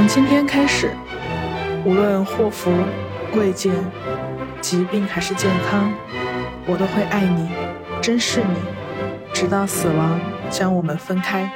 [0.00, 0.96] 从今天开始，
[1.84, 2.72] 无论祸福、
[3.30, 3.70] 贵贱、
[4.62, 5.92] 疾病还是健康，
[6.66, 7.50] 我都会爱你、
[8.00, 8.56] 珍视你，
[9.34, 10.18] 直到死亡
[10.48, 11.52] 将我们分开。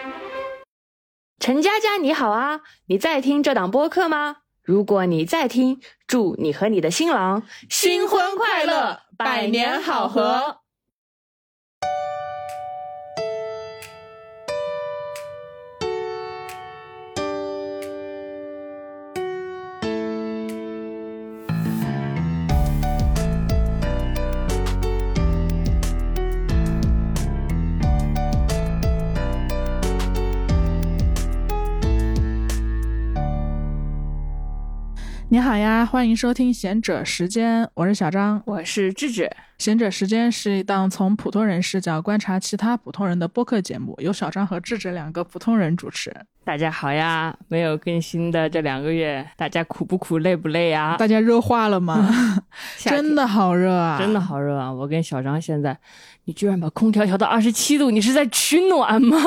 [1.40, 2.60] 陈佳佳，你好啊！
[2.88, 4.36] 你在听这档播客吗？
[4.62, 10.58] 如果你在听，祝你和你的新郎新婚快乐，百年好合。
[35.34, 39.28] 你好呀，欢迎收听贤者时间，我是小张，我是智智。
[39.58, 46.14] 贤者时间是一档从普通人视角观察其他普通人的播客节目，由小张和智智两个普通人主持。
[46.44, 50.96] 大家好呀，没有更新的这两个月，大家苦不苦，累不累啊？
[50.98, 52.08] 大家热化了吗？
[52.78, 53.98] 真的好热啊！
[53.98, 54.72] 真的好热啊！
[54.72, 55.76] 我跟小张现在，
[56.26, 59.18] 你居然把空调调到二十七度，你是在取暖吗？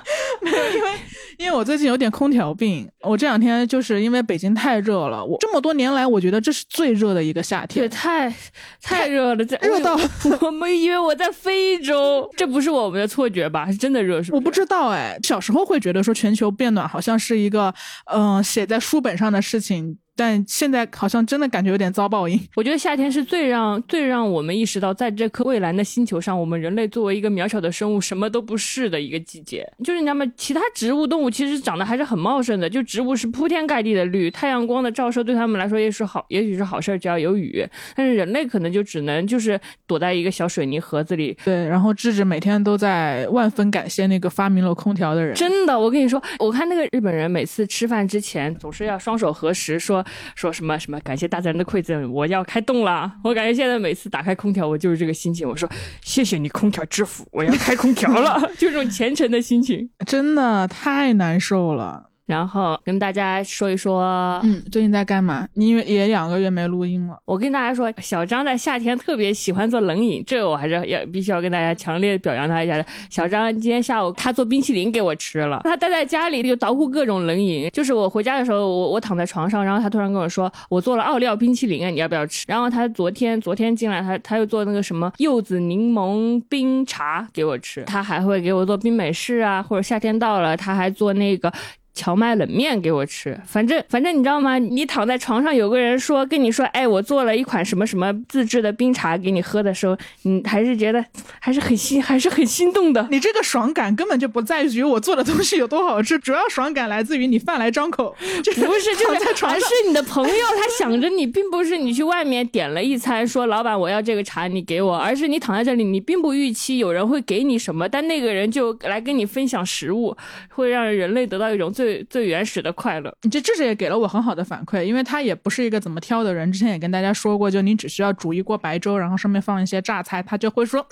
[0.42, 0.90] 没有，因为
[1.38, 8.32] 因为我最近有点空调病，我这两天就是因为北京太热了，我这么多年来，我觉得这是最热的一个夏天，对，太
[8.80, 9.98] 太热了，热到
[10.40, 13.70] 我们以为我在非洲，这不是我们的错觉吧？
[13.70, 17.72] 是真的热，是我不知道哎，小时候会觉得说全球变暖好像是一个
[18.12, 19.98] 嗯写在书本上的事情。
[20.14, 22.38] 但现在好像真的感觉有点遭报应。
[22.54, 29.66] 我觉得夏天是最让最让我们意识到，在这颗蔚蓝的星球上，我们人类作为一个渺小的生物，什么都不是的一个季节。
[29.82, 30.24] 就是你知道吗？
[30.36, 37.66] 其他植物动物其实长得还是很茂盛的，就植物是铺天盖地的绿，太阳光的照射对他们来说也是好，也许是好事，只要有雨。
[37.94, 41.36] 但是人类可能就只能就是躲在一个小水泥盒子里。
[41.44, 45.34] 对，然后智智每天都在万分感谢那个发明了空调的人。
[45.34, 50.01] 真的，我跟你说，我看那个日本人每次吃饭之前总是要双手合十，说
[50.34, 50.78] 说什么。
[50.78, 50.98] 什么？
[51.00, 53.12] 感谢大自然的馈赠，我要开动了。
[53.22, 55.48] 我感觉现在每次打开空调，我就是这个心情。
[55.48, 55.68] 我说
[56.02, 62.11] 谢谢你，空调之父，我要开空调了， 就这种虔诚的心情，真的太难受了。
[62.26, 65.46] 然后跟大家说一说，嗯，最近在干嘛？
[65.54, 67.18] 因为也两个月没录音了。
[67.24, 72.86] 我跟大家说，小张在夏天特别喜欢做冷饮，这个我还是要必须要跟大家强烈表扬他一下的。
[73.10, 77.68] 小张今天下午他做冰淇淋给我吃了，他待在家里就捣鼓各种冷饮。
[77.70, 82.44] 就是我回家的时候，我我躺在床上，然后他突然跟我说，我做了奥利奥冰淇淋，你要不要吃？
[82.48, 91.52] 然后他昨天昨天进来，他他又做那个什么柚子柠檬冰茶给我吃，他还会给我做冰美式啊，或者夏天到了，他还做那个。
[91.94, 94.58] 荞麦冷面给我吃，反正反正你知道吗？
[94.58, 101.04] 你躺在床上，有个人说跟你说，哎，我做了一款什么什么自制的冰茶给你喝的时候，你还是觉得
[101.38, 103.06] 还是很心还是很心动的。
[103.10, 108.16] 你这个爽感根本就不在于我做的东西有多好吃，主要爽感来自于你饭来张口。
[108.18, 120.16] 不是，就是还是你的朋友他想着你，并不是你去外面点了一餐，说老板我要这个茶你给我，而是你躺在这里，你并不预期有人会给你什么，但那个人就来跟你分享食物，
[120.48, 121.81] 会让人类得到一种最。
[121.82, 126.50] 最最原始的快乐，你这智智也给了我很好的反馈，因为他也不是一个怎么挑的人。
[126.52, 130.86] 之前也跟大家说过，就你只需要煮一锅白粥，然后上面放一些榨菜，他就会说，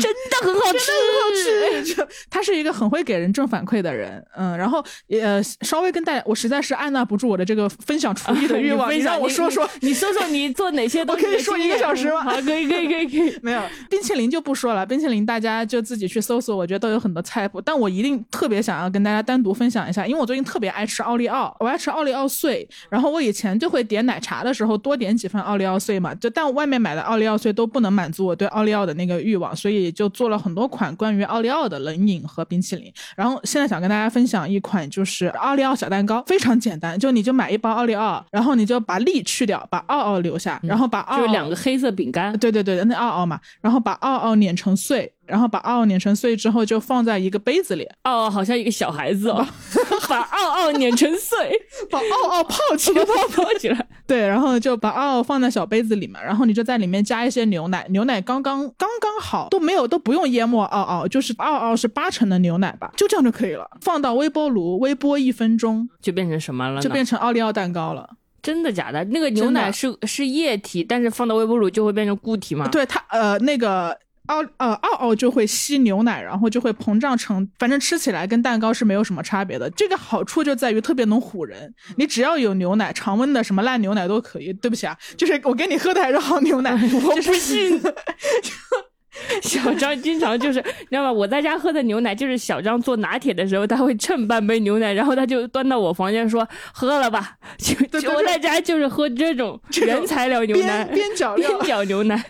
[0.00, 1.84] 真的很好吃，很好吃。
[1.94, 11.26] 就他是一个很会给人正反馈的人，嗯，然后呃，稍微跟大家，我实在是按捺不住我的这个分享厨艺的欲望，你让我说说，你说说你做哪些东西？
[11.26, 12.22] 我可以说一个小时吗？
[12.24, 13.38] 好，可以可以可以可以。
[13.42, 20.06] 没有冰淇淋就不说了，冰淇淋大家就自己去搜索，我觉得都有很多菜谱，但我一定特别想要跟大家单独分享一下。
[20.06, 22.66] 因为我最近特别爱吃奥利奥，我爱吃奥利奥碎。
[22.88, 32.92] 然后我以前就会点奶茶的时候多点几份奥利奥碎嘛，就但外面买的奥利奥碎都不能满足我对奥利奥的那个欲望，所以就做了很多款关于奥利奥的冷饮和冰淇淋。
[33.16, 45.10] 然后现在想跟大家分享一款就是奥利奥小蛋糕，非常简单，就你就买一包奥利奥，然后你就把利去掉，把奥奥留下，然后把奥就两个黑色饼干，对对对，那奥奥嘛，然后把奥奥碾成碎。
[45.26, 47.88] 然后把奥奥碾成碎之后，就放在一个杯子里。
[48.02, 49.46] 奥奥好像一个小孩子哦，
[50.08, 51.52] 把奥奥碾成碎，
[51.90, 53.86] 把奥奥泡起来，泡起来。
[54.06, 63.66] 对，然后就把奥奥放在小杯子里嘛，然后你就在里面加一些牛奶，牛奶刚刚刚刚好，都没有都不用淹没奥奥，就是奥奥是八成的牛奶吧，就这样就可以了。
[63.80, 66.80] 放到微波炉微波一分钟，就变成什么了？
[66.80, 68.08] 就变成奥利奥蛋糕了。
[68.42, 69.02] 真的假的？
[69.04, 72.68] 那个牛奶是是液体，但是放到微波炉就会变成固体吗？
[72.68, 73.96] 对它，呃，那个。
[74.26, 79.68] 奥呃奥奥就会吸牛奶，然后就会膨胀成，反正吃起来跟蛋糕是没有什么差别的。
[79.70, 84.52] 这个好处就在于特别能唬人，你只要有牛奶，常温的什么烂牛奶都可以。
[84.54, 86.72] 对不起啊，就是我给你喝的还是好牛奶，
[87.04, 87.80] 我不信。
[89.42, 91.12] 小张经常就是，你知道吗？
[91.12, 102.22] 我在家喝的牛奶，就是小张做拿铁的时候，他会称半杯牛奶，然后他就端到我房间说：“喝了吧。”就就我在家就是喝这种 原材料牛奶，边边角料边 角牛奶。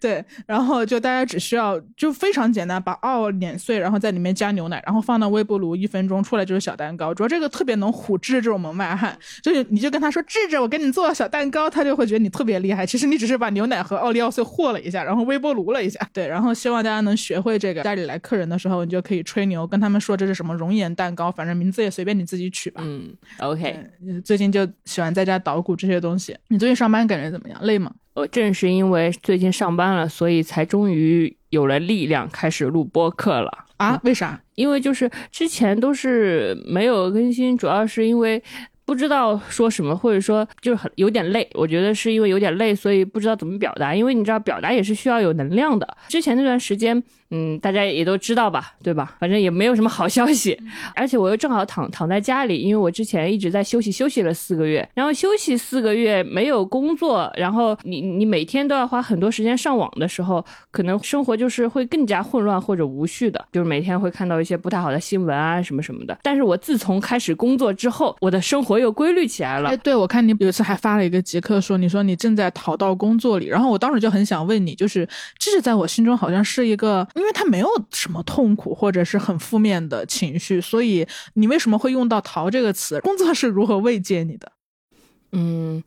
[0.00, 7.14] 对，然后就大家只需要就非常简单，把奥碾碎，然后在里面加牛奶，然后放到微波炉一分钟，出来就是小蛋糕。
[7.14, 12.84] 主要这个特别能唬智这种门外汉，就是你就跟他说智智，我给你做小蛋糕，他就会觉得你特别厉害。
[12.84, 15.98] 其实你只是把牛奶和奥利奥碎和了一下，然后微波炉了一下。
[16.18, 22.82] 对，然后希望大家能学会这个，家里来客人的时候，你就可以吹牛，跟他们说这是什么熔岩蛋糕，反正名字也随便你自己取吧。
[22.84, 23.86] 嗯，OK。
[24.24, 26.36] 最近就喜欢在家捣鼓这些东西。
[26.48, 27.56] 你最近上班感觉怎么样？
[27.62, 27.94] 累吗？
[28.14, 34.00] 我正是因为最近上班了，所以才终于有了力量开始录播客了啊？
[34.02, 34.42] 为啥？
[34.56, 38.42] 因为就是之前都是没有更新，主要是因为。
[38.88, 41.46] 不知道说什么，或者说就是很有点累。
[41.52, 43.94] 我觉得是因为有点累，所以不知道怎么表达。
[43.94, 45.86] 因为你知道，表达也是需要有能量的。
[46.08, 47.04] 之前那段时间。
[47.30, 49.14] 嗯，大家也都知道吧，对吧？
[49.20, 50.58] 反正也没有什么好消息，
[50.96, 66.16] 而且我又正好躺躺在家里，因为我之前一直在休息，休息了四个月，然后休息四个月没有工作，然后你你每天都要花很多时间上网的时候，可能生活就是会更加混乱或者无序的，就是每天会看到一些不太好的新闻啊什么什么的。
[66.22, 69.70] 但是我自从开始工作之后，我的生活又规律起来了。
[69.70, 75.08] 哎，对，我看你有一次还发了一个极客，说你说你正在逃到工作里，然后我当时就很想问你，就是
[75.38, 77.06] 这是在我心中好像是一个。
[77.14, 83.00] 因为他没有什么痛苦或者是很负面的情绪，所以你为什么会用到“逃”这个词？
[83.00, 84.52] 工作是如何慰藉你的？
[85.32, 85.82] 嗯，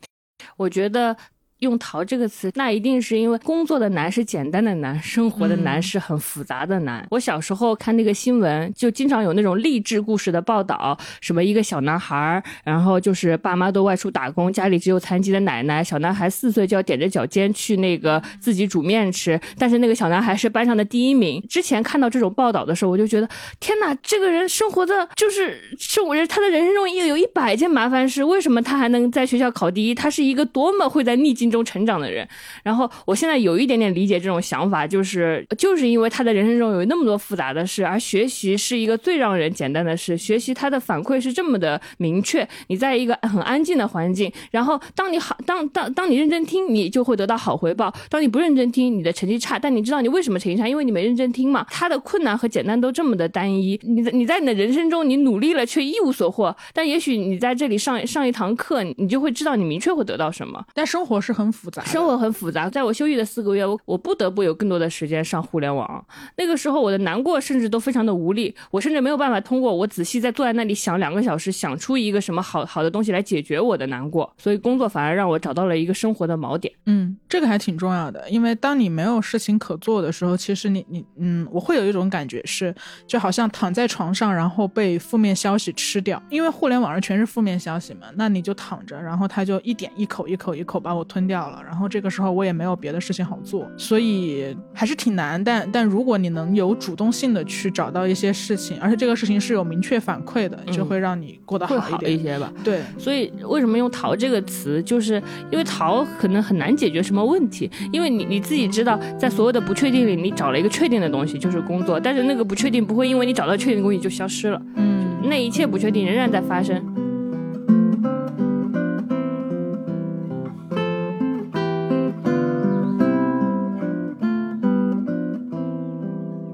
[0.58, 1.18] 我觉得。
[1.62, 7.06] 用“逃”这个词，那一定是因为工作的难是简单的难，生活的难是很复杂的难。
[7.12, 21.40] 我小时候看那个新闻，就经常有那种励志故事的报道，什么一个小男孩，然后就是爸妈都外出打工，家里只有残疾的奶奶，小男孩四岁就要踮着脚尖去那个自己煮面吃，但是那个小男孩是班上的第一名。
[21.48, 23.30] 之前看到这种报道的时候，我就觉得
[23.60, 29.94] 天哪，这个人生活的就是是我他的人生中有有一百件麻烦事，为什么他还能在学校考第一？
[29.94, 31.51] 他是一个多么会在逆境。
[31.52, 32.28] 中成长的人，
[32.64, 40.18] 然后我现在有一点点理解这种想法，就是就是因为他的人生中有那么多复杂的事，而学习是一个最让人简单的事。
[40.18, 49.60] 学习他的反馈是这么的明确，你在一个很安静的环境，然后当你好当当当你认真听，你就会得到好回报；当你不认真听，你的成绩差。
[49.60, 50.68] 但你知道你为什么成绩差？
[50.68, 51.66] 因为你没认真听嘛。
[51.70, 56.56] 他的困难和简单都这么的单一，你在你在你的人生中你努力了却一无所获。
[56.74, 60.64] 但也许你在这里上上一堂课，你就会知道你明确会得到什么。
[60.74, 61.41] 但生活是很。
[61.50, 62.70] 复杂，生活很复杂。
[62.70, 66.06] 在我休息的四个月，我我不得不有更多的时间上互联网。
[66.36, 74.30] 那个时候，我的难过甚至都非常的无力，我甚至没有办法通过我仔细在坐在那里想两个小时，想出一个什么好好的东西来解决我的难过。
[74.38, 76.74] 所以工作反而让我找到了一个生活的锚点。
[76.88, 82.74] 嗯，这个还挺重要的，因为当你没有事情可做的时候，其实你你嗯，我会有一种感觉是，
[83.06, 86.22] 就好像躺在床上，然后被负面消息吃掉。
[86.30, 91.31] 因为互联网上全是负面消息嘛，那你就躺着，然后它就一点一口一口一口把我吞掉。
[91.40, 95.42] 了，然后这个时候我也没有别的事情好做，所以还是挺难。
[95.44, 102.52] 但但如果你能有主动性的去找到一些事情，而且这个事情是有明确反馈的，就会让你过得好一些吧。
[102.64, 116.84] 对，所以为什么用“逃”这个词，就是因为逃可能很难解决什么问题，因为你你自己知道，在所有的不确定里，你找了一个确定的东西，就是工作，但是那个不确定不会因为你找到确定的东西就消失了，嗯，那一切不确定仍然在发生。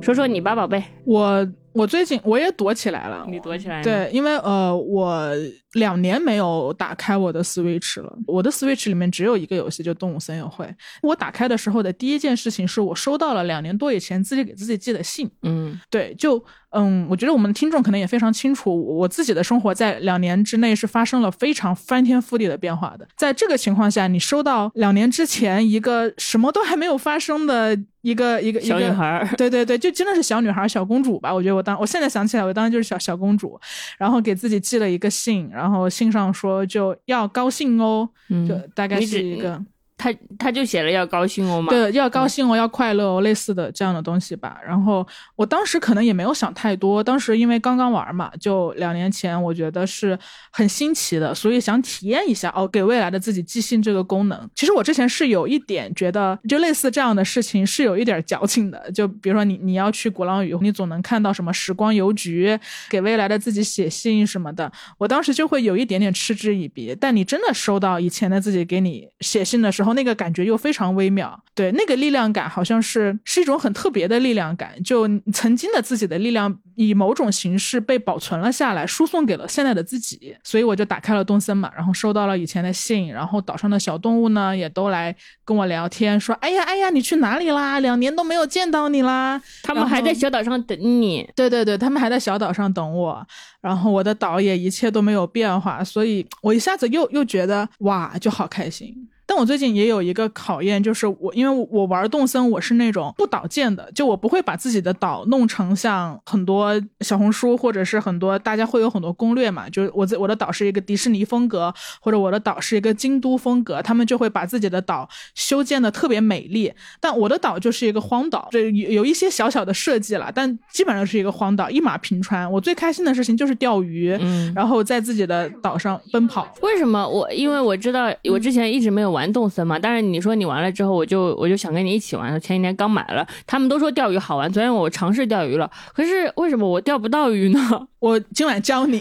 [0.07, 0.81] 说说你吧，宝贝。
[1.03, 3.25] 我我最近我也躲起来了。
[3.27, 3.83] 你躲起来？
[3.83, 5.29] 对，因为呃，我
[5.73, 8.17] 两年没有打开我的 Switch 了。
[8.25, 10.63] 我的 Switch 里面只有一个游戏，就《动物森友会》。
[11.01, 15.29] 我打开的时候的第一件事情是我收到了两年多以前自己给自己寄的信。
[15.41, 16.41] 嗯，对，就。
[16.79, 23.07] 嗯，我觉得我们的听众可能也非常清楚，我自己的生活在两年之内是发生了非常翻天覆地的变化的。
[23.17, 31.33] 在这个情况下，你收到两年之前一个什么都还没有发生的一个一个小女孩，对对对，就真的是小女孩、小公主吧？
[31.33, 33.59] 我觉得我当我现在想起来，我当时就是小小公主，
[33.97, 38.07] 然后给自己寄了一个信，然后信上说就要高兴哦，
[38.47, 39.59] 就大概是一个。
[39.97, 44.59] 他他就写了要高兴哦嘛，对，要高兴哦，要快乐哦，类似的这样的东西吧。
[44.65, 50.17] 然后我当时可能也没有想太多，当时因为刚刚玩嘛，就两年前，我觉得是
[50.51, 54.49] 很新奇的，所以想体验一下哦，给未来的自己寄信这个功能。
[54.53, 58.91] 其实我之前是有一点觉得，就类似这样的事情是有一点矫情的。
[58.91, 66.95] 就比如说你你要去鼓浪屿，你总能看到什么时光邮局给未来的自己写信什么的，我当时就会有一点点嗤之以鼻。
[66.99, 71.41] 但你真的收到以前的自己给你写信的时候，后那个感觉又非常微妙。
[71.55, 80.35] 对，那个力量感好像是是一种很特别的力量感，就曾经的自己的力量以某种形式被保存了下来，输送给了现在的自己。
[80.43, 87.79] 所以我就打开了东森嘛，然后收到了以前的信，然后岛上的小动物呢也都来跟我聊天，说：“哎呀哎呀，你去哪里啦？
[87.79, 91.27] 两年都没有见到你啦。”他们还在小岛上等你。
[91.35, 93.25] 对对对，他们还在小岛上等我。
[93.61, 99.09] 然后我的岛也一切都没有变化，所以我一下子又又觉得哇，就好开心。
[99.29, 116.73] 但我最近也有一个考验，就是我因为我玩动森，我是那种不导建的，就我不会把自己的岛弄成像很多小红书或者是很多大家会有很多攻略嘛，就是我在我的岛是一个迪士尼风格，或者我的岛是一个京都风格，他们就会把自己的岛修建的特别美丽。
[117.01, 122.49] 但我的岛就是一个荒岛，这有有一些小小的设计了，但基本上是一个荒岛，一马平川。
[122.49, 126.47] 我最开心的事情就是钓鱼，嗯，然后在自己的岛上奔跑。
[126.61, 127.29] 为什么我？
[127.33, 129.16] 因为我知道我之前一直没有。
[129.16, 132.27] 玩动森嘛，但是你说你玩了之后，我就我就想跟你一起玩。
[132.41, 134.51] 前几天刚买了，他们都说钓鱼好玩。
[134.51, 137.59] 昨天我尝试钓鱼了，可是为什么我钓不到鱼呢？
[137.99, 138.99] 我今晚教你，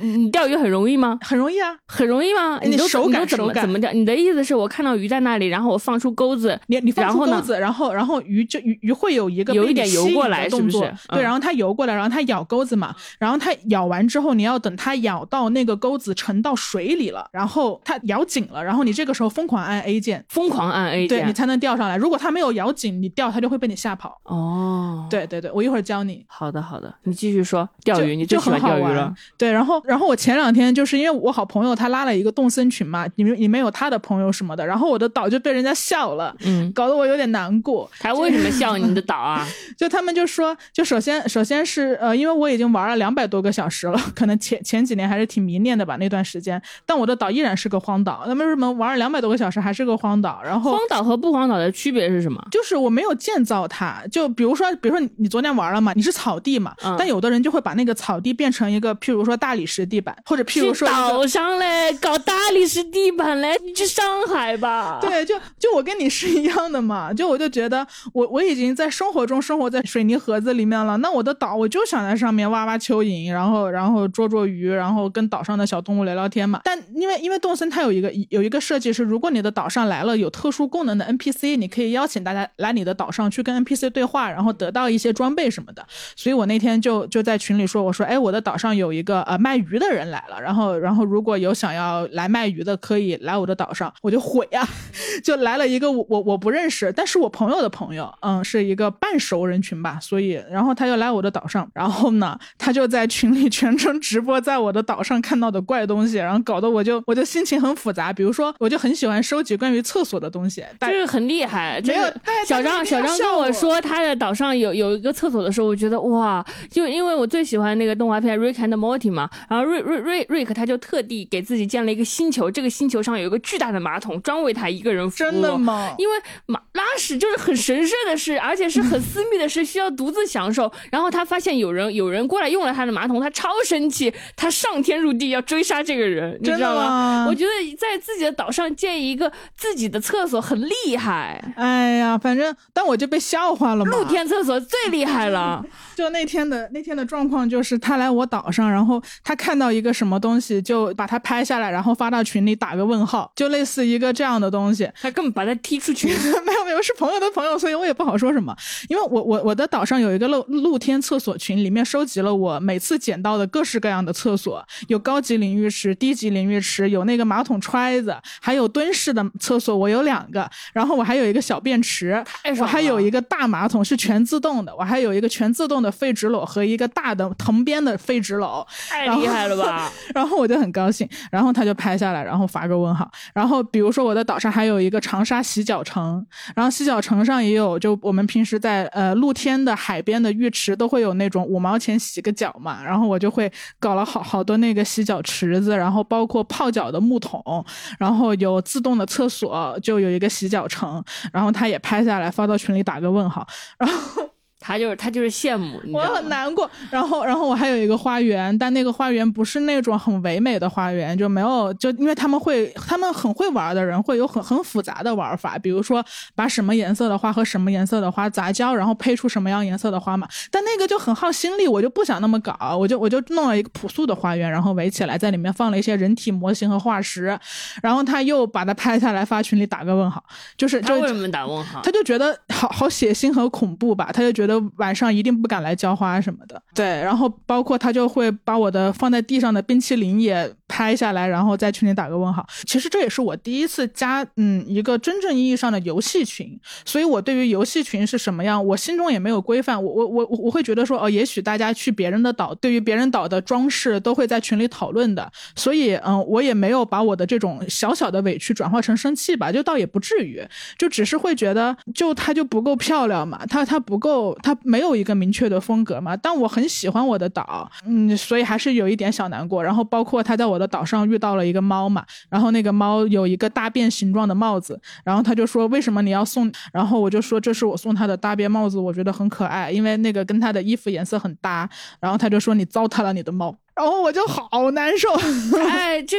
[0.00, 1.18] 你钓鱼很容易吗？
[1.20, 2.58] 很容易啊，很容易吗？
[2.62, 3.92] 你手感怎么怎么钓？
[3.92, 20.24] 你的意思是我看到鱼在那里，然后我放出钩子，你你放出钩子，然后然后鱼就鱼鱼会有一个有一点游过来，动作，对，然后它游过来，然后它咬钩子嘛，然后它咬完之后，你要等它咬到那个钩子沉到水里了，然后它咬紧了，然后你这个时候疯狂按 A 键。
[20.28, 21.96] 疯狂按 A 键对你才能钓上来。
[21.96, 24.18] 如果它没有咬紧，你钓它就会被你吓跑。
[24.24, 26.24] 哦，对对对，我一会儿教你。
[26.26, 29.14] 好的好的，你继续说钓鱼，你就喜欢钓鱼了。
[29.36, 37.90] 对，然后然后我前两天就是因为我好朋友他拉了一个动森群嘛，里面里面有他的朋友什么的，然后我的岛就被人家笑了，嗯，搞得我有点难过。
[37.98, 39.46] 他为什么笑你的岛啊？
[39.78, 48.24] 就他们就说，就首先首先是呃，因为我已经玩了两百多个小时了，可能前前几年还是挺迷恋的吧那段时间，但我的岛依然是个荒岛。
[48.26, 50.40] 那为什么玩了两百多个小时还是个荒岛？
[50.44, 52.42] 然后荒岛和不荒岛的区别是什么？
[52.50, 64.98] 就是我没有建造它，就比如说，比如说你昨天玩了嘛，你是草地嘛，但有的人就会把那个草地变成一个，譬如说大理石地板，或者譬如说岛上嘞搞大理石地板嘞，你去上海吧。
[65.00, 76.60] 对，就就我跟你是一样的嘛，就我就觉得我我已经在生活中生活在水泥盒子里面了，那我的岛我就想在上面挖挖蚯蚓，然后然后捉捉鱼，然后跟岛上的小动物聊聊天嘛。
[76.64, 80.18] 但因为因为动森它有一个有一个设计是，如果你你的岛上来了。
[80.18, 85.86] 有特殊功能的 NPC，你可以邀请大家来你的岛上去跟 NPC 对话，然后得到一些装备什么的。
[86.16, 93.92] 所以我那天就就在群里说，我说，哎，我的岛上有一个呃卖鱼的人来了，然后然后如果有想要来卖鱼的，可以来我的岛上。
[94.02, 94.68] 我就毁啊，
[95.22, 99.98] 就来了一个我我我不认识，但是我朋友的朋友，嗯，是一个半熟人群吧。
[100.00, 108.12] 所以然后他就来我的岛上，然后呢，他就在群里全程直播在我的岛上看到的怪东西，然后搞得我就我就心情很复杂。
[108.12, 110.18] 比如说，我就很喜欢收集关于厕所。
[110.18, 111.80] 的东西，就是很厉害。
[111.84, 112.02] 没有
[112.44, 125.30] 小张，小张跟我说他的岛上有有一个厕所的时候，我觉得哇，就因为我最喜欢那个动画片《Rick and Morty》嘛，然后瑞瑞瑞瑞克他就特地给自己建了一个星球，这个星球上有一个巨大的马桶，专为他一个人服务。
[125.30, 125.94] 真的吗？
[125.98, 126.14] 因为
[126.46, 130.72] 马拉屎就是很神圣的事，而且是很私密的事，需要独自享受。
[130.90, 137.26] 然后他发现有人有人过来用了他的马桶，他超生气，他上天入地要追杀这个人，你知道吗？
[137.28, 139.98] 我觉得在自己的岛上建一个自己的。
[140.08, 143.90] 厕所很厉害，哎呀，反正但我就被笑话了嘛。
[143.90, 145.62] 露天厕所最厉害了。
[145.98, 154.88] 就那天的那天的状况就是，他来我岛上，然后他看到一个什么东西，就把它拍下来，然后发到群里打个问号，就类似一个这样的东西。
[155.02, 156.06] 他根本把他踢出去。
[156.46, 158.56] 没有没有，是朋友的朋友，所以我也不好说什么。
[158.88, 169.76] 因为我我我的岛上有一个露露天厕所群，里面收集了我每次捡到的各式各样的厕所，有高级淋浴池、低级淋浴池，有那个马桶揣子，还有蹲式的厕所。
[169.76, 172.24] 我有两个，然后我还有一个小便池，
[172.60, 175.87] 我还有一个大马桶是全自动的，我还有一个全自动的。
[175.90, 179.90] 废纸篓和一个大的藤编的废纸篓，太厉害了吧！
[180.14, 183.10] 然后我就很高兴，然后他就拍下来，然后发个问号。
[183.34, 197.64] 然后比如说我的岛上还有一个长沙洗脚城，然后洗脚城上也有，就我们平时在呃露天的海边的浴池都会有那种五毛钱洗个脚嘛，然后我就会搞了好好多那个洗脚池子，然后包括泡脚的木桶，
[197.98, 201.02] 然后有自动的厕所，就有一个洗脚城，
[201.32, 203.46] 然后他也拍下来发到群里打个问号，
[203.78, 204.28] 然后。
[204.68, 206.70] 他就是他就是羡慕，我很难过。
[206.90, 220.28] 然后，然后我还有一个花园，但那个花园不是那种很唯美的花园，就没有就因为他们会，他们很会玩的人会有很很复杂的玩法，比如说把什么颜色的花和什么颜色的花杂交，然后配出什么样颜色的花嘛。
[220.50, 227.38] 但那个就很耗心力，我就不想那么搞，我就我就弄了一个朴素的花园，然后围起来，在里面放了一些人体模型和化石，
[227.82, 230.22] 然后他又把它拍下来发群里打个问号，
[230.58, 231.80] 就是他为什么打问号？
[231.82, 234.57] 他就觉得好好血腥和恐怖吧，他就觉得。
[234.60, 242.46] 的晚上一定不敢来浇花什么的，对，然后包括他就会把我的放在地上的冰淇淋也拍下来，然后在群里打个问号。
[242.66, 249.82] 其实这也是我第一次加嗯一个真正意义上的游戏群，所以我对于游戏群是什么样，我心中也没有规范。
[249.82, 260.42] 我我我我会觉得说哦，也许大家去别人的岛，对于别人岛的装饰都会在群里讨论的，所以嗯，我也没有把我的这种小小的委屈转化成生气吧，就倒也不至于，
[260.76, 264.36] 就只是会觉得就它就不够漂亮嘛，它它不够。
[264.42, 269.62] 他没有一个明确的风格嘛，但我很喜欢我的岛，嗯，所以还是有一点小难过。
[269.62, 276.50] 然后包括他在我我的岛上遇到了一个猫嘛，然后那个猫有一个大便形状的帽子，然后他就说为什么你要送？
[276.72, 281.70] 然后我就说这是我送他的大便帽子，我觉得很可爱，因为那个跟他的衣服颜色很搭。
[282.00, 285.08] 然后他就说你糟蹋了你的猫，然后我就好难受，
[285.70, 286.16] 哎，这。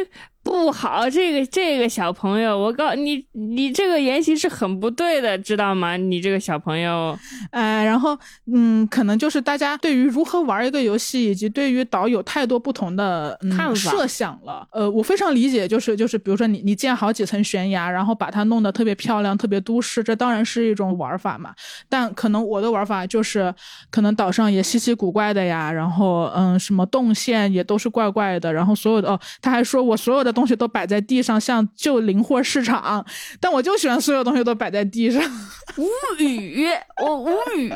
[0.50, 5.96] 不好，这个这个小朋友，我告你，你这个言行是很不对的，知道吗？
[5.96, 7.16] 你这个小朋友，
[7.52, 8.18] 哎，然后，
[8.52, 14.68] 嗯，可能就是大家对于如何玩一个游戏，以及对于岛有太多不同的看法设想了。
[14.72, 21.54] 呃，我非常理解，就是就是，比如说你你建好几层悬崖，然后把它弄得特别漂亮、特别都市，这当然是一种玩法嘛。
[21.88, 23.54] 但可能我的玩法就是，
[23.92, 30.34] 可能岛上也稀奇古怪的呀，然后嗯，什么动线也都是怪怪的，然后所有的哦，他还说我所有的。
[30.40, 33.06] 东西都摆在地上，像旧零货市场，
[33.42, 35.22] 但我就喜欢所有东西都摆在地上，
[35.76, 35.86] 无
[36.24, 36.66] 语，
[37.04, 37.70] 我无语，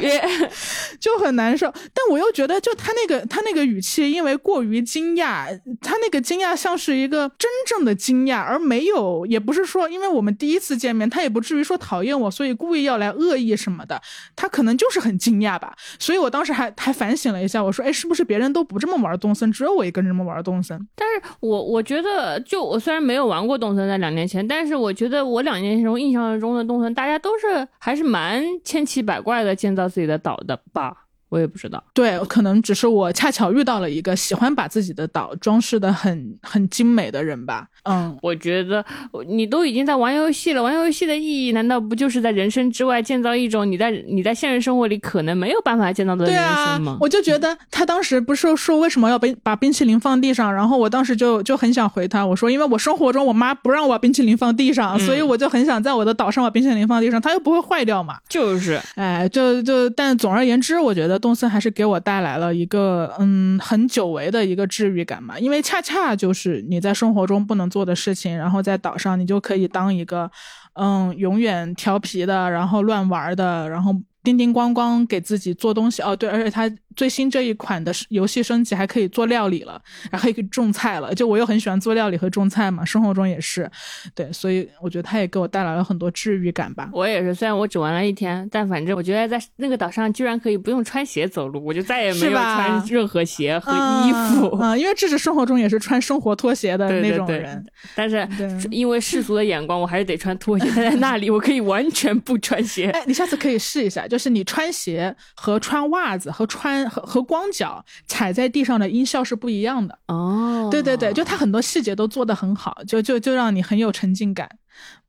[0.97, 1.69] 就很难受。
[1.93, 5.47] 但我又觉得，就他那个他那个语气，因为过于惊讶，
[5.81, 14.01] 他那个惊讶像是一个真正的惊讶，而没有，也不是说因为我们第一次见面，他也不至于说讨厌我，所以故意要来恶意什么的，
[14.37, 15.75] 他可能就是很惊讶吧。
[15.99, 20.79] 所以我当时还还反省了一下，我说，哎，是不是别人都不这么玩东森，只有我一个人这么玩东森？
[20.95, 22.41] 但是我我觉得。
[22.53, 31.02] 就我虽然没有玩过动森，在两年前，但是我觉得我两年前中印象中的动森，大家都是还是蛮千奇百怪的建造自己的岛的吧。
[31.33, 37.65] 我也不知道，对，可能只是我恰巧遇到了一个喜欢把自己的岛装饰的很很精美的人吧。
[37.85, 38.85] 嗯，我觉得
[39.27, 46.97] 你都已经在玩游戏了，玩游戏的意义难道不就是在人生之外建造一种你在你在现实生活里可能没有办法见到的人生吗？
[47.01, 58.17] 我就觉得他当时不是说为什么要冰把冰淇淋放地上，然后我当时就就很想回他，我说因为我生活中我妈不让我把冰淇淋放地上，所以我就很想在我的岛上把冰淇淋放地上，它又不会坏掉嘛。
[58.29, 61.22] 就是，哎，就就但总而言之，我觉得。
[61.23, 70.29] 东森还是给我带来了一个嗯很久违的一个治愈感嘛，因为恰恰就是你在生活中不能做的事情，然后在岛上你就可以当一个
[70.73, 76.71] 嗯永远调皮的，然后乱玩的，然后叮叮咣咣给自己做东西哦，对，而且它。
[76.95, 79.81] 最新这一款的游戏升级还可以做料理了，
[80.11, 81.11] 然后可以种菜了。
[81.15, 83.67] 就我又很喜欢做料理和种菜嘛，生活中也是，
[84.13, 86.87] 对，所以我觉得它也给我带来了很多治愈感吧。
[86.93, 97.65] 我也是，虽然我只玩了一天，但反正我觉得在那个岛上居然可以不用穿鞋走路，我就再也没有穿任何鞋和衣服啊，因为这是生活中也是穿生活拖鞋的那种人。
[97.95, 98.27] 但是
[98.69, 100.71] 因为世俗的眼光，我还是得穿拖鞋。
[100.75, 102.91] 但在那里，我可以完全不穿鞋。
[102.91, 106.89] 哎，你下次可以试一下，就是你穿鞋和穿袜子和穿。
[106.89, 114.49] 和和光脚踩在地上的音效是不一样的哦，对对对，就它很多细节都做得很好，就就就让你很有沉浸感。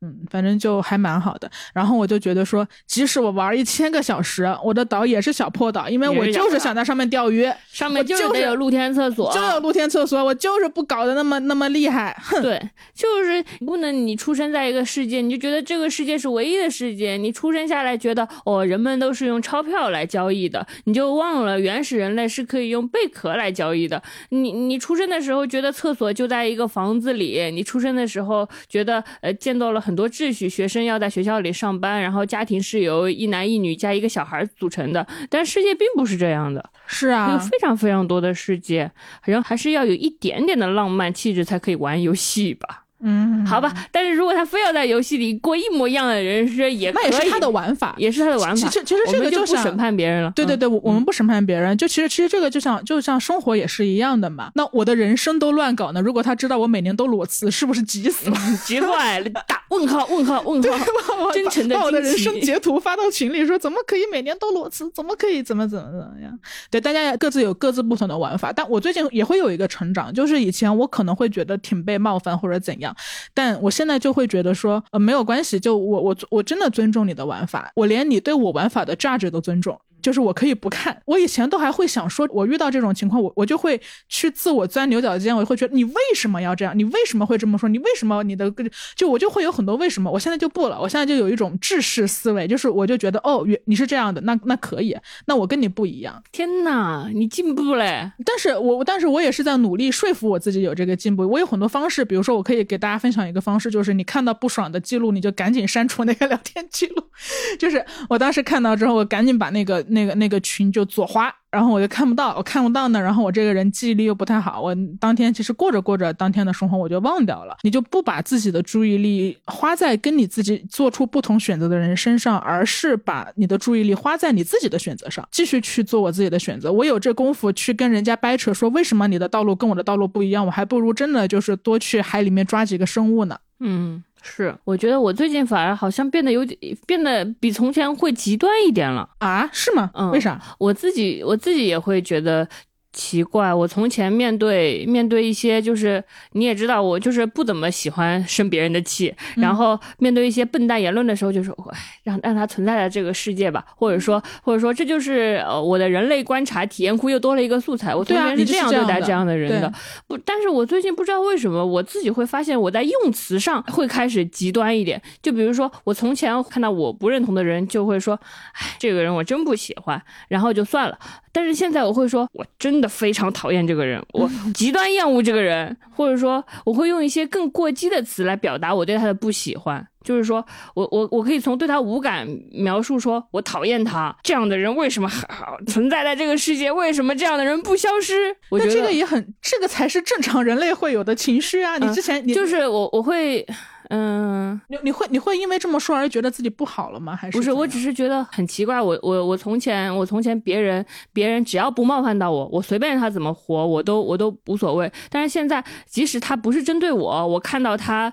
[0.01, 1.49] 嗯，反正就还蛮好的。
[1.73, 12.15] 然后我就觉得说，即使我玩一千个小时，我的岛也是小破岛，因为我就是想在上面钓鱼，上面就是有露天厕所，就有露天厕所，我就是不搞得那么那么厉害。
[12.21, 17.17] 哼，对，就是不能你出生在一个世界，你就觉得这个世界是唯一的世界。
[17.17, 24.03] 你出生下来觉得哦，人们都是用钞票来交易的，你就忘了原始人类是可以用贝壳来交易的。
[24.29, 29.95] 你你出生的时候觉得厕所就在一个房子里，你出生的时候觉得呃见到了很。
[29.95, 35.07] 多秩序，学生要在学校里上班，然后家庭是由一男一女加一个小孩组成的。
[35.29, 38.91] 但世界并不是这样的，是啊，有非常非常多的世界，
[39.23, 42.84] 然后还是要有一点点的浪漫气质才可以玩游戏吧。
[43.05, 43.71] 嗯，好吧。
[43.91, 48.67] 但是如果他非要在游戏里过一模一样的人生，也那也是他的玩法，也是他的玩法。
[48.67, 50.31] 其实其实这个就不审判别人了。
[50.35, 51.77] 对对对，我我们不审判别人。
[51.77, 54.49] 就其实其实这个就像就像生活也是一样的嘛。
[54.55, 56.01] 那我的人生都乱搞呢？
[56.01, 58.37] 如果他知道我每年都裸辞，是不是急死了？
[58.65, 59.29] 急坏了！
[59.47, 61.31] 打问号问号 问号！
[61.31, 64.89] 真诚的把我的人生截图发到群里，说怎么可以每年都裸辞？
[64.91, 65.43] 怎么可以？
[65.43, 66.39] 怎么怎么怎么样？
[66.71, 68.51] 对，大家各自有各自不同的玩法。
[68.51, 72.94] 但我最近也会有一个成长，就是以前我可能会觉得挺被冒犯或者怎样，
[73.33, 79.79] 但我现在就会觉得说，呃，没有关系，就我我我真的尊重你的玩法，我连你对我玩法的价值都尊重。
[80.05, 86.77] 就是我可以不看，我以前都还会想说，我遇到这种情况，我我就会去自我钻牛角尖，我会觉得你为什么要这样？
[86.77, 87.67] 你为什么会这么说？
[87.67, 88.53] 你为什么你的
[88.95, 90.11] 就我就会有很多为什么？
[90.11, 96.21] 我现在就不了，我现在就有一种制式思维，就是我就觉得哦，你是这样的，那那可以，那我跟你不一样。
[96.31, 98.11] 天哪，你进步嘞！
[98.23, 101.27] 但是我但是我也是在努力说服我自己有这个进步。
[101.27, 107.03] 我有很多方式，比如说我可以给大家分享一个方式，就是你看到不爽的记录，你就赶紧删除那个聊天记录。
[107.57, 110.65] 就是我当时看到之后，我赶紧把那个那个那个群。
[110.75, 112.99] 就左滑，然后我就看不到，我看不到呢。
[112.99, 117.55] 然后我这个人记忆力又不太好，我当天其实过着过着当天的生活，我就忘掉了。
[117.61, 126.69] 你就不把自己的注意力花在跟你自己做出不同选择的人身上，而是把你的注意力花在你自己的选择上，继续去做我自己的选择。
[126.69, 130.45] 我有这功夫去跟人家掰扯，说为什么你的道路跟我的道路不一样？
[130.45, 133.37] 我还不如真的就是多去海里面抓几个生物呢。
[133.61, 134.03] 嗯。
[134.27, 139.47] 是，我觉得我最近反而好像变得有点变得比从前会极端一点了啊？
[139.53, 139.91] 是吗？
[139.93, 140.41] 嗯，为啥？
[140.57, 142.47] 我自己我自己也会觉得。
[142.95, 149.13] 奇怪，我从前面对面对一些，就是你也知道，我就是不怎么喜欢生别人的气。
[149.35, 157.93] 然后面对一些笨蛋言论的时候，就是，哎，让让他存在在这个世界吧，或者说，或者说，这就是呃我的人类观察体验库又多了一个素材。
[157.93, 159.69] 我从前是这样对待这样的人的。
[160.07, 165.01] 不，但是我最近不知道为什么，我自己会发现我在用词上会开始极端一点。
[165.21, 168.17] 就比如说，我从前看到我不认同的人，就会说，
[168.53, 170.97] 哎，这个人我真不喜欢，然后就算了。
[171.31, 179.85] 但是现在我会说，我真的非常讨厌这个人，我 极端厌恶这个人，或者说我会用一些更过激的词来表达我对他的不喜欢。
[180.03, 180.45] 就是说
[180.75, 185.27] 我我我可以从对他无感描述说，我讨厌他这样的人为什么还
[185.65, 186.71] 存在在这个世界？
[186.71, 188.13] 为什么这样的人不消失？
[188.49, 191.77] 我觉得这个也很，这个才是正常人类会有的情绪啊！
[191.79, 193.45] 你之前你就是我我会。
[193.89, 197.15] 嗯，你你会你会因为这么说而觉得自己不好了吗？
[197.15, 197.51] 还是不是？
[197.51, 198.81] 我只是觉得很奇怪。
[198.81, 204.91] 我我我从前我从前别人别人只要不冒犯到我，我随便让他怎么活，我都我都无所谓。
[205.09, 208.11] 但是现在，即使他不是针对我，我看到他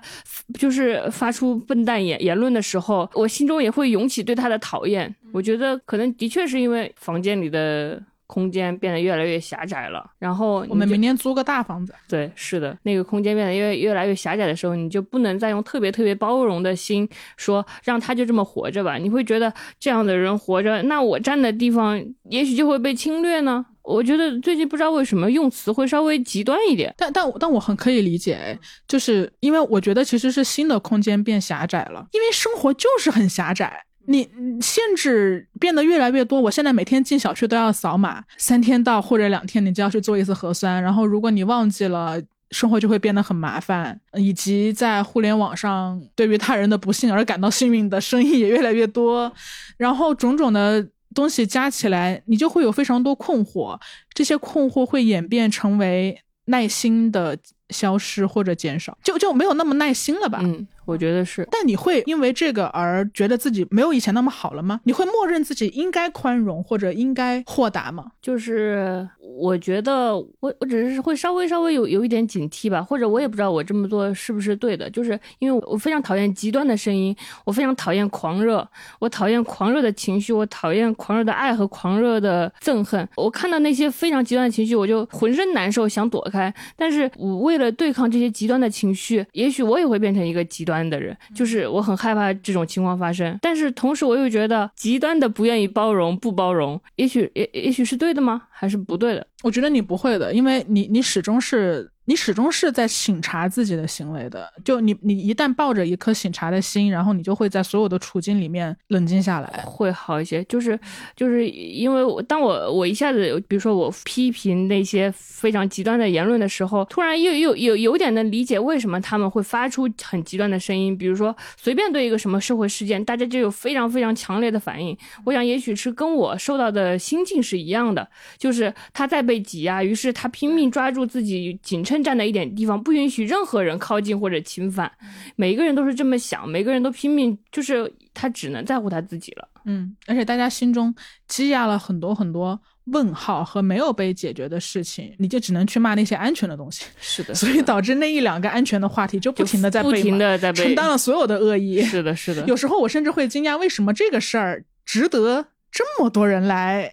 [0.59, 5.13] 就是发出笨蛋言言论的时候，我心中也会涌起对他的讨厌。
[5.31, 8.01] 我觉得可能的确是因为房间里的。
[8.33, 11.93] 空间变得越来越狭窄了，然后我们明年租个大房子。
[12.09, 18.97] 对，是的，那个空间变得越越来越狭窄的时候，你就不能再用特别特别包容的心说让他就这么活着吧。
[18.97, 23.63] 你会觉得这样的人活着，那我站的地方也许就会被侵略呢。
[23.83, 33.83] 我觉得最近不知道为什么用词会稍微极端一点，但但但我很可以理解，就是因为我觉得其实是新的空间变狭窄了，因为生活就是很狭窄。
[34.05, 34.27] 你
[34.61, 49.31] 限制变得越来越多，我现在每天进小区都要扫码，三天到或者两天你就要去做一次核酸，然后如果你忘记了，生活就会变得很麻烦，以及在互联网上对于他人的不幸而感到幸运的声音也越来越多，
[49.77, 50.85] 然后种种的
[51.15, 53.79] 东西加起来，你就会有非常多困惑，
[54.13, 57.37] 这些困惑会演变成为耐心的
[57.69, 60.39] 消失或者减少，就就没有那么耐心了吧？
[60.43, 60.67] 嗯。
[60.85, 64.81] 我觉得是，但你会因为这个而觉得自己没有以前那么好了吗？
[64.83, 68.11] 你会默认自己应该宽容或者应该豁达吗？
[68.21, 74.89] 就是我觉得我我只是会稍微稍微有有一点警惕吧，或者我也不知道我这么做是不是对的。
[74.89, 77.15] 就是因为我非常讨厌极端的声音，
[77.45, 78.67] 我非常讨厌狂热，
[78.99, 83.07] 我讨厌狂热的情绪，我讨厌狂热的爱和狂热的憎恨。
[83.15, 86.53] 我看到那些非常极端的情绪，我就浑身难受，想躲开。
[86.75, 90.72] 但是我为了对抗这些极端的情绪，也许我也会变成一个极端。
[90.73, 98.41] 端的人，就是我很害怕这种情况发生，但是同时我又觉得极端的不愿意包容、不包容，也许也也许是对的吗？
[98.49, 99.27] 还是不对的？
[99.43, 101.92] 我觉得你不会的，因为你你始终是。
[102.05, 110.43] 你始终是在省察自己的行为的，就你你一旦抱着一颗省察的心，然后你就会在所有的处境里面冷静下来，会好一些。
[110.43, 110.77] 就是
[111.15, 120.97] 就是因为我当我我一下子，比如说我批评那些非常极端的言论的时候，突然又又有有点能理解为什么他们会发出很极端的声音。
[120.97, 124.97] 比如说随便对一个什么社会事件，大家就有非常非常强烈的反应。
[125.23, 128.05] 我想也许是跟我受到的心境是一样的，
[128.37, 131.81] 就是他在被挤压，于是他拼命抓住自己紧。
[131.93, 134.91] 全站在一点地方，不允许任何人靠近或者侵犯。
[135.35, 139.47] 每一个人都是这么想，每个人都拼命，就是他只能在乎他自己了。
[139.65, 140.93] 嗯，而且大家心中
[141.27, 146.85] 积压了很多很多问号和没有被解决的事情，你就只能去骂那些安全的东西。
[146.99, 151.81] 是的， 所以导致那一两个安全的话题就不停的在被不停的在被承担了所有的恶意。
[151.81, 152.43] 是的，是的。
[152.47, 156.91] 有时候我甚至会惊讶，为什么这个事儿值得这么多人来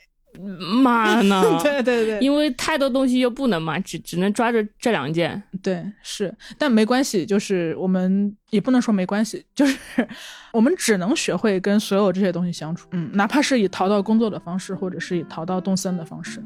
[0.82, 1.42] 骂呢？
[1.62, 5.42] 对对对，因为太多东西又不能骂，只只能抓着这两件。
[5.62, 9.76] 对，是，但没关系，就是我们也不能说没关系，就是
[10.52, 16.42] 我们只能学会跟所有这些东西相处，嗯，哪怕是以逃到工作的方式，或者是以逃到动森的方式。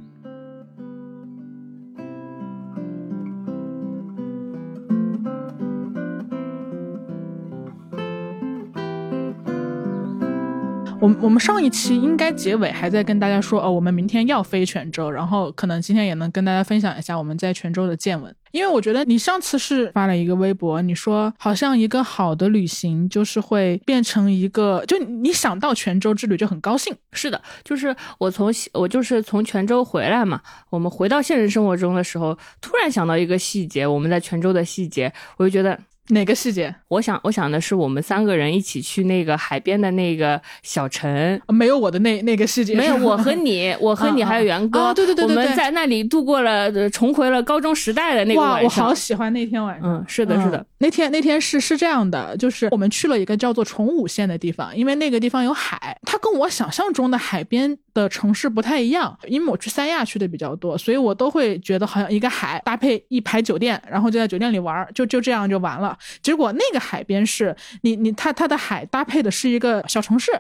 [11.05, 18.35] 我我们上一期应该结尾还在跟大家说，哦，我们明天要飞泉州，然后可能今天也能跟大家分享一下我们在泉州的见闻。
[18.53, 26.97] 因为我觉得你上次是发了一个微博，你说好像一个好的旅行就是会变成一个，就你想到泉州之旅就很高兴。
[27.13, 30.41] 是的，就是我从我就是从泉州回来嘛，
[30.71, 35.79] 我们回到现实生活中的时候，突然想到一个细节，我们在泉州的细节，我就觉得。
[36.09, 36.75] 哪个细节？
[36.89, 48.63] 我想，我想的是我们三个人一起去那个海边的那个小城，没有我的那那个细节，没有我和你，我和你 还有袁哥，对对对对，我们在那里度过了，重回了高中时代的那个晚上。
[48.63, 49.91] 哇，我好喜欢那天晚上。
[49.91, 59.17] 嗯，是的，是的，那天那天是是这样的，就是我们去了一个叫做崇武县的地方，因为那个地方有海，它跟我想象中的海边的城市不太一样。
[59.27, 65.94] 因为我去三亚去的比较多，所以我都会觉得好像一个海搭配一排酒店，然后就在酒店里玩，就就这样就完了。
[66.23, 70.33] 结果那个海边是你你它它的海搭配的是一个小城市。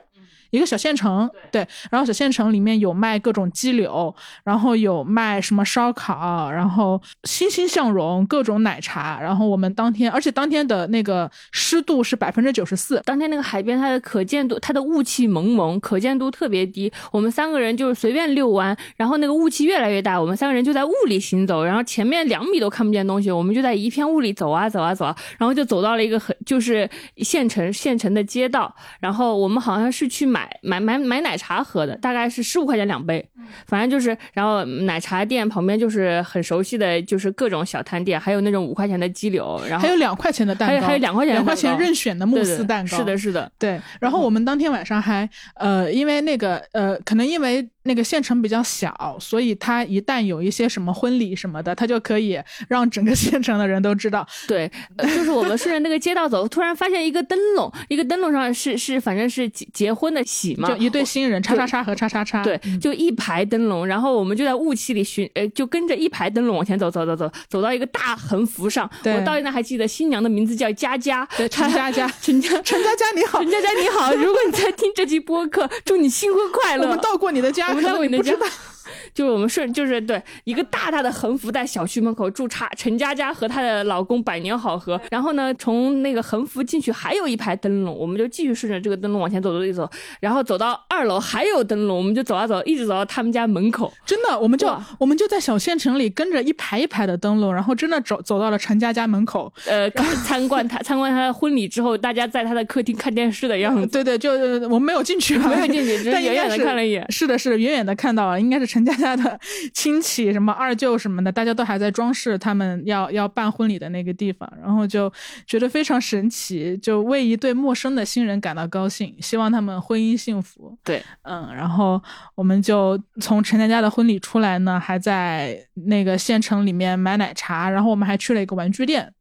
[0.54, 4.14] 一个小县城，对，然后小县城里面有卖各种鸡柳，
[4.44, 9.18] 然后有卖什么烧烤，然后欣欣向荣，各种奶茶。
[9.20, 16.92] 然后我们当天，而且当天的那个湿度是百分之九十四，当天那个海边它的可见度，它的雾气蒙蒙，可见度特别低。
[17.10, 30.43] 我们三个人就是随便遛弯，然后那个雾气越来越大，我们三个人就在雾里行走，然后前面两米都看不见东西，我们就在一片雾里走啊走啊走啊，然后就走到了一个很就是县城县城的街道，然后我们好像是去买。
[30.62, 33.24] 买买买奶茶喝的，大概是十五块钱两杯，
[33.66, 43.80] 反正就是，然后奶茶店旁边就是很熟悉的就是各种小摊店，还有那种五块钱的鸡柳，然后还有两块钱的蛋糕，还有还有两块钱两块钱任选的慕斯蛋糕，是的，是的，对。
[44.00, 47.68] 然后我们当天晚上还呃，因为那个呃，可能因为。
[47.84, 54.26] 那个县城比较小，所以他一旦有一些什么婚礼什么的，他就可以让整个县城的人都知道。
[54.48, 62.42] 对，就是我们顺着那个街道走，突然发现一个灯笼，一个灯笼上是是反正是结结婚的喜嘛，就一对新人叉叉叉和叉叉叉。
[62.42, 68.90] 对，就一排灯笼，然后我们就在雾气里寻，呃，就跟着一排灯笼往前走，走走走，走到一个大横幅上。
[69.04, 76.84] 我到现在还记得新娘的名字叫佳佳，对陈佳佳，陈佳陈佳佳你好，陈佳佳你好，如果你在听这期播客，祝你新婚快乐。
[76.84, 77.73] 我们到过你的家。
[77.74, 78.73] 我们到你的家。
[79.12, 85.00] 就是我们顺，就是对一个大大的横幅在小区门口，驻插陈佳佳和她的老公百年好合。
[85.10, 89.88] 然后呢，从那个横幅进去还有一排灯笼，我们就继续顺着这个灯笼往前走走走，
[90.20, 93.92] 然后走到二楼还有灯笼，我们就走啊走，一直走到他们家门口。
[94.04, 99.90] 真的，我们就我们就在小县城里跟着一排一排的灯笼，然后真的走走到了陈佳佳门口，呃，
[100.24, 103.86] 参观他参观他的婚礼之后，大家在他的客厅看电视的样子。
[103.86, 104.32] 对对，就
[104.68, 107.04] 我们没有进去，没有进去，只是远远的看了一眼。
[107.10, 109.04] 是的，是的，远远的看到了，应该是陈佳佳。
[109.04, 109.38] 他的
[109.74, 115.12] 亲戚什么二舅什么的，大家都还在装饰他们要要办婚礼的那个地方，然后就
[115.46, 120.76] 觉得非常神奇，就为一对陌生的新人感到高兴，希望他们婚姻幸福。
[120.82, 122.02] 对，嗯，然后
[122.34, 129.12] 我们就从陈家家的婚礼出来呢，还在那个县城里面买奶茶，然后我们还去了一个玩具店。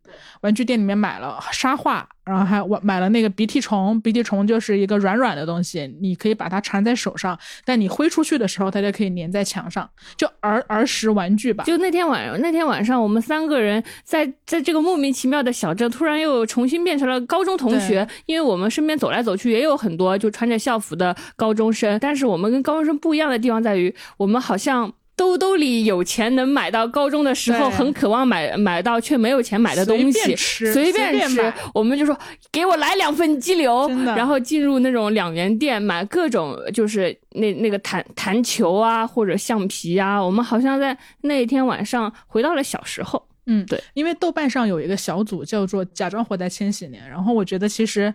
[0.42, 4.00] 玩具店里面买了沙画，然后还我买了那个鼻涕虫。
[4.02, 11.64] 鼻涕虫就是一个软软的东西，你可以把它缠在手上，但你挥出去的时候，它就可以粘在墙上，就儿儿时玩具吧。
[11.64, 18.08] 就那天晚上，那天晚上我们三个人在在这个莫名其妙的小镇，突然又重新变成了高中同学。
[18.26, 24.94] 因为我们身边走来走去也有很多就穿着校服的高中生，但是我们跟高中生不一样的地方在于，我们好像。
[25.16, 32.18] 兜兜里有钱能买到高中的时候很渴望买买到却没有钱买的东西，随便吃，我们就说
[32.52, 43.24] 给我来两份鸡柳，然后进入那种两元店买各种就是那那个弹弹球啊或者橡皮啊，我们好像在那一天晚上回到了小时候。
[43.46, 48.14] 嗯，对，因为豆瓣上有一个小组叫做“假装活在千禧年”，然后我觉得其实。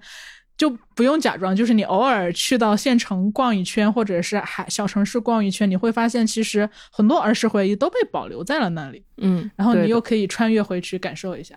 [0.59, 9.03] 就不用假装，就是你偶尔去到县城逛一圈，或者是海小城市逛一圈，你会发现其实很多儿时回忆都被保留在了那里。
[9.19, 11.55] 嗯，然后你又可以穿越回去感受一下。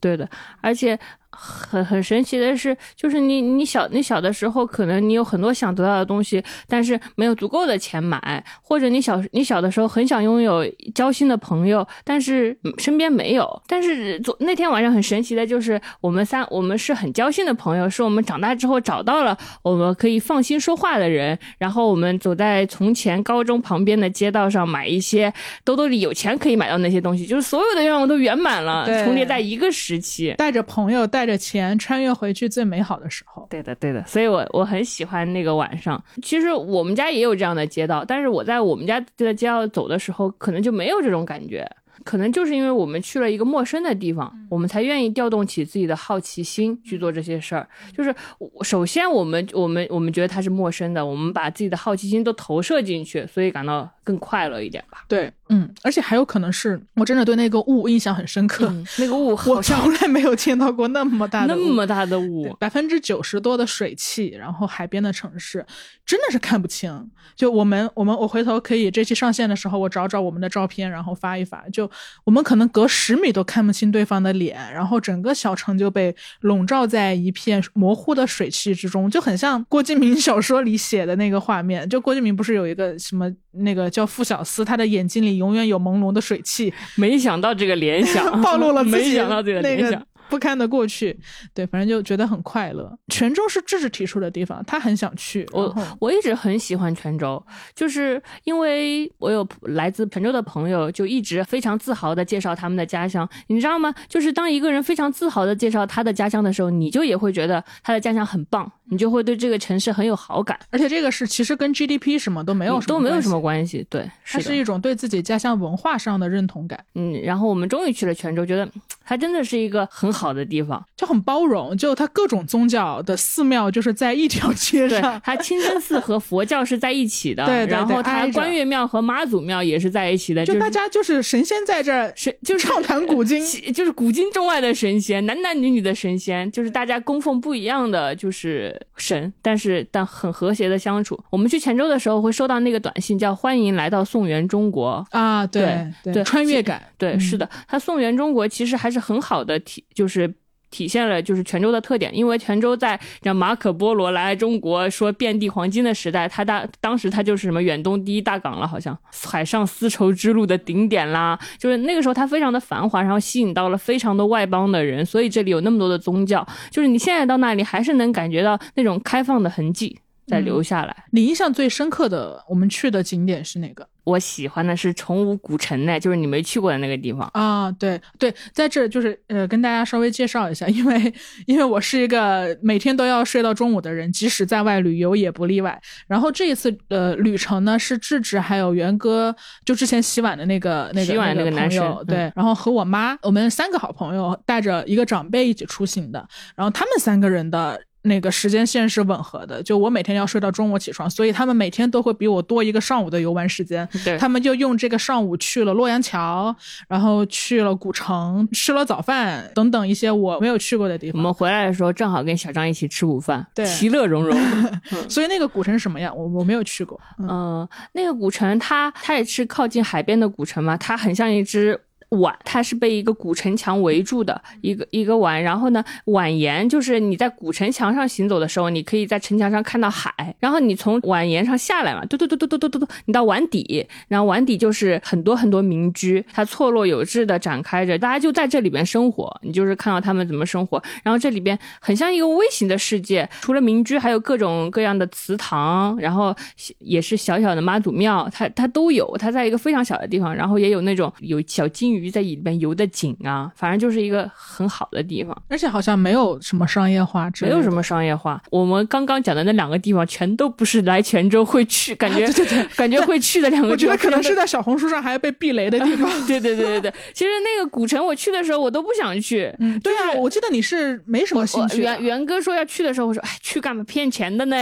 [0.00, 0.28] 对的，
[0.60, 0.98] 而且
[1.36, 13.62] 很很神奇的是，就是你你小你小的时候，可能你有很多想得到的东西，但是没有足够的钱买，或者你小你小的时候很想拥有交心的朋友，但是嗯身边没有。
[13.66, 25.32] 但是昨那天晚上很神奇的就是，我们三我们是很交心的朋友，是我们长大之后找到了我们可以放心说话的人，然后我们走在从前高中旁边的街道上，买一些
[25.64, 30.34] 兜兜里有钱可以买到那些东西，就是所有的愿望都圆满了，重叠在一个时期。
[30.36, 33.46] 带着朋友，带着钱，穿越回去最美好的时候。
[33.50, 36.02] 对的，对的，所以我我很喜欢那个晚上。
[36.22, 41.68] 其实我们家也有这样的街道，但是我在我们家的街道走的时候，可能就没有这种感觉。
[42.02, 47.66] 可能就是因为我们去了一个陌生的地方，我们才愿意调动起自己的好奇心去做这些事儿。
[47.96, 55.04] 就是我首先我们我们我们觉得它是陌生的，我们把自己的好奇心都投射进去，所以感到更快乐一点吧。
[55.08, 65.64] 对，嗯，而且还有可能是我真的对那个雾印象很深刻，嗯，那个雾我好像从来没有见到过那么大的那么大的雾，百分之九十多的水汽，然后海边的城市
[66.04, 67.10] 真的是看不清。
[67.34, 71.64] 就我们我们我回头可以这期上线的时候，我找找我们的照片，然后发一发。
[71.72, 71.90] 就
[72.24, 81.88] 我们可能隔十米都看不清对方的脸，然后整个小城就被笼罩在一片模糊的水汽之中，就很像郭敬明小说里写的那个画面。
[81.88, 90.06] 就郭敬明不是有一个什么那个叫傅小司，他的眼睛里永远有朦胧的水汽， 没想到这个联想， 暴露了自己没想到这个那联想个。
[90.28, 91.18] 不堪的过去，
[91.52, 92.90] 对，反正就觉得很快乐。
[93.08, 95.46] 泉州是智智提出的地方，他很想去。
[95.52, 97.42] 我我一直很喜欢泉州，
[97.74, 103.94] 就是因为我有来自泉州的朋友，就一直非常自豪的介绍他们的家乡，你知道吗？
[104.08, 113.86] 就是当一个人非常自豪的介绍他的家乡的时候，你就也会觉得他的家乡很棒，你就会对这个城市很有好感，而且这个是其实跟 GDP 什么都没有什么都没有什么，关系。
[113.90, 118.72] 对，它是一种对自己家乡文化上的认同感，嗯，然后我们终于去了泉州，觉得嗯
[119.06, 120.82] 它真的是一个很好的地方。
[120.96, 121.76] 就很包容。
[121.76, 133.40] 就它各种宗教的寺庙就是在一条街上，，它清真寺和佛教是在一起的， 对对对然后它关岳庙和妈祖庙也是在一起的，就大家就是神仙在这儿神就是畅谈古今。
[133.44, 141.18] 其就是古今中外的神仙，男男女女的神仙，就是大家供奉不一样的就是神，但是但很和谐的相处。
[141.30, 145.04] 我们去泉州的时候会收到那个短信，叫“欢迎来到宋元中国”。
[145.10, 150.32] 啊，对对穿越感，对，嗯是的，它宋元中国其实还是很好的体，就是。
[150.70, 158.98] 体现了就是泉州的特点，因为泉州在让马可波罗来中国说遍地黄金的时代，他当当时他就是什么远东第一大港了，好像
[159.30, 171.04] 海上丝绸之路的顶点啦，就是那个时候它非常的繁华，然后吸引到了非常多外邦的人，所以这里有那么多的宗教，就是你现在到那里还是能感觉到那种开放的痕迹在留下来。
[171.12, 173.86] 你印象最深刻的我们去的景点是哪个？
[174.04, 177.28] 我喜欢的是崇武古城呢，就是你没去过的那个地方。
[177.32, 181.14] 啊，对对，在这就是呃，跟大家稍微介绍一下，因为
[181.46, 185.80] 因为我是一个每天都要睡到中午的人，即使在外旅游也不例外。
[186.06, 197.80] 然后这一次呃旅程呢，是智智还有元哥，就之前洗碗的那个那个洗碗那那个男生对，然后和我妈，我们三个好朋友带着一个长辈一起出行的，然后他们三个人的。
[198.04, 203.88] 那个时间线是吻合的，就我每天要睡到中午起床，所以他们每天都会比我多一个上午的游玩时间。
[204.04, 206.54] 对，他们就用这个上午去了洛阳桥，
[206.86, 211.18] 然后去了古城，吃了早饭等等一些我没有去过的地方。
[211.18, 214.38] 我们回来的时候正好跟小张一起吃午饭，对其乐融融。
[215.08, 216.14] 所以那个古城是什么样？
[216.16, 217.00] 我我没有去过。
[217.18, 221.80] 嗯嗯，那个古城它它也是靠近海边的古城嘛，它很像一只。
[222.14, 246.34] 碗，它是被一个古城墙围住的一个一个碗，然后呢，碗沿就是你在古城墙上行走的时候，你可以在城墙上看到海，然后你从碗沿上下来嘛，嘟嘟嘟嘟嘟嘟嘟嘟，你到碗底，然后碗底就是很多很多民居，它错落有致的展开着，大家就在这里边生活，你就是看到他们怎么生活，然后这里边很像一个微型的世界，除了民居，还有各种各样的祠堂，然后
[246.78, 258.42] 也是小小的妈祖庙，它它都有，它在一个非常小的地方，然后也有那种有小金鱼在里边游的紧啊，反正就是一个很好的地方，而且好像没有什么商业化没有什么商业化。
[258.50, 266.10] 我们刚刚讲的那两个地方，全都不是来泉州会去，感觉 对对对感觉会去的两个我觉得可能是在小红书上还被避雷的地方。
[266.26, 266.94] 对对对对对。
[267.12, 269.52] 其实那个古城我去的时候，我都不想去。
[269.58, 271.82] 嗯，对啊，我记得你是没什么兴趣的。
[271.82, 274.56] 元元哥说要去的时候，我说哎去干嘛骗钱的呢？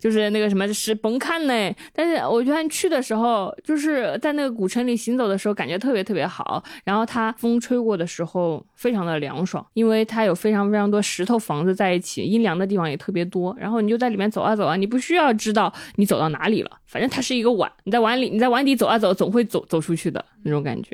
[0.00, 1.74] 就是那个什么是甭看呢。
[1.94, 6.62] 但是我觉得去的时候，就是在那个古城里行走的时候，感觉特别特别好。
[6.84, 13.56] 然后它风吹过的时候非常的凉爽，因为它有非常非常多石头房子在一起，阴凉的地方也特别多。
[13.58, 20.90] 然后你就在里面走啊走啊，你不需要知道你走到哪里了，反正它是一个碗，你在碗里，你在碗底走啊走，总会走走出去的那种感觉。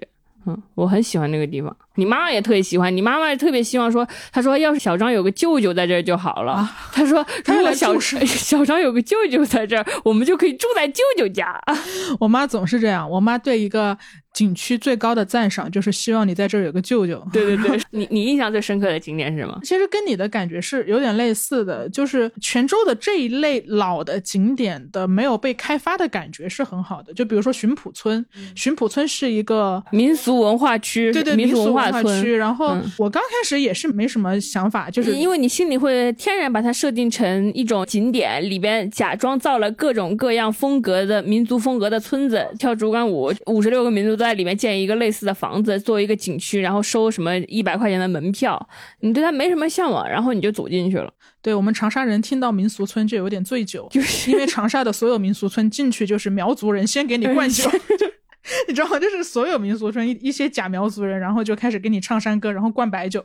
[0.46, 1.74] 嗯，我很喜欢那个地方。
[1.94, 6.52] 你妈妈也特别喜欢，你妈妈也特别希望说，她说要是小张有个舅舅在这儿就好了。
[6.52, 11.58] 啊她说她如果小 小张有个舅舅在这儿，我们就可以住在舅舅家。
[12.20, 13.96] 我妈总是这样，我妈对一个
[14.34, 17.24] 景区最高的赞赏就是希望你在这儿有个舅舅。
[17.32, 19.58] 对对对， 你你印象最深刻的景点是什么？
[19.62, 27.14] 其实跟你的感觉是有点类似的，就是泉州的这一类老的景点的没有被开发的感觉是很好的。
[27.14, 28.24] 就比如说巡捕村，
[28.56, 32.22] 巡捕村是一个民俗文化区，对对民俗文化村。
[32.22, 32.36] 区。
[32.36, 48.68] 然后嗯我刚开始也是没什么想法，就是因为你心里会天然把它设定成一种景点，里边假装造了各种各样风格的民族风格的村子，跳竹竿舞，五十六个民族都在里面建一个类似的房子，做一个景区，然后收什么一百块钱的门票，
[49.00, 51.12] 你对它没什么向往，然后你就走进去了。
[51.42, 57.70] 对我们长沙人听到民俗村就有点醉酒， 就是因为长沙的所有民俗村进去就是苗族人先给你灌酒，
[58.68, 58.98] 你知道吗？
[58.98, 63.24] 就是所有民俗村一一些假苗族人，然后就开始给你唱山歌，然后灌白酒。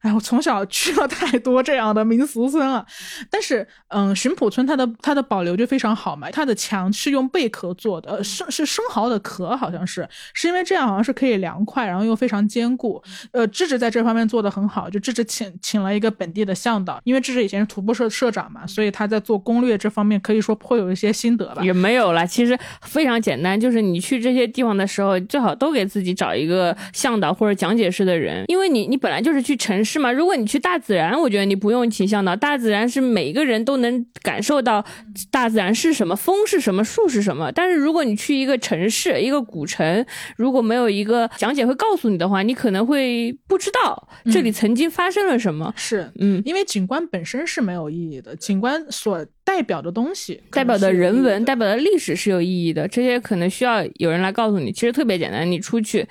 [0.00, 2.86] 哎，我从小去了太多这样的民俗村了，
[3.30, 13.02] 但是，嗯，巡捕村它的它的保留就非常好嘛，它的墙是用贝壳做的，呃生是生蚝的壳，好像是，是因为这样好像是可以凉快，然后又非常坚固。
[13.32, 21.62] 呃，智智在这方面做的很好，就智智请请了一个本地的向导，因为智智以前是徒步社社长嘛，所以他在做攻略这方面可以说颇有一些心得吧。
[21.62, 30.12] 也没有啦，其实非常简单，就是你去这些地方的时候，最好都给自己找一个向导或者讲解式的人，因为你你本来就是去城市嘛。
[30.12, 34.84] 如果你去大自然，我觉得你不用请向导，大自然是每一个人都能感受到
[35.30, 37.50] 大自然是什么，风是什么，树是什么。
[37.52, 40.04] 但是如果你去一个城市，一个古城，
[40.36, 45.72] 如果没有一个讲解会告诉你的话，你可能会不知道这里曾经发生了什么。
[45.76, 54.72] 是，嗯，因为景观本身是没有意义的，景观所代表的东西，代表的人文、代表表的历史是有意义的，这些可能需要有人来告诉你。
[54.72, 56.06] 其实特别简单，你出去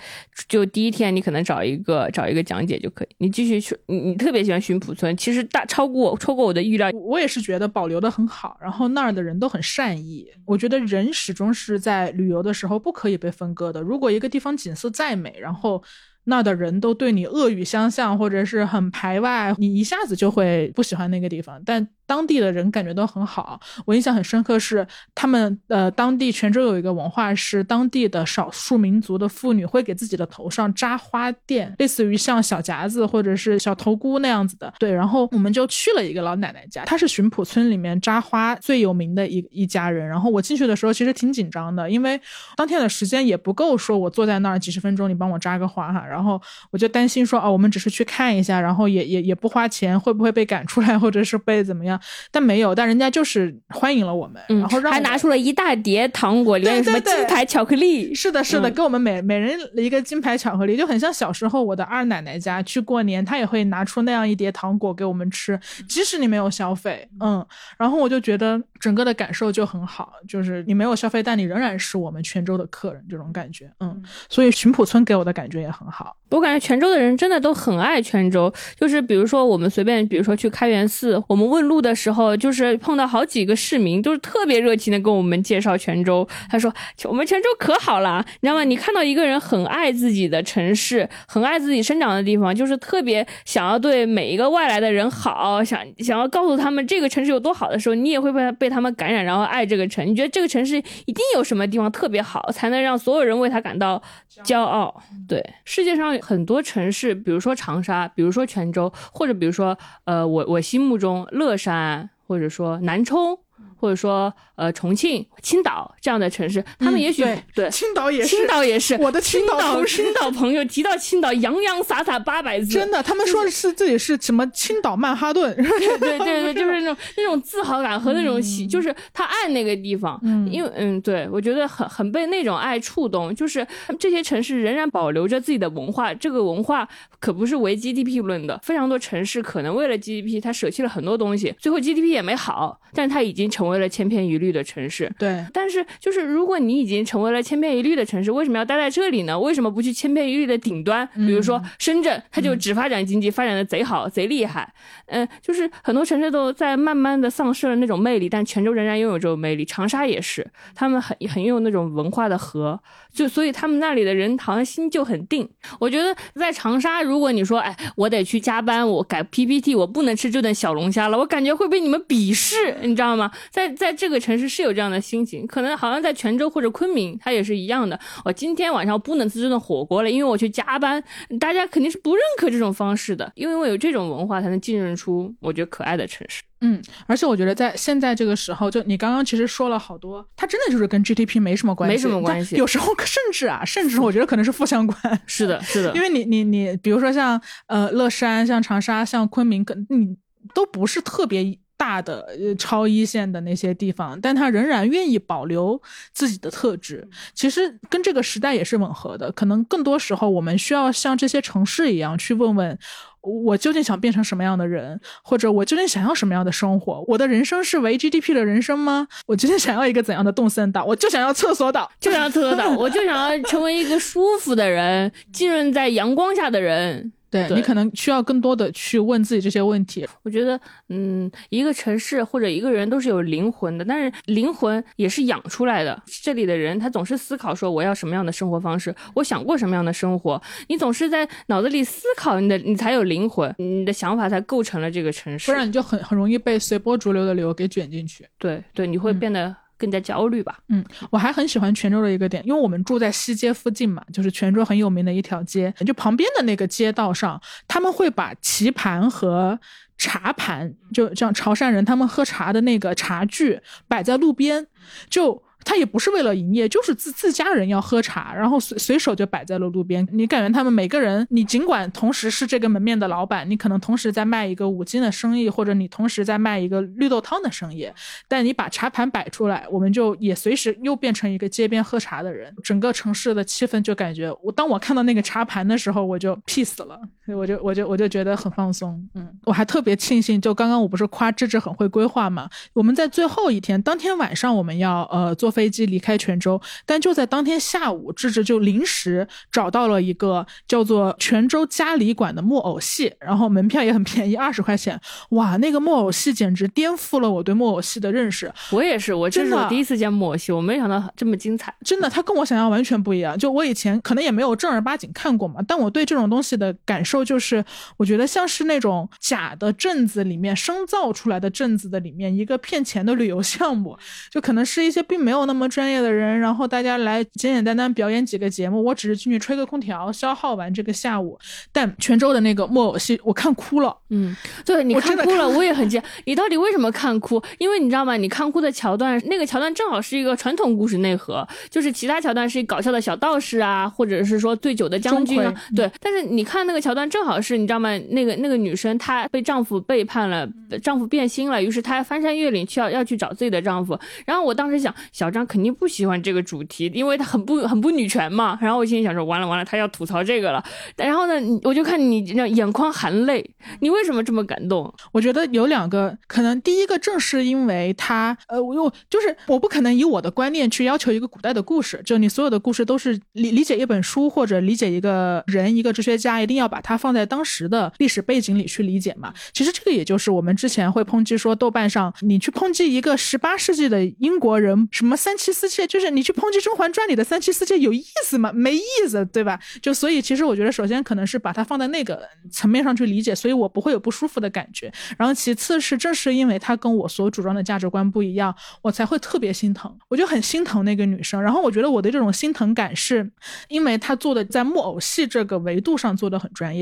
[0.47, 3.07] 就第一天，你可能找一个找一个讲解就可以。
[3.17, 6.91] 你继续去，你你特别喜欢巡捕村，其实大超过超过我的预料。
[6.91, 10.27] 我也是觉得保留的很好，然后那儿的人都很善意。
[10.45, 13.81] 我觉得人始终是在旅游的时候不可以被分割的。
[13.81, 15.81] 如果一个地方景色再美，然后
[16.25, 21.61] 那儿的人都对你恶语相向，或者是很排外，你一下子就会不喜欢那个地方。
[21.65, 23.59] 但当地的人感觉都很好。
[23.85, 34.73] 我印象很深刻是，他们呃，当地泉州有一个文化是，当地的少数民族的妇女会给自己的头上扎花钿，类似于像小夹子或者是小头箍那样子的。
[34.79, 40.07] 对，然后我们就去了一个老奶奶家，她是巡捕村里面扎花最有名的一一家人。
[40.07, 42.19] 然后我进去的时候其实挺紧张的，因为
[42.55, 46.05] 当天的时间也不够，说我坐在那儿几十分钟，你帮我扎个花哈。
[46.09, 46.41] 然后
[46.71, 51.99] 我就担心说，哦，我们只是去看一下，然后也也也不花钱，会不会被赶出来，或者是被怎么样？
[52.31, 58.13] 但没有，但人家就是欢迎了我们，嗯然后让还拿出了一大叠糖果，里面有什么金牌巧克力。
[58.13, 67.45] 是的，是的，嗯给我们每每人一个金牌巧克力，就很像小时候我的二奶奶家去过年，她也会拿出那样一叠糖果给我们吃，即使你没有消费，嗯，
[67.77, 76.18] 然后我就觉得整个的感受就很好，就是你没有消费，但你仍然是我们泉州的客人这种感觉，嗯，所以巡捕村给我的感觉也很好，好。
[76.29, 86.27] 我感觉泉州的人真的都很爱泉州，就是比如说我们随便，比如说去开元寺，我们问路的时候，就是碰到好几个市民，都是特别热情的跟我们介绍泉州。
[86.49, 86.73] 他说
[87.05, 88.63] 我们泉州可好了，你知道吗？
[88.63, 100.05] 你看到一个人很爱自己的城市，很爱自己生长的地方，就是特别想要对每一个外来的人好，想想要告诉他们这个城市有多好的时候，你也会被被他们感染，然后爱这个城。
[100.05, 104.01] 你觉得这个城市一定有什么地方特别好，才能让所有人为他感到
[104.43, 105.01] 骄傲？
[105.27, 113.39] 对，世界上很多城市，比如说长沙，比如说泉州，或者比如说呃，我我心目中乐山，或者说南充，
[113.79, 117.69] 或者说呃重庆、青岛这样的城市，他们也许、对对。
[117.69, 133.65] 青岛也是，青岛也是，我的青青岛青岛朋友提到青岛，洋洋洒洒八百字，真的，他们说的是自己是什么青岛曼哈顿，对对 对，就是那种那种自豪感和那种喜，就是他爱那个地方，嗯因为嗯，对我觉得很很被那种爱触动，就是
[133.99, 136.87] 这些城市仍然保留着自己的文化，这个文化
[137.19, 145.11] 可不是为 GDP 论的，非常多城市可能为了 GDP，他舍弃了很多东西，最后 GDP 也没好，但是它已经成为成为了千篇一律的城市。
[145.19, 149.39] 对，但是就是如果你已经成为了千篇一律的城市，为什么要待在这里呢？
[149.39, 151.07] 为什么不去千篇一律的顶端？
[151.13, 154.73] 比如说深圳，它就只发展经济，发展的贼好，贼厉害。
[155.05, 159.63] 嗯，就是很多城市都在慢慢的丧失了那种魅力，但泉州仍然拥有这种魅力。
[159.63, 162.79] 长沙也是，他们很很有那种文化的核，
[163.13, 165.47] 就所以他们那里的人好像心就很定。
[165.79, 173.31] 我觉得在长沙，如果你说，哎，我得去加班，我改 PPT，我不能吃这顿小龙虾了，我感觉会被你们鄙视，你知道吗？
[173.51, 177.99] 在在在这个城市是有这样的心情，可能好像在泉州或者昆明，它也是一样的。
[178.23, 181.03] 我今天晚上不能吃这顿火锅了，因为我去加班，
[181.39, 186.41] 大家肯定是不认可这种方式的，因为我有这种文化，才能浸润出我觉得可爱的城市。
[186.61, 192.55] 嗯，而且我觉得在现在这个时候，就你刚刚其实说了好多，它真的就是跟 GDP 没什么关系，没什么关系。
[192.55, 194.97] 有时候甚至啊，甚至我觉得可能是负相关。
[195.27, 195.93] 是的，是的。
[195.95, 200.15] 因为你你你，比如说像呃乐山、像长沙、像昆明，跟你
[200.53, 205.81] 都不是特别大的呃超一线的那些地方，但他仍然愿意保留
[206.13, 207.07] 自己的特质。
[207.33, 209.31] 其实跟这个时代也是吻合的。
[209.31, 212.77] 可能更多时候，我们需要像这些城市一样去问问。
[213.21, 217.03] 我究竟想变成什么样的人，或者我究竟想要什么样的生活？
[217.07, 219.07] 我的人生是为 GDP 的人生吗？
[219.27, 220.85] 我究竟想要一个怎样的动森岛？
[220.85, 227.11] 我就想要厕所岛，就想要厕所岛，我就想要成为一个舒服的人，浸润在阳光下的人。
[227.29, 230.07] 对你可能需要更多的去问自己这些问题。
[230.23, 230.59] 我觉得，
[230.89, 236.01] 嗯，一个城市或者一个人都是有灵魂的，但是灵魂也是养出来的。
[236.23, 240.41] 这里的人他总是思考说我要什么样的生活方式，我想过什么样的生活。
[240.67, 245.51] 你总是在脑子里思考，你的你才有灵魂，你的想法才构成了这个城市。
[245.51, 248.25] 不然你就很很容易被随波逐流的流给卷进去。
[248.37, 249.55] 对对，你会变得。
[249.79, 250.59] 更加焦虑吧。
[250.67, 259.59] 嗯，我还很喜欢泉州的一个点，因为我们住在西街附近嘛，就是泉州很有名的一条街，就旁边的那个街道上，他们会把棋盘和
[259.97, 264.67] 茶盘，就像潮汕人他们喝茶的那个茶具摆在路边，
[265.09, 265.41] 就。
[265.69, 270.07] 他也不是为了营业，就是自自家人要喝茶，然后随随手就摆在了路边。
[270.11, 277.87] 你感觉他们每个人，你尽管同时是这个门面的老板，你可能同时在卖一个五金的生意，或者你同时在卖一个绿豆汤的生意，
[278.27, 282.51] 但你把茶盘摆出来，我们就也随时又变成一个街边喝茶的人。
[282.63, 286.99] 整个城市的气氛就感觉，我当我看到那个茶盘的时候，我就 peace 了，
[287.33, 289.03] 我就我就我就觉得很放松。
[289.15, 292.47] 嗯，我还特别庆幸，就刚刚我不是夸芝芝很会规划嘛？
[292.73, 295.35] 我们在最后一天当天晚上，我们要呃。
[295.39, 304.99] 坐飞机离开泉州，但就在当天下午，智智就临时找到了一个叫做泉州嘉里馆的木偶戏，然后门票也很便宜，二十块钱。
[305.29, 308.51] 哇，那个木偶戏简直颠覆了我对木偶戏的认识。
[308.71, 311.73] 我也是，我这是我第一次见木偶戏，我没想到这么精彩。
[311.85, 313.37] 真的，它跟我想象完全不一样。
[313.37, 317.65] 就我以前可能也没有正儿八经看过嘛，但我对这种东西的感受就是，
[317.97, 323.97] 我觉得像是那种假的镇子里面生造出来的镇子的里面一个骗钱的旅游项目，
[324.31, 325.49] 就可能是一些并没有。
[325.49, 331.39] 那么专业的人，然后大家来简简单单表演几个节目，我只是进去吹个空调，消耗完这个下午。
[331.71, 333.97] 但泉州的那个木偶戏，我看哭了。
[334.09, 335.99] 嗯，对你看哭了，我也很惊。
[336.25, 337.41] 你到底为什么看哭？
[337.57, 338.15] 因为你知道吗？
[338.15, 345.51] 你看哭的桥段，那个桥段正好是一个传统故事内核，就是其他桥段是搞笑的小道士啊，或者是说醉酒的将军啊。
[345.75, 347.89] 对，但是你看那个桥段，正好是你知道吗？
[348.09, 350.45] 那个那个女生她被丈夫背叛了，
[350.83, 353.97] 丈夫变心了，于是她翻山越岭去要要去找自己的丈夫。
[354.25, 355.29] 然后我当时想，小。
[355.29, 358.57] 张肯定不喜欢这个主题，因为她很不很不女权嘛。
[358.59, 360.63] 然后我心里想说，完了完了，她要吐槽这个了。
[360.97, 361.33] 然后呢，
[361.63, 363.47] 我就看你那眼眶含泪，
[363.81, 364.91] 你为什么这么感动？
[365.11, 379.33] 我觉得有两个可能，第一个正是因为她，呃，我又就是我不可能以我的观念去要求一个古代的故事，就你所有的故事都是理理解一本书或者理解一个人一个哲学家，一定要把它放在当时的历史背景里去理解嘛。
[379.53, 385.15] 其实这个也就是我们之前会抨击说，豆瓣上你去抨击一个十八世纪的英国人什么。
[385.19, 388.53] 三妻四妾，就是你去抨击《甄嬛传》里的三妻四妾有意思吗？
[388.53, 389.59] 没意思，对吧？
[389.81, 394.89] 就所以，其实我觉得，首先可能是把它放在那个层面上去理解，所以我不会有不舒服的感觉。
[395.17, 399.93] 然后其次是，正是因为他跟我所主张的价值观不一样，我才会特别心疼。
[400.07, 401.41] 我就很心疼那个女生。
[401.43, 403.29] 然后我觉得我的这种心疼感，是
[403.67, 406.78] 因为她做的在木偶戏这个维度上做的很专业。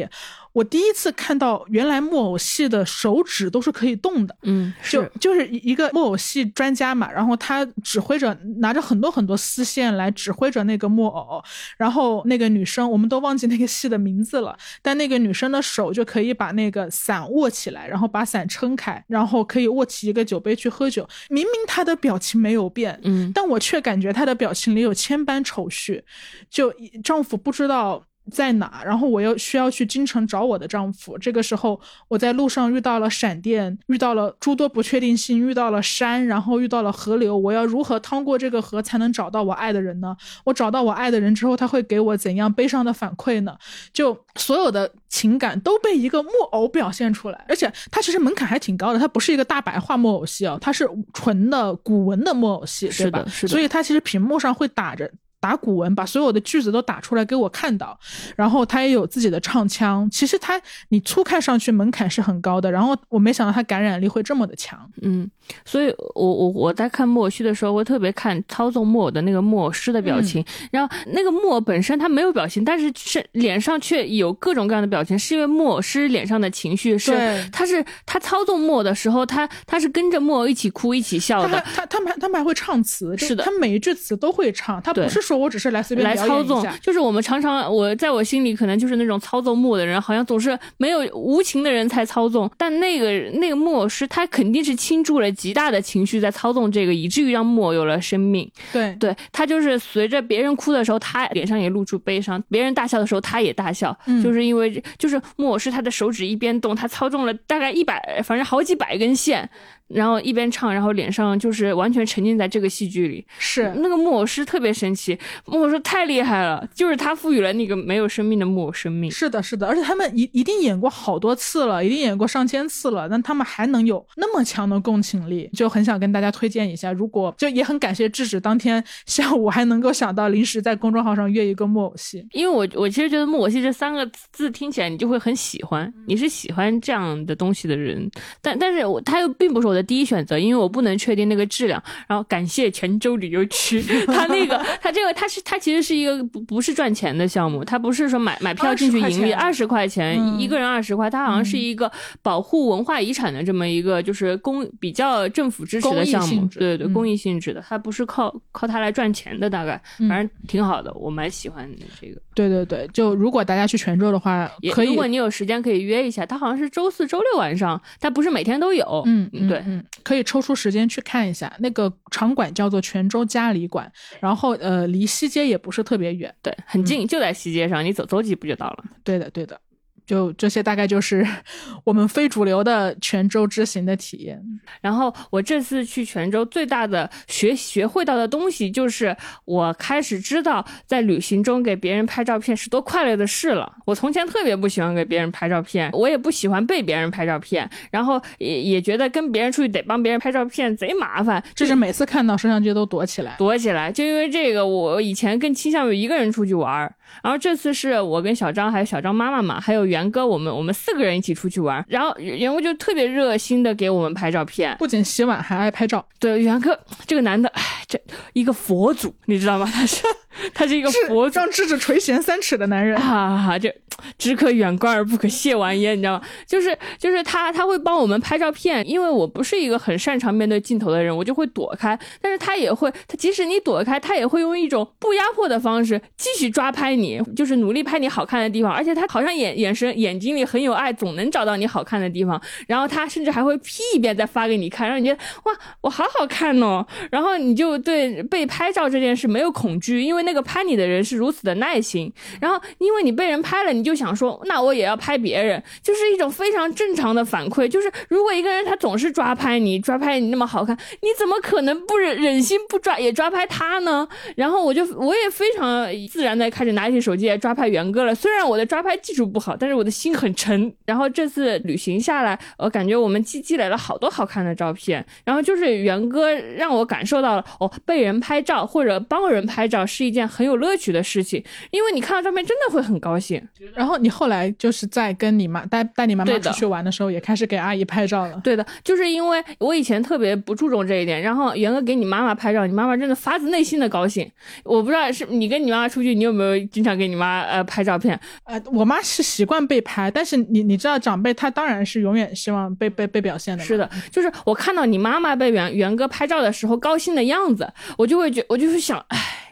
[0.52, 4.36] 我第一次看到，原来木偶戏的手指都是可以动的。
[4.42, 8.36] 嗯，就就是一个木偶戏专家嘛，然后他指挥着。
[8.60, 11.44] 拿着很多很多丝线来指挥着那个木偶，
[11.78, 21.08] 然后那个女生，我们都忘记那个戏的名字了，但那个女生的手就可以把那个伞握起来，然后把伞撑开，然后可以握起一个酒杯去喝酒。
[21.30, 26.04] 明明她的表情没有变，嗯，但我却感觉她的表情里有千般愁绪，
[26.50, 26.74] 就
[27.04, 28.04] 丈夫不知道。
[28.32, 31.18] 在哪，然后我又需要去京城找我的丈夫。
[31.18, 37.38] 这个时候，我在路上遇到了闪电，遇到了诸多不确定性，遇到了山，然后遇到了河流。
[37.38, 40.16] 我要如何趟过这个河才能找到我爱的人呢？
[40.44, 43.56] 我找到我爱的人之后，他会给我怎样悲伤的反馈呢？
[43.94, 53.24] 就所有的情感都被一个木偶表现出来，而且它其实门槛还挺高的，它不是一个大白话木偶戏哦，它是纯的古文的木偶戏，对吧？
[53.28, 55.10] 是的，所以它其实屏幕上会打着。
[55.48, 57.98] 打古文，把所有的句子都打出来给我看到，
[58.36, 60.10] 然后他也有自己的唱腔。
[60.12, 64.78] 其实他，你初看上去门槛是很高的，然后我没想到他感染力会这么的强。
[65.02, 65.32] 嗯，
[65.64, 70.44] 所以我我我在看木偶戏的时候，会特别看操纵木偶的那个木偶师的表情。
[70.70, 77.14] 然后那个木偶本身他没有表情，但是是脸上却有各种各样的表情，是因为木偶师脸上的情绪是，
[77.54, 81.64] 他是他操纵木偶的时候，他他是跟着木偶一起哭一起笑的。
[81.74, 85.22] 他他们他们还会唱词，是的，他每一句词都会唱，他不是。
[85.28, 98.50] 说我只是来随便来操纵，就是我们常常我在我心里可能就是那种操纵木偶的人，好像总是没有无情的人才操纵，但那个那个木偶师他肯定是倾注了极大的情绪在操纵这个，以至于让木偶有了生命。
[98.74, 103.98] 对，对他就是随着别人哭的时候，他脸上也露出悲伤；别人大笑的时候，他也大笑。
[104.24, 109.50] 就是因为就是木偶师他的手指一边动，他操纵了大概一百，反正好几百根线。
[109.88, 113.26] 然后一边唱，然后脸上就是完全沉浸在这个戏剧里。
[113.40, 119.10] 是那个木偶师特别神奇，木偶师太厉害了，就是他赋予了那个没有生命的木偶生命。
[119.10, 126.92] 是的，是的，而且他们一一定演过好多次了，一定演过上千次了，但他们还能有那么强的共情力，就很想跟大家推荐一下。
[126.92, 138.10] 如果就也很感谢智智当天下午还能够想到临时在公众号上约一个木偶戏，因为我我其实觉得木偶戏这三个字听起来你就会很喜欢，你是喜欢这样的东西的人，
[138.42, 139.77] 但但是我他又并不是我。
[139.78, 141.82] 的第一选择，因为我不能确定那个质量。
[142.08, 161.70] 然后感谢泉州旅游区，他那个他这个他是他其实是一个不不是赚钱的项目，他不是说买买票进去盈利二十块钱一个人二十块，他好像是一个保护文化遗产的这么一个就是公比较政府支持的项目，对对公益性质的，他不是靠靠它来赚钱的，大概反正挺好的，我蛮喜欢
[162.02, 162.20] 这个。
[162.34, 169.64] 对对对，就如果大家去泉州的话，可以，如果你有时间可以约一下，他好像是周四周六晚上，他不是每天都有，嗯对。
[169.70, 173.92] 嗯，可以抽出时间去看一下那个场馆，叫做泉州嘉里馆，
[174.22, 178.86] 然后呃，离西街也不是特别远，对，很近，就在西街上，你走走几步就到了。
[179.04, 179.60] 对的，对的。
[180.08, 181.24] 就这些，大概就是
[181.84, 184.42] 我们非主流的泉州之行的体验。
[184.82, 193.72] 然后我这次去泉州，最大的学学会到的东西，就是我开始知道，在旅行中给别人拍照片是多快乐的事了。
[193.86, 203.92] 我从前特别不喜欢给别人拍照片，我也不喜欢被别人拍照片，然后也也觉得跟别人出去得帮别人拍照片贼麻烦，就是每次看到摄像机都躲起来，躲起来。
[203.92, 206.90] 就因为这个，我以前更倾向于一个人出去玩。
[207.24, 211.84] 然后这次是我跟小张还有小张妈妈嘛，还有元哥，我们我们四个人一起出去玩。
[211.88, 216.06] 然后元哥就特别热心的给我们拍照片，不仅洗碗还爱拍照。
[216.20, 218.00] 对，元哥这个男的，哎，这
[218.34, 219.70] 一个佛祖，你知道吗？
[219.74, 220.04] 他是。
[220.54, 223.70] 他是一个佛让智智垂涎三尺的男人，哈哈，就
[224.18, 226.22] 只可远观而不可亵玩焉，你知道吗？
[226.46, 231.98] 就是就是他他会帮我们拍照片，因为我不是一个很擅长面对镜头的人，我就会躲开。
[232.22, 238.72] 但是他也会，他即使你躲开，他也会用一种不压迫的方式继续抓拍你，就是努力拍你好看的地方。
[238.72, 242.40] 而且他好像眼眼神眼睛里很有爱，总能找到你好看的地方。
[242.68, 246.86] 然后他甚至还会 P 一遍再发给你看，让你觉得哇，我好好看哦。
[247.10, 250.27] 然后你就对被拍照这件事没有恐惧，因为。
[250.28, 252.12] 那个拍你的人是如此的耐心，
[252.42, 257.66] 然后因为你被人拍了，你就想说，那我也要拍别人，就是一种非常正常的反馈。
[257.66, 264.06] 就是如果一个人他总是抓拍你，抓拍你那么好看，你怎么可能不忍忍心不抓也抓拍他呢？
[264.36, 268.14] 然后我就我也非常自然的开始拿起手机来抓拍元哥了。
[268.14, 270.76] 虽然我的抓拍技术不好，但是我的心很沉。
[270.86, 275.06] 然后这次旅行下来，我感觉我们积积累了好多好看的照片。
[275.24, 280.17] 然后就是元哥让我感受到了，哦，被人拍照或者帮人拍照是一件。
[280.18, 283.42] 件很有乐趣的事情，因为你看到照片真的会很高兴。
[283.74, 288.42] 然后你后来就是在跟你妈带带你妈妈出去玩的时候，也开始给阿姨拍照了。
[288.44, 294.30] 对的，就是因为我以前特别不注重这一点，然后元哥给你妈妈拍照，你妈妈真的发自内心的高兴。
[294.64, 298.20] 我不知道是你跟你妈妈出去，你有没有经常给你妈呃拍照片？
[298.46, 303.64] 呃，我妈是习惯被拍，但是你你知道长辈他当然是永远希望被被被表现的。
[303.64, 309.44] 是的，就是我看到你妈妈被元元哥拍照的时候高兴的样子，我就会觉我就是想，唉。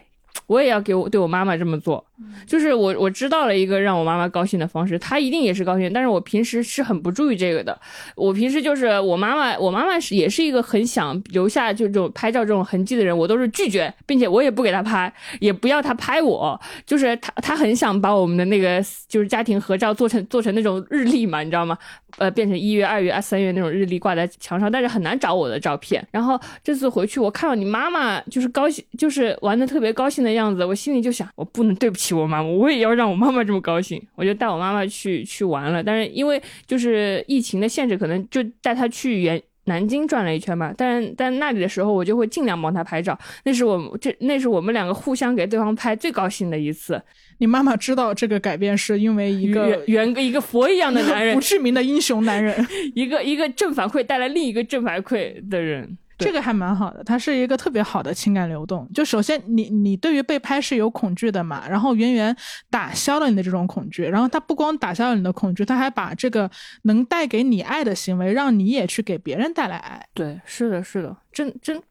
[0.47, 2.03] 我也要给我对我妈妈这么做。
[2.47, 5.91] 就是我我知道了一个让我妈妈高兴的方式，她一定也是高兴。
[5.91, 7.77] 但是我平时是很不注意这个的。
[8.15, 16.59] 我平时就是我妈妈，我妈妈是也是一个很想留下就这种拍照这种痕迹的人，我都是拒绝，并且我也不给她拍，也不要她拍我。
[16.85, 21.77] 就是她她很想把我们的那个就是家庭合照做成做成那种日历嘛，你知道吗？
[22.17, 26.05] 呃，变成一月、二月、啊三月那种日历挂在墙上，但是很难找我的照片。
[26.11, 34.01] 然后这次回去，我看到你妈妈就是高兴，就是玩的特别高兴的样子，我心里就想，我不能对不起我妈妈，我也要让我妈妈这么高兴。
[34.15, 40.73] 我就带我妈妈去去玩了，但是因为就是疫情的限制，可能就带她去原南京转了一圈吧。
[40.77, 43.17] 但但那里的时候，我就会尽量帮她拍照。
[43.43, 47.01] 那是我这那是我们两个互相给对方拍最高兴的一次。
[47.39, 52.55] 你妈妈知道这个改变是因为一个原一个佛一样的男人，不知名的英雄男人，
[52.95, 55.97] 一个一个正反馈带来另一个正反馈的人。
[56.18, 58.89] 这个还蛮好的，它是一个特别好的情感流动。
[58.93, 62.36] 就首先，你你对于被拍是有恐惧的嘛，然后圆圆
[62.70, 66.49] 打消了你的这种恐惧，然后他不光打消了你的恐惧，他还把这个
[66.84, 70.05] 能带给你爱的行为，让你也去给别人带来爱。
[70.13, 71.82] 对，是的，是的，真真，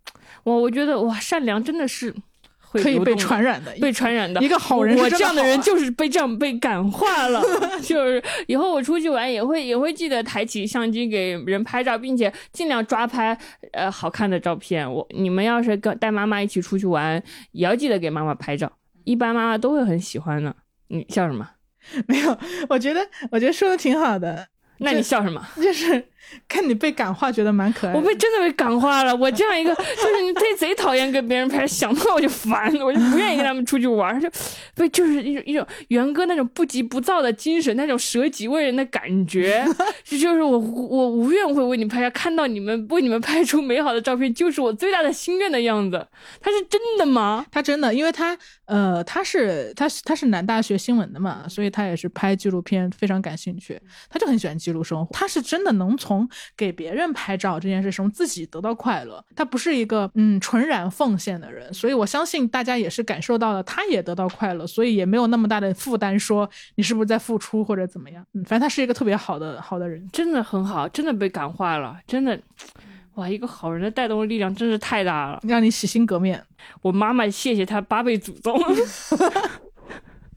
[0.43, 2.15] 我我觉得哇，善良真的是。
[2.83, 4.97] 可以被传染的，被传染的一个好人。
[4.99, 7.43] 我这样的人就是被这样被感化了，
[7.83, 13.37] 就是以后我出去玩也会也会记得抬起相机给人拍照，并且尽量抓拍
[13.73, 14.91] 呃好看的照片。
[14.91, 17.23] 我你们要是跟带妈妈一起出去玩，
[17.53, 18.71] 也要记得给妈妈拍照，
[19.05, 20.55] 一般妈妈都会很喜欢的。
[20.89, 21.49] 你笑什么？
[22.09, 23.01] 没有，我觉得
[23.31, 24.49] 我觉得说的挺好的。
[24.79, 25.47] 那你笑什么？
[25.57, 26.05] 就是。
[26.49, 27.95] 看你被感化，觉得蛮可爱。
[27.95, 29.15] 我被真的被感化了。
[29.15, 34.21] 我这样一个，就是你贼贼讨厌跟别人拍，想到我就烦，我就不愿意跟他们出去玩。
[34.21, 34.29] 就
[34.75, 39.65] 被就是一种一种元哥那种不急不躁的精神，那种舍己为人的感觉。
[40.05, 46.07] 这就是我我无怨会为你拍，看到你们为你们拍出美好的照片，就是我最大的心愿的样子。
[46.41, 47.45] 他是真的吗？
[47.51, 53.81] 他真的，因为他呃，他是他是他是南大学新闻的嘛，所以他也是拍纪录片非常感兴趣。
[54.09, 55.13] 他就很喜欢记录生活。
[55.13, 56.14] 他是真的能从。
[56.15, 68.25] 从给别人拍照这件事从自己得到快乐，他不是一个嗯纯然奉献的人，所以我相信大家也是感受到了，他也得到快乐，所以也没有那么大的负担，说你是不是在付出或者怎么样。
[68.35, 72.39] 嗯，反正他是一个特别好的好的人，真的很好，真的被感化了，真的，
[73.15, 76.41] 哇，一个好人的带动力量真是太大了，让你洗心革面。
[76.83, 78.57] 我妈妈谢谢他八辈祖宗。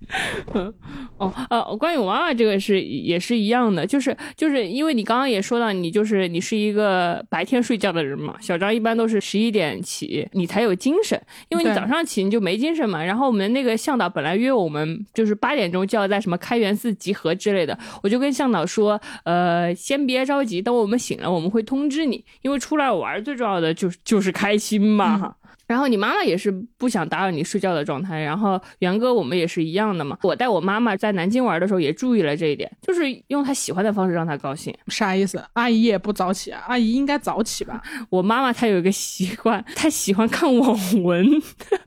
[1.18, 8.36] 哦，呃，关于我妈妈这个是也是一样的，就是就是因为你刚刚也说到，你就是你是一个白天睡觉的人嘛。
[8.40, 13.04] 小张一般都是十一点起，你才有精神，因为你早上起你就没精神嘛。
[13.04, 25.38] 然后我们那个向导本来约我们就是八点钟就要在什么开元寺集合之类的，我就跟向导说，呃，先别着急，等我们醒了我们会通知你，因为出来玩最重要的就是就是开心嘛哈。
[25.68, 30.18] 然后你妈妈也是不想打扰你睡觉的状态，然后元哥我们也是一样的嘛。
[30.24, 34.74] 我带我妈妈在南京玩的时候也注意了这一点，就是用她喜欢的方式让她高兴。
[34.88, 35.44] 啥意思？
[35.54, 36.64] 阿姨也不早起啊？
[36.68, 37.82] 阿姨应该早起吧？
[38.10, 41.28] 我妈妈她有一个习惯，她喜欢看网文。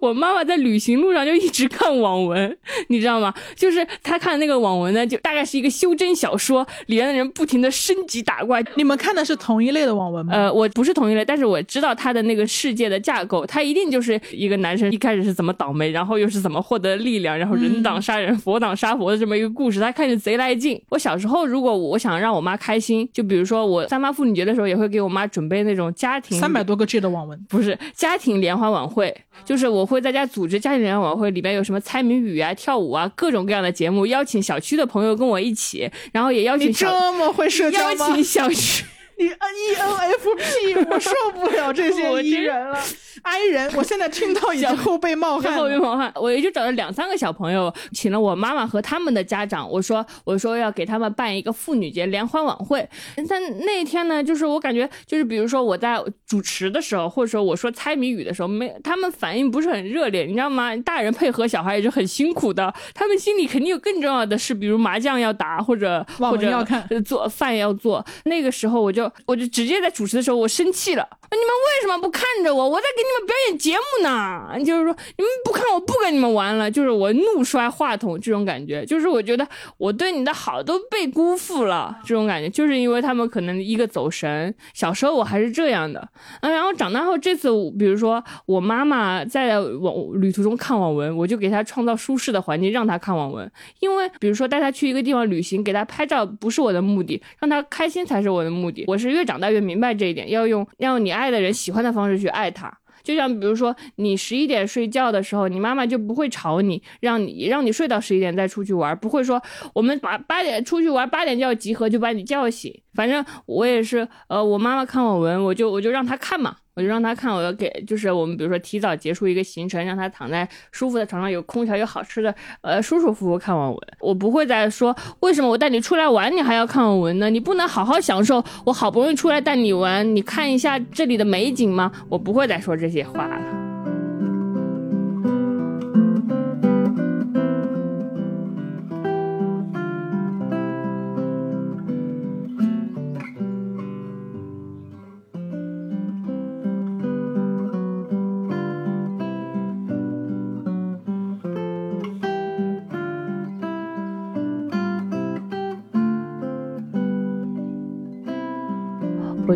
[0.00, 2.56] 我妈妈在旅行路上就一直看网文，
[2.88, 3.32] 你知道吗？
[3.54, 8.62] 就是她看那个网文呢，就大概是一个修真小说，里面的人不停的升级打怪。
[8.76, 10.32] 你们看的是同一类的网文吗？
[10.34, 20.80] 呃，我不是同一类，但是我知道他的那个世界的架构，他一定就是一个男生一开始是怎么倒霉，然后又是怎么获得力量，然后人挡杀人，佛挡杀佛的这么一个故事，他看着贼来劲。
[20.88, 29.14] 我小时候如果我想让我妈开心，就比如说我三八妇女节的时候，也会给我妈准备那种家庭三百多个 G 的网文，不是家庭联欢晚会。
[29.44, 38.08] 就是我会在家组织家庭联欢晚会，里边有什么猜谜语啊、跳舞啊，各种各样的节目，邀请小区的朋友跟我一起，然后也邀请你这么会社交吗？
[38.08, 38.84] 邀请小区。
[39.18, 39.30] 你 E
[39.78, 42.78] N F P， 我受不了这些 E 人了
[43.22, 46.10] ，I 人，我现在听到已经后背冒汗，后背冒汗。
[46.16, 52.88] 我也就找了两三个小朋友，请了我妈妈和他们的家长，我说我说要给他们办一个妇女节联欢晚会。
[53.28, 56.02] 但那一天呢，就是我感觉，就是比如说我在
[56.32, 60.74] 主持的时候，或者说我说猜谜语的时候，没他们反应不是很热烈，你知道吗？
[60.78, 68.02] 大人配合小孩也是很辛苦的，他们心里肯定有更重要的事，比如麻将要打，或者或者要看做饭要做。
[68.24, 69.12] 那个时候我就。
[69.26, 71.06] 我就直接在主持的时候，我生气了。
[71.32, 72.68] 你们为什么不看着我？
[72.68, 74.64] 我在给你们表演节目呢。
[74.64, 76.70] 就是说，你们不看，我不跟你们玩了。
[76.70, 79.46] 就是我怒摔话筒这种感觉，就是我觉得
[79.78, 81.96] 我对你的好都被辜负了。
[82.04, 84.54] 这种感觉，就是因为他们可能一个走神。
[84.74, 86.06] 小时候我还是这样的
[86.42, 93.50] 嗯，然后长大后，这次比如说我妈妈在网旅途中看网文，我就给她创造舒适的环境，让她看网文。
[93.80, 98.84] 因为比如说带她去一个地方旅行，给她拍照不是我的目的，让她开心才是我的目的。
[98.86, 102.72] 我是越长大越明白这一点，要用要用你爱爱的人喜欢的方式去爱他。
[103.04, 109.40] 就像比如说你十一点睡觉的时候，你妈妈就不会吵你，让你让你睡到十一点再出去玩，不会说
[109.74, 112.72] 我们八八点出去玩，八点就要集合就把你叫醒。
[112.94, 116.56] 反正我也是，呃，我妈妈看我文，我就我就让她看嘛。
[116.74, 123.78] 我就让他看，我要给，就是我们比如说提早结束一个行程，让他躺在舒服的床上，有空调，有好吃的，呃，舒舒服服看网文。
[124.00, 127.28] 我不会再说为什么我带你出来玩，你还要看网文呢？
[127.28, 131.92] 你不能好好享受我好不容易出来带你玩，你看一下这里的美景吗？
[132.08, 133.71] 我不会再说这些话了。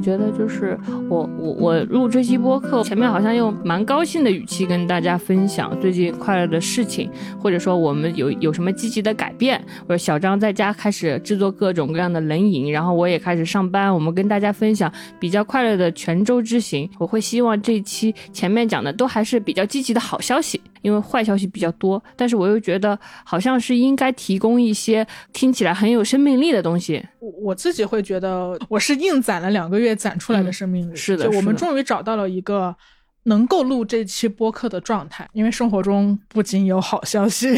[0.06, 0.78] 觉得就是
[1.10, 7.10] 我我我录这期播客，前面好像用蛮高兴的语气跟大家分享最近快乐的事情，
[7.42, 9.60] 或者说我们有有什么积极的改变。
[9.80, 16.88] 或者小张在家开始制作各种各样的冷饮，然后我也开始上班，我们跟大家分享比较快乐的泉州之行。
[17.00, 20.60] 我会希望这一期前面讲的都还是比较积极的好消息。
[20.82, 27.04] 因为坏消息比较多，但是我又觉得好像是应该提供一些听起来很有生命力的东西。
[27.18, 30.94] 我我自己会觉得，我是硬攒了两个月攒出来的生命力。
[30.94, 32.76] 是的，就我们终于找到了一个
[33.24, 35.28] 能够录这期播客的状态。
[35.32, 37.56] 因为生活中不仅有好消息。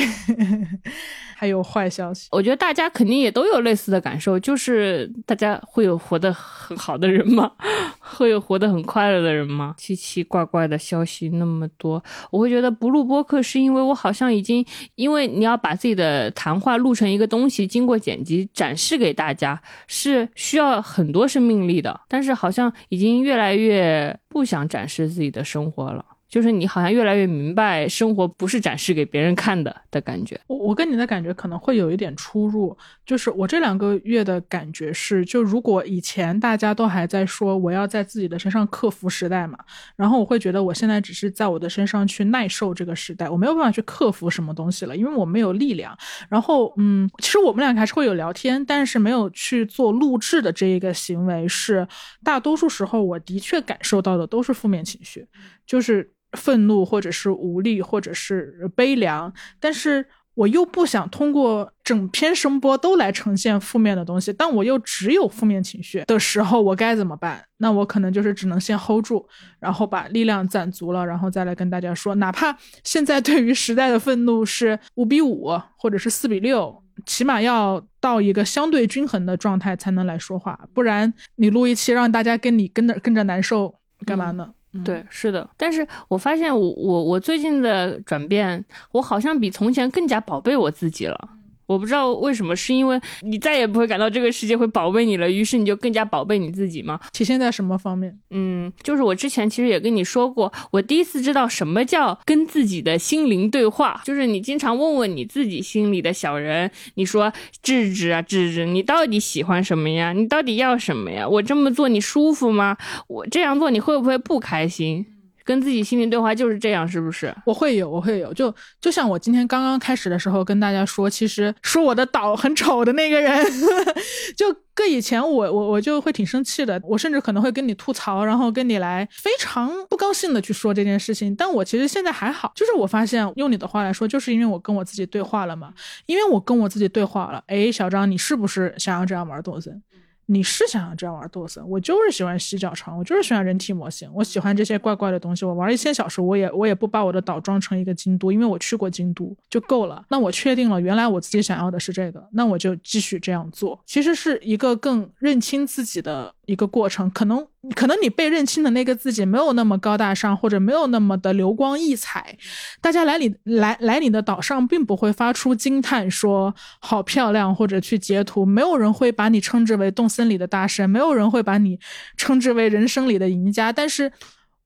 [1.39, 7.53] 还有坏消息，我觉得大家肯定也都有类似的感受，就是大家会有活得很好的人吗？
[8.03, 9.72] 会有活得很快乐的人吗？
[9.78, 14.66] 奇奇怪怪的消息那么多，我会觉得不录播客是因为我好像已经，
[14.97, 26.05] 因为你要把自己的谈话录成一个东西，经过剪辑展示给大家，是需要很多生命力的，但是好像已经越来越不想展示自己的生活了。
[26.29, 30.39] 就是你好像越来越明白，生活不是展示给别人看的的感觉。
[30.47, 32.76] 我我跟你的感觉可能会有一点出入。
[33.07, 39.59] 就是我这两个月的感觉是，就如果以前大家都还在说我要在自己的身上克服时代嘛，
[39.97, 45.97] 然后我会觉得我现在只是在我的身上去耐受这个时代，我没有办法去克服什么东西了，因为我没有力量。
[46.29, 51.89] 然后嗯，其实我们两个还是会有聊天，但是没有去做录制的这一个行为，是
[52.22, 55.26] 大多数时候我的确感受到的都是负面情绪，
[55.66, 56.12] 就是。
[56.33, 67.45] 愤怒，或者是无力，或者是悲凉，但是我又不想通过整篇声波都来呈现负面的东西，但我又只有负面情绪的时候，我该怎么办？
[67.57, 69.26] 那我可能就是只能先 hold 住，
[69.59, 83.74] 然后把力量攒足了，然后再来跟大家说，哪怕现在对于时代的愤怒是五比五，或者是四比六，起码要到一个相对均衡的状态才能来说话，不然你录一期让大家跟你跟着跟着难受，
[84.07, 84.55] 干嘛呢？
[84.85, 91.38] 对，是的，但是我发现我我我最近的转变，我好像比从前更加宝贝我自己了。
[91.69, 96.99] 我不知道为什么，是因为你再也不会感到这个世界会宝贝你了，于是你就更加宝贝你自己吗？
[97.12, 98.19] 体现在什么方面？
[98.31, 107.31] 嗯，就是我之前其实也跟你说过，我第一次知道什么叫跟自己的心灵对话，就是你经常问问你自己心里的小人，你说
[107.62, 110.14] 智智啊智智，你到底喜欢什么呀？
[110.14, 111.29] 你到底要什么呀？
[111.29, 112.79] 我这么做你舒服吗？
[113.09, 115.05] 我这样做你会不会不开心？
[115.49, 117.34] 跟自己心灵对话就是这样，是不是？
[117.46, 123.42] 我会有，我会有，就就像我今天刚刚开始的时候跟大家说，其实说我的岛很丑的那个人，
[124.36, 131.34] 就跟以前我我我就会挺生气的，我甚至可能会跟你吐槽，然后跟你来非常不高兴的去说这件事情。
[131.34, 135.72] 但我其实现在还好，就是我发现用你的话来说，就是因为我跟我自己对话了嘛，
[136.05, 137.42] 因为我跟我自己对话了。
[137.46, 139.82] 哎，小张，你是不是想要这样玩动森？
[140.31, 145.43] 你是想要这样玩动森，我就是喜欢洗脚床，我就是喜欢人体模型，我喜欢这些怪怪的东西。
[145.47, 150.05] 我玩一千小时，我也我也不把我的岛装成一个京都，因为我去过京都就够了。
[150.11, 153.81] 那我确定了，原来我自己想要的是这个，那我就继续这样做。
[153.87, 157.46] 其实是一个更认清自己的一个过程，可能。
[157.74, 162.34] 可能你被认清的那个自己没有那么高大上，或者没有那么的流光溢彩，
[162.80, 171.78] 大家来你来来你的岛上，并不会发出惊叹说好漂亮，或者去截图，没有人会把你称之为动森里的大神，没有人会把你
[172.16, 173.70] 称之为人生里的赢家。
[173.70, 174.11] 但是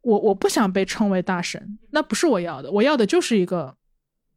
[0.02, 3.74] 我我不想被称为大神，那不是我要的，我要的就是一个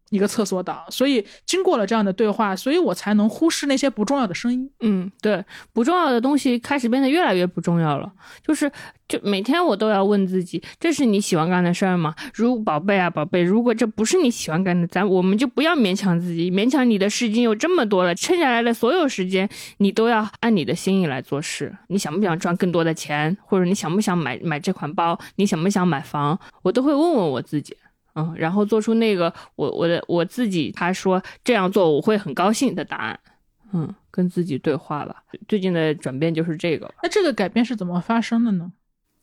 [0.10, 0.84] 一个厕所党。
[0.90, 4.70] 所以经过了这样的对话，所以我才能忽视那些不重要的声音。
[4.82, 5.44] 嗯，对，
[5.74, 8.12] 不重要的东西开始变得越来越不重要了。
[8.46, 8.72] 就是，
[9.08, 12.16] 就每天我都要问自己，这是你喜欢干的事儿吗？
[12.34, 19.48] 如宝贝啊，宝贝，如果这不是你喜欢干的，咱我们就不要勉强自己，勉强你的事已经有这么多了，剩下来的所有时间，
[19.78, 21.76] 你都要按你的心意来做事。
[21.88, 25.18] 你想不想赚更多的钱，或者你想不想买买这款包？
[25.36, 26.40] 你想不想买房？
[26.62, 27.76] 我都会问问我自己。
[28.16, 33.20] 嗯，然后做出那个我我的我自己，他说这样做我会很高兴的答案。
[33.74, 35.24] 嗯，跟自己对话吧。
[35.48, 36.90] 最近的转变就是这个。
[37.04, 38.72] 那这个改变是怎么发生的呢？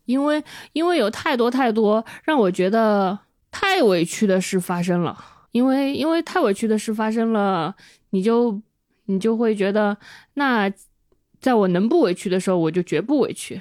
[0.05, 3.18] 因为因为有太多太多让我觉得
[3.51, 5.16] 太委屈的事发生了。
[5.53, 7.74] 因为因为太委屈的事发生了，
[8.11, 8.61] 你就
[9.05, 9.97] 你就会觉得，
[10.34, 10.70] 那
[11.40, 13.61] 在我能不委屈的时候，我就绝不委屈。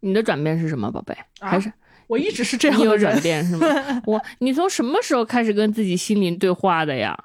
[0.00, 1.16] 你的转变是什么，宝贝？
[1.38, 1.70] 还是？
[2.10, 2.84] 我一直是这样的。
[2.84, 3.66] 你有转变是吗？
[4.04, 7.16] 我，你从什么时候开始跟自己心灵对话的呀？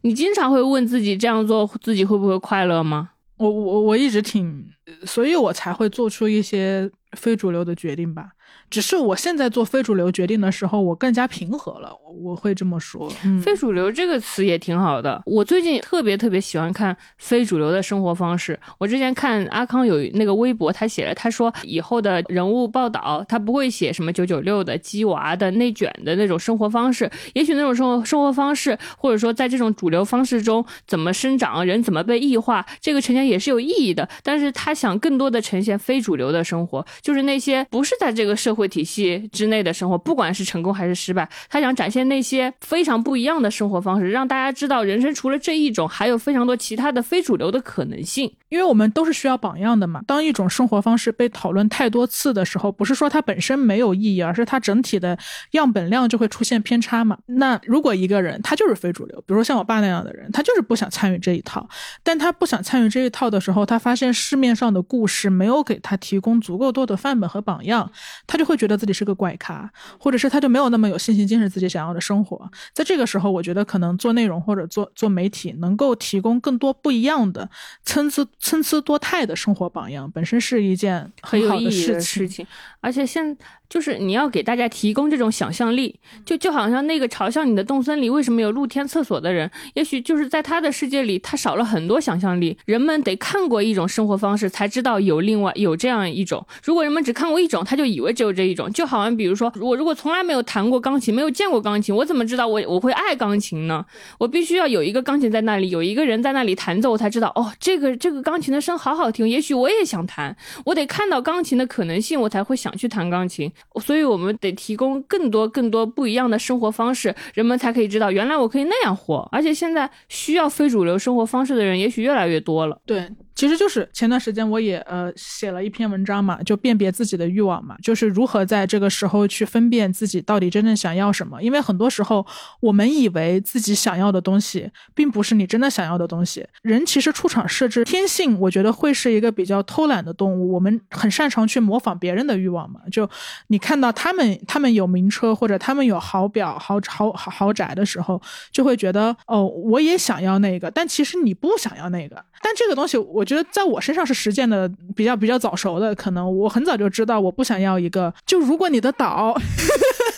[0.00, 3.10] 你经常会问自己这样做自己会不会快乐吗？
[3.36, 4.66] 我我我一直挺，
[5.04, 8.30] 所以我才会做出一些非主流的决定吧。
[8.70, 11.92] 只是我现在做非主流决定的时候，我更加平和了。
[12.22, 13.10] 我会这么说，
[13.42, 15.20] 非主流这个词也挺好的。
[15.26, 18.58] 我最近特别特别喜欢看非主流的生活方式。
[18.78, 27.10] 我之前看阿康有那个微博，他写了，他说以后的人物报道，他不会写什么九九六的、鸡娃的、内卷的那种生活方式。
[27.34, 34.08] 也许那种生活生活方式，或者说在这种主流方式中怎么生长，人怎么被异化，这个呈现也是有意义的。
[34.22, 42.00] 但是他想更多的呈现非主流的生活，就是那些不是在这个社会会体系之内的生活，不管是成功还是失败，他想展现。
[42.10, 48.32] 那些非常不一样的生活方式，让大家知道人生除了这一种，还有非常多其他的非主流的可能性。
[48.48, 50.00] 因为我们都是需要榜样的嘛。
[50.08, 55.16] 当一种生活方式被讨论太多次的时候，不是说它本身没有意义，而是它整体的
[55.52, 57.16] 样本量就会出现偏差嘛。
[57.26, 61.68] 那如果一个人他就是非主流，比如说像我爸那样的人，他就是不想参与这一套，
[62.02, 67.92] 但他不想参与这一套的时候，他发现市面上的故事没有给他提供足够多的范本和榜样，
[68.26, 72.50] 他就会觉得自己是个怪咖，或者是他就没有那么有信心坚持自己想要的生活。
[72.74, 77.48] 在这个时候，我觉得可能做内容或者做做媒体，能够提供更多不一样的
[77.82, 78.26] 参差。
[78.38, 82.44] 参差多态的生活榜样本身是一件很有意义的事情，
[82.80, 83.36] 而且现
[83.68, 92.58] 就是你要给大家提供这种想象力，就就好像那个嘲笑你的动森里为什么有露天厕所的人，也许就是在他的世界里，他少了很多想象力。
[92.64, 96.44] 人们得看过一种生活方式，才知道有另外有这样一种。
[96.64, 98.72] 如果人们只看过一种，他就以为只有这一种。
[98.72, 103.84] 就好像比如说，我如果从来没有弹过钢琴，没有见过钢琴，我怎么知道我我会爱钢琴呢？
[104.18, 108.20] 我必须要有一个钢琴在那里，有一个人在那里弹奏，我才知道哦，这个这个。
[108.22, 110.36] 钢琴的声好好听，也许我也想弹。
[110.64, 113.50] 我得看到钢琴的可能性，我才会想去弹钢琴。
[113.80, 119.26] 所以，我们得提供更多、更多不一样的生活方式，人们才可以知道，原来我可以那样活。
[119.32, 122.78] 而且，现在需要非主流生活方式的人，也许越来越多了。
[122.86, 123.08] 对。
[123.40, 131.42] 其实就是前段时间我也呃写了一篇文章嘛，就辨别自己的欲望嘛，就是如何在这个时候去分辨自己到底真正想要什么。
[131.42, 132.26] 因为很多时候
[132.60, 136.46] 我们以为自己想要的东西，并不是你真的想要的东西。
[136.60, 140.52] 人其实出厂设置天性，我觉得会是一个比较偷懒的动物。
[140.52, 142.80] 我们很擅长去模仿别人的欲望嘛。
[142.92, 143.08] 就
[143.46, 148.20] 你看到他们他们有名车或者他们有好表豪豪豪豪宅的时候，
[148.52, 152.22] 就会觉得哦我也想要那个，但其实你不想要那个。
[152.42, 153.24] 但这个东西我。
[153.30, 158.12] 觉得在我身上是实践的比较比较早熟的，可能我很早就知道我不想要一个。
[158.26, 159.32] 就如果你的岛，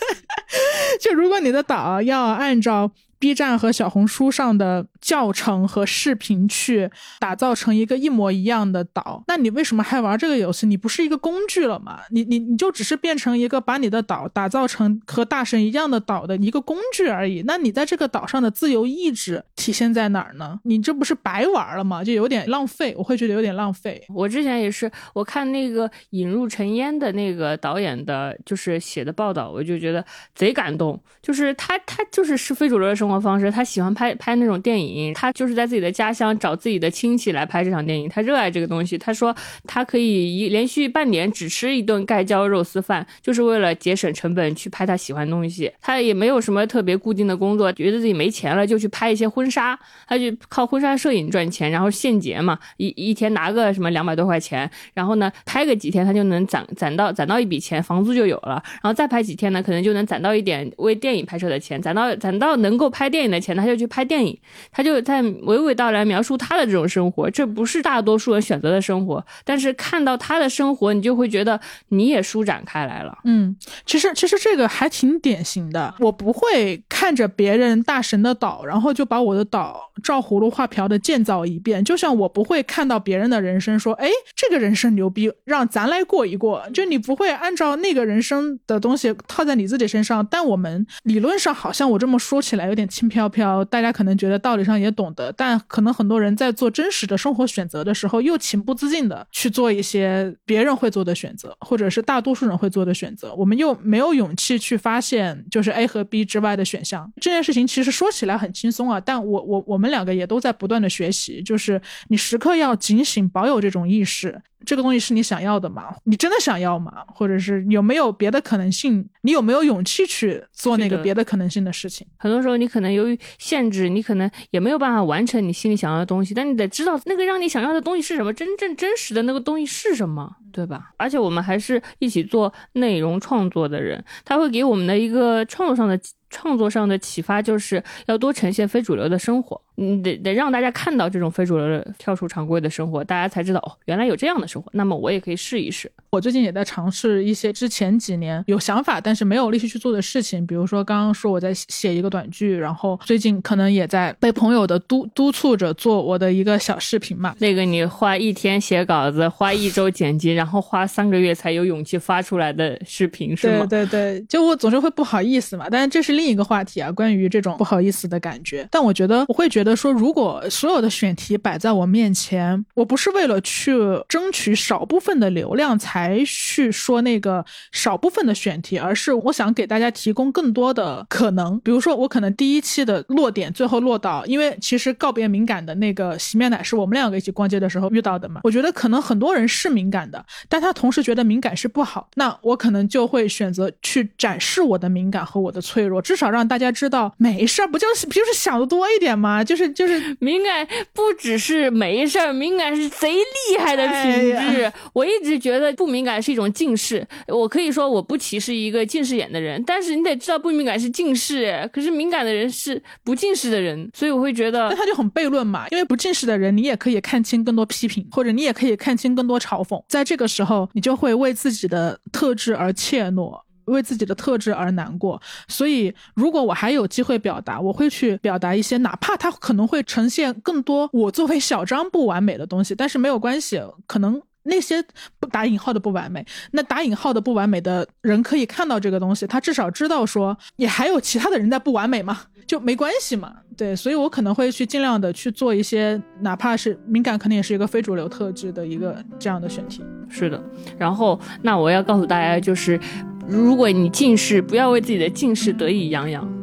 [0.98, 2.90] 就如果你的岛要按照。
[3.22, 10.66] B 站和小红书上的教程和视频去打造成一个一模一样的岛，那你为什么还玩这个游戏？
[10.66, 12.00] 你不是一个工具了吗？
[12.10, 17.44] 你你你就只是变成一个把你的岛打造成和大神一样的岛的一个工具而已。
[17.46, 20.58] 那你在这个岛上的自由意志体现在哪儿呢？
[20.64, 22.02] 你这不是白玩了吗？
[22.02, 24.04] 就有点浪费，我会觉得有点浪费。
[24.08, 30.04] 我之前也是，我看那个引入尘烟的那个导演的，就是写的报道，我就觉得
[30.34, 31.00] 贼感动。
[31.22, 33.11] 就是他他就是是非主流的生活。
[33.20, 38.96] 方式，他喜欢拍拍那种电影，他就是在自己的家乡找自己的亲戚来拍这场电影，他热爱这个东西。
[38.96, 39.34] 他说
[39.66, 45.70] 他可以一连续半年只吃一顿盖浇肉丝饭，就是为了节省成本去拍他喜欢的东西。
[45.80, 63.01] 他也没有什么特别固定的工作，觉得自己没钱了就去拍一些婚纱，他就靠婚纱摄影赚钱，然后现结嘛，一一天拿个什么两百多块钱，然后呢拍个几天他就能攒攒到攒到一笔钱，房租就有了，然后再拍几天呢，可能就能攒到一点为电影拍摄的钱，攒到攒到能够拍。
[63.02, 64.38] 拍电影的钱，他就去拍电影，
[64.70, 67.28] 他就在娓娓道来描述他的这种生活。
[67.28, 73.18] 这不是大多数人选择的生活，但是看到他的生活，你就会觉得你也舒展开来了。
[73.24, 75.92] 嗯，其实其实这个还挺典型的。
[75.98, 81.84] 我不会看着别人大神的岛，然后就把我的岛照葫芦画瓢的建造一遍。
[81.84, 86.62] 就像我不会看到别人的人生说，哎，这个人生牛逼，让咱来过一过。
[86.72, 90.24] 就你不会按照那个人生的东西套在你自己身上。
[90.30, 103.34] 但我们理论上好像我这么说起来有点轻飘飘，大家可能觉得道理上也懂得，但可能很多人在做真实的生活选择的时候，又情不自禁的去做一些别人会做的选择，或者是大多数人会做的选择。
[103.34, 107.10] 我们又没有勇气去发现，就是 A 和 B 之外的选项。
[107.18, 114.42] 这件事情其实说起来很轻松啊，但我我我们两个也都在不断的学习，就是你时刻要警醒，保有这种意识。
[114.64, 115.92] 这个东西是你想要的吗？
[116.04, 116.92] 你真的想要吗？
[117.12, 119.04] 或者是有没有别的可能性？
[119.22, 122.06] 你有没有勇气去做那个别的可能性的事情？
[122.16, 126.34] 很多时候，你可能能由于限制，你可能也没有办法完成你心里想要的东西。
[126.34, 130.90] 但你得知道那个让你想要的东西是什么，真正真实的那个东西是什么，对吧？
[130.96, 135.98] 而且我们还是一起做内容创作的人，他会给我们的一个创作上的。
[136.34, 145.92] 创作上的启发就是要多呈现非主流的生活，你得得让大家看到这种非主流的跳出常规的生活，大家才知道哦，原来有这样的生活，那么我也可以试一试。
[146.10, 157.34] 我最近也在尝试一些之前几年有想法但是没有力气去做的事情，比如说刚刚说我在写一个短剧，然后最近可能也在被朋友的督督促着做我的一个小视频嘛。
[157.40, 163.64] 那个你花一天写稿子，花一周剪辑，然然后花三个月才有勇气发出来的视频是吗？
[163.66, 168.66] 对对对，就我总是会不好意思嘛，但是这是另一个话题啊，关于这种不好意思的感觉。
[168.68, 173.72] 但我觉得我会觉得说，如果所有的选题摆在我面前，我不是为了去
[174.08, 176.72] 争取少部分的流量才去。
[176.72, 181.60] 说那个少部分的选题，而是我想给大家提供更多的可能。
[181.60, 188.40] 比如说，我可能第一期的落点最后落到，因为其实告别敏感的那个洗面奶是我们两个一起逛街的时候遇到的嘛。
[188.42, 199.42] 我觉得可能很多人是敏感的，但他同时觉得敏感是不好，那我可能就会选择去展示我的敏感和我的脆弱，至少让大家知道没事儿，不就是不就是想的多一点吗？
[199.42, 204.72] 就是就是 敏感不只是没事儿，敏感是贼厉害的品质。
[204.92, 206.42] 我一直觉得不敏感是一种。
[206.52, 225.20] 近视，我可以说我不歧视一个近视眼的人，但是你得知道不敏感是近视，可是敏感的人是不近视的人，所以我会觉得那他就很悖论嘛，因为不近视的人你也可以看清更多批评，或者你也可以看清更多嘲讽，在这个的时候你就会为自己的特质而怯懦，为自己的特质而难过。
[225.48, 234.22] 所以如果我还有机会表达，我会去表达一些，哪怕它可能会呈现更多我作为小张不完美的东西，但是没有关系，可能。
[234.44, 234.84] 那些
[235.20, 243.36] 不打引号的不完美，那打引号的不完美的人可以看到这个东西，他至少知道说，你还有其他的人在不完美嘛，就没关系嘛。
[243.56, 249.82] 对，所以我可能会去尽量的去做一些，哪怕是敏感，肯定也是一个非主流特质的一个这样的选题。
[250.08, 250.42] 是的，
[250.78, 252.78] 然后那我要告诉大家，就是
[253.26, 256.41] 如果你近视，不要为自己的近视得意洋洋。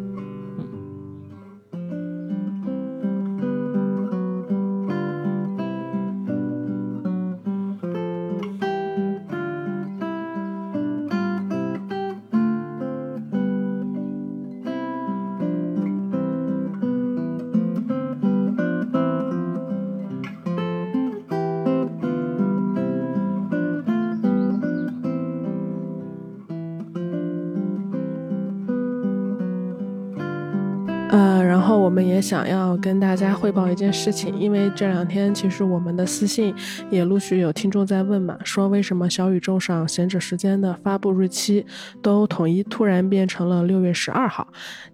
[32.30, 36.54] 想要跟大家汇报一件事情，因为这两天其实我们的私信
[36.92, 41.66] 也陆续有听众在问嘛，说为什么小宇宙上闲者时间的发布日期
[42.04, 44.48] 都统一突然变成了六月十二号？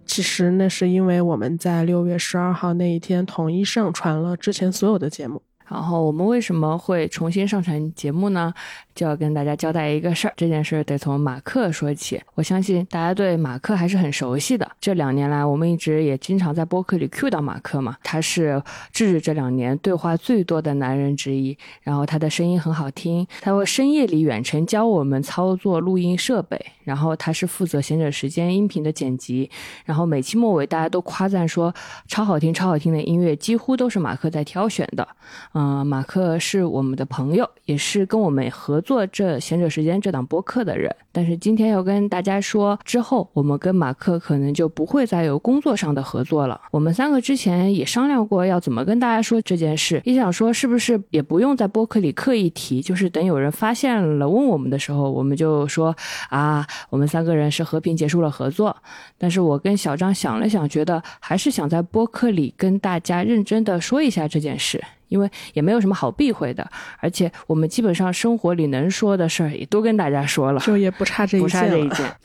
[0.06, 5.42] 其实那是因为我们在六月十二号那一天统一上传了之前所有的节目。
[5.68, 8.54] 然后我们为什么会重新上传节目呢？
[8.96, 12.18] 就要跟大家交代一个事儿，这件事得从马克说起。
[12.34, 14.66] 我相信大家对马克还是很熟悉的。
[14.80, 17.94] 这两年来，我们一直也经常在播客里 cue 到马克嘛。
[18.02, 29.50] 他是智智这两年对话最多的男人之一，然后他的声音很好听，他会深夜里远程教我们操作录音设备，然后他是负责闲者时间音频的剪辑，
[29.84, 31.74] 然后每期末尾大家都夸赞说
[32.08, 35.06] 超好听、超好听的音乐几乎都是马克在挑选的。
[35.52, 38.82] 嗯，马克是我们的朋友，也是跟我们合。
[38.86, 40.94] 做这闲者时间这档播客的人。
[41.10, 46.60] 但是今天要跟大家说，之后我们跟马克可能就不会再有工作上的合作了。
[46.70, 55.96] 我们三个之前也商量过要怎么跟大家说这件事，也想说是不是也不用在播客里刻意提，就是等有人发现了问我们的时候，我们就说
[56.28, 58.76] 啊，我们三个人是和平结束了合作。
[59.18, 64.82] 但是我跟小张想了想，觉得还是想在播客里跟大家认真的说一下这件事。
[65.08, 71.96] 因为也没有什么好避讳的，而且我们基本上生活里能说的事儿也都跟大家说了，就也不差这一不差这一件。
[71.96, 72.16] 件。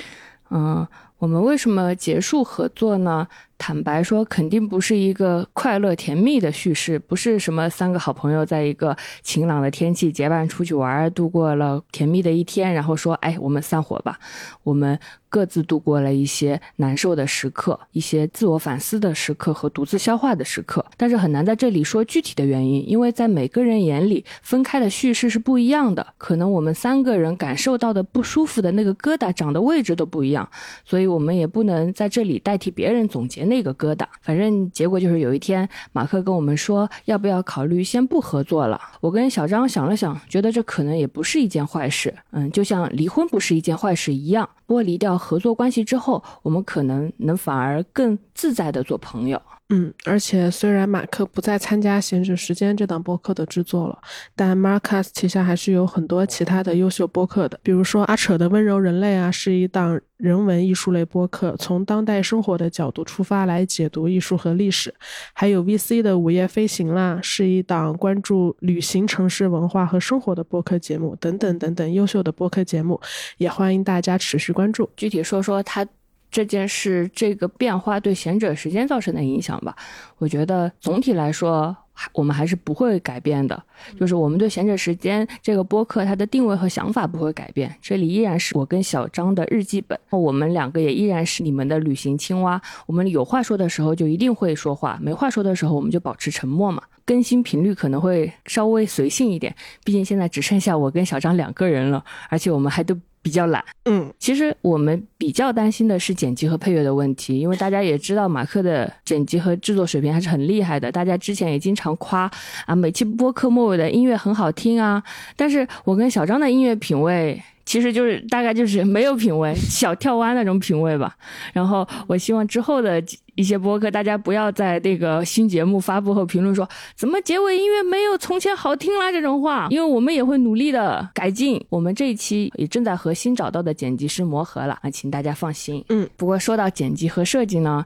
[0.50, 0.86] 嗯，
[1.18, 3.28] 我们为什么结束合作呢？
[3.62, 14.18] 坦白说，肯定不是一个快乐甜蜜的叙事，不是什么三个好朋友在一个晴朗的天气结伴出去玩，度过了甜蜜的一天，然后说，哎，我们散伙吧。
[14.64, 14.98] 我们
[15.30, 26.16] 各自度过了一些难受的时刻，一些自我反思的时刻和独自消化的时刻，但是很难在这里说具体的原因，因为在每个人眼里，分开的叙事是不一样的。
[26.18, 30.50] 可能我们三个人感受到的不舒服的那个疙瘩长的位置都不一样，
[30.84, 34.06] 所以我们也不能在这里代替别人总结那个疙瘩。
[34.22, 38.80] 反正结果就是有一天，马克跟我们说，要不要考虑先不合作了。
[39.02, 42.14] 我跟小张想了想，觉得这可能也不是一件坏事。
[42.32, 49.42] 嗯，就像离婚不是一件坏事一样，剥离掉合作关系之后，我们可能能反而更自在的做朋友。
[49.74, 53.98] 嗯，而且虽然马克不再参加《闲置时间》这档播客的制作了，
[54.36, 64.92] 但 Marcus 旗下还是有很多其他的优秀播客的，比如说阿扯的温柔人类啊，是一档人文艺术类播客，从当代生活的角度出发来解读艺术和历史；
[65.34, 73.00] 还有 VC 的午夜飞行啦，是一档关注旅行、城市文化和生活的播客节目，等等等等优秀的播客节目，
[73.38, 74.90] 也欢迎大家持续关注。
[74.98, 75.88] 具体说说他
[76.32, 79.76] 这件事这个变化对贤者时间造成的影响吧。
[80.18, 81.76] 我觉得总体来说，
[82.14, 83.62] 我们还是不会改变的。
[84.00, 92.62] 就是我们对贤者时间这个播客它的定位和想法不会改变，这里依然是我跟小张的日记本，我们两个也依然是你们的旅行青蛙。
[92.86, 96.82] 我们有话说的时候就一定会说话，没话说的时候我们就保持沉默嘛。
[97.04, 99.54] 更新频率可能会稍微随性一点，
[99.84, 103.64] 毕竟现在只剩下我跟小张两个人了，而且我们还都比较懒。
[103.86, 112.30] 嗯，其实我们比较担心的是剪辑和配乐的问题，因为大家也知道马克的剪辑和制作水平还是很厉害的，大家之前也经常夸
[112.66, 115.02] 啊，每期播客末尾的音乐很好听啊。
[115.36, 117.42] 但是我跟小张的音乐品味。
[117.64, 121.16] 其实就是大概就是没有品味，小跳蛙那种品味吧。
[121.54, 123.02] 然后我希望之后的
[123.42, 131.60] 一些播客，大家不要在那个新节目发布后评论说怎么结尾音乐没有从前好听啦这种话，因为我们也会努力的改进。
[131.70, 135.84] 我们这一期也正在和新找到的剪辑师磨合了啊，请大家放心。
[135.90, 137.84] 嗯，不过说到剪辑和设计呢，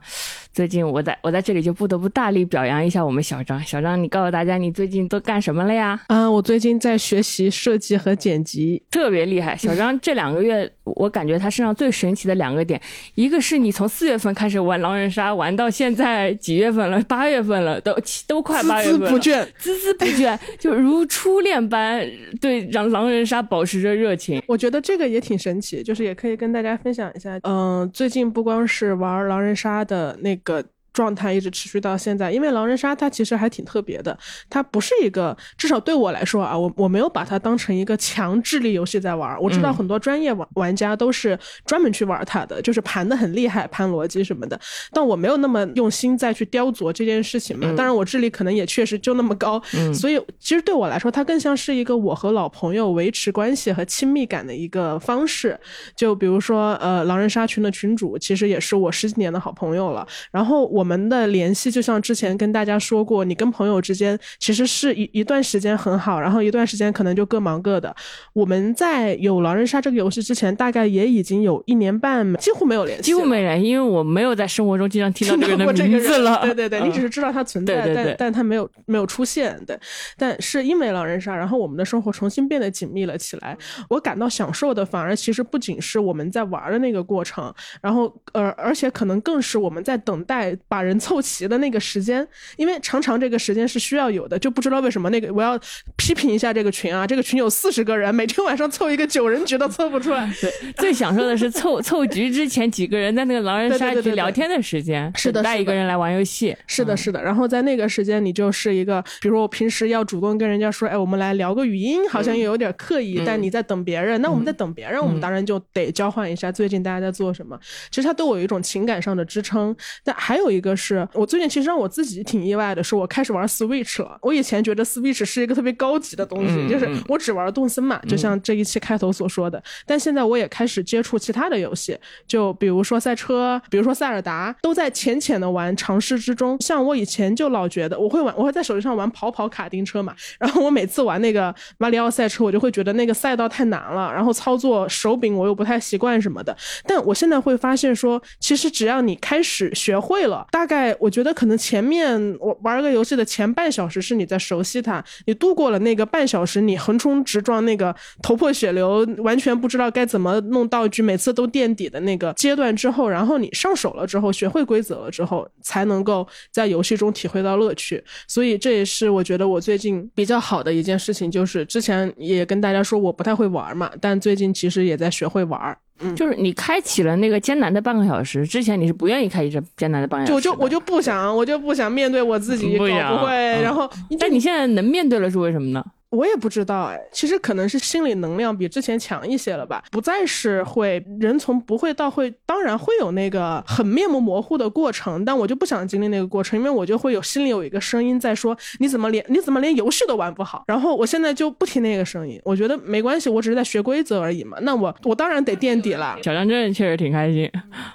[0.56, 3.62] 最近我在我在这里就不得不大力表扬一下我们小张。
[3.62, 6.00] 小张，你告诉大家你最近都干什么了呀？
[6.08, 9.54] 啊，我最近在学习设计和剪辑，特别厉害。
[9.58, 12.80] 小张这两个月，我感觉他身上最神奇的两个点，
[13.16, 17.02] 一个是你从四月份开始玩狼人杀，玩到现在几月份了？
[17.02, 17.94] 八月份了，都
[18.26, 19.46] 都快八月份了，孜孜不倦。
[19.62, 22.02] 孜孜不倦，就如初恋般
[22.40, 24.42] 对让狼人杀保持着热情。
[24.48, 27.38] 我觉得这个也挺神奇，就是也可以跟大家分享一下。
[27.44, 30.45] 嗯、最近不光是玩狼人杀的那个。
[30.46, 30.64] 个
[30.96, 34.18] 状态一直持续到现在，因为狼人杀它其实还挺特别的，
[34.50, 39.38] 它不是一个，至少对我来说啊，我我没有把它当成一个强智力游戏在玩。
[39.42, 44.58] 我知道很多专业玩玩家都是专门去玩它的，就是盘的很厉害，盘逻辑什么的。
[44.94, 47.68] 但我没有那么用心再去雕琢这件事情嘛。
[47.76, 49.62] 当然，我智力可能也确实就那么高，
[49.94, 55.60] 所以其实对我来说，它更像是一个我和老朋友维持关系和亲密感的一个方式。
[55.96, 60.08] 就比如说，呃，狼人杀群的群主其实也是我十几年的好朋友了。
[60.32, 67.94] 然后我们的联系，就像之前跟大家说过，你跟朋友之间其实是一一段时间很好，然后一段时间可能就各忙各的。
[68.32, 76.42] 我们在有狼人杀这个游戏之前，大概也已经有一年半，几乎没有联系，几乎没人，因为我没有在生活中经常听到这个人的听到过这个名字了。
[76.44, 79.60] 对对对，你只是知道他存在，对对对但但他没有没有出现。
[79.66, 79.78] 对，
[80.18, 83.58] 但是因为狼人杀，然后我们的生活重新变得紧密了起来。
[83.90, 92.26] 我感到享受的，反而其实不仅是我们在玩的那个过程，然后呃，而且可能更是我们在等待把人凑齐的那个时间，
[92.58, 95.60] 因为常常这个时间是需要有的，就不知道为什么那个我要
[95.96, 100.32] 批评一下这个群啊，这个群有四十个人，每天晚上凑一个九人局都凑不出来。
[100.42, 106.56] 对，最享受的是凑 凑局之前几个人在那个狼人杀局聊天的时间，是的是的等待一个人来玩游戏。
[106.68, 107.22] 是的，是的。
[107.22, 117.60] 然后在那个时间，你就是一个，比如我平时要主动跟人家说，哎，我们来聊个语音，好像又有点刻意，但你在等别人，那我们在等别人，我们当然就得交换一下最近大家在做什么。
[117.92, 119.76] 其实它对我有一种情感上的支撑。
[120.04, 124.18] 但还有一个是我最近其实让我自己挺意外的是，我开始玩 Switch 了。
[124.22, 129.62] 我以前觉得 Switch 是一个特别高级的东西，就是我只玩动森嘛，就像这一期开头所说的。
[129.86, 136.58] 但现在我也开始接触其他的游戏，就比如说赛车，比如说塞尔达，都在浅浅的玩尝试之中。
[136.62, 146.56] 像我以前就老觉得我会玩，我会在手机上玩跑跑卡丁车嘛，然后我每次玩那个马里奥赛车，我就会觉得那个赛道太难了，然后操作手柄我又不太习惯什么的。
[146.86, 168.02] 但我现在会发现说，其实只要你开始学会了，大概我觉得可能前面我玩个游戏的前半小时是你在熟悉它，你度过了那个半小时，你横冲直撞那个头破血流，完全不知道该怎么弄道具，每次都垫底的那个阶段之后，然后你上手了之后，学会规则了之后，才能够在游戏中体会到乐趣。
[168.26, 175.78] 所以这也是我觉得我最近比较好的一件事情，就是之前也跟大家说我不太会玩嘛，但最近其实也在学会玩。
[176.00, 182.86] 嗯，就是你开启了那个艰难的半个小时，之前你是不愿意开启这艰难的半个小时，我就我就不想，我就不想面对我自己 搞
[183.18, 183.32] 不会，
[183.62, 183.90] 然后，
[184.20, 185.84] 但你现在能面对了是为什么呢？
[186.16, 206.18] 我也不知道哎，其实可能是心理能量比之前强一些了吧，不再是会人从不会到会，当然会有那个很面目模糊的过程，但我就不想经历那个过程，因为我就会有心里有一个声音在说你怎么连你怎么连游戏都玩不好，然后我现在就不听那个声音，我觉得没关系，我只是在学规则而已嘛，那我我当然得垫底了。
[206.24, 207.52] 小张真的确实挺开心，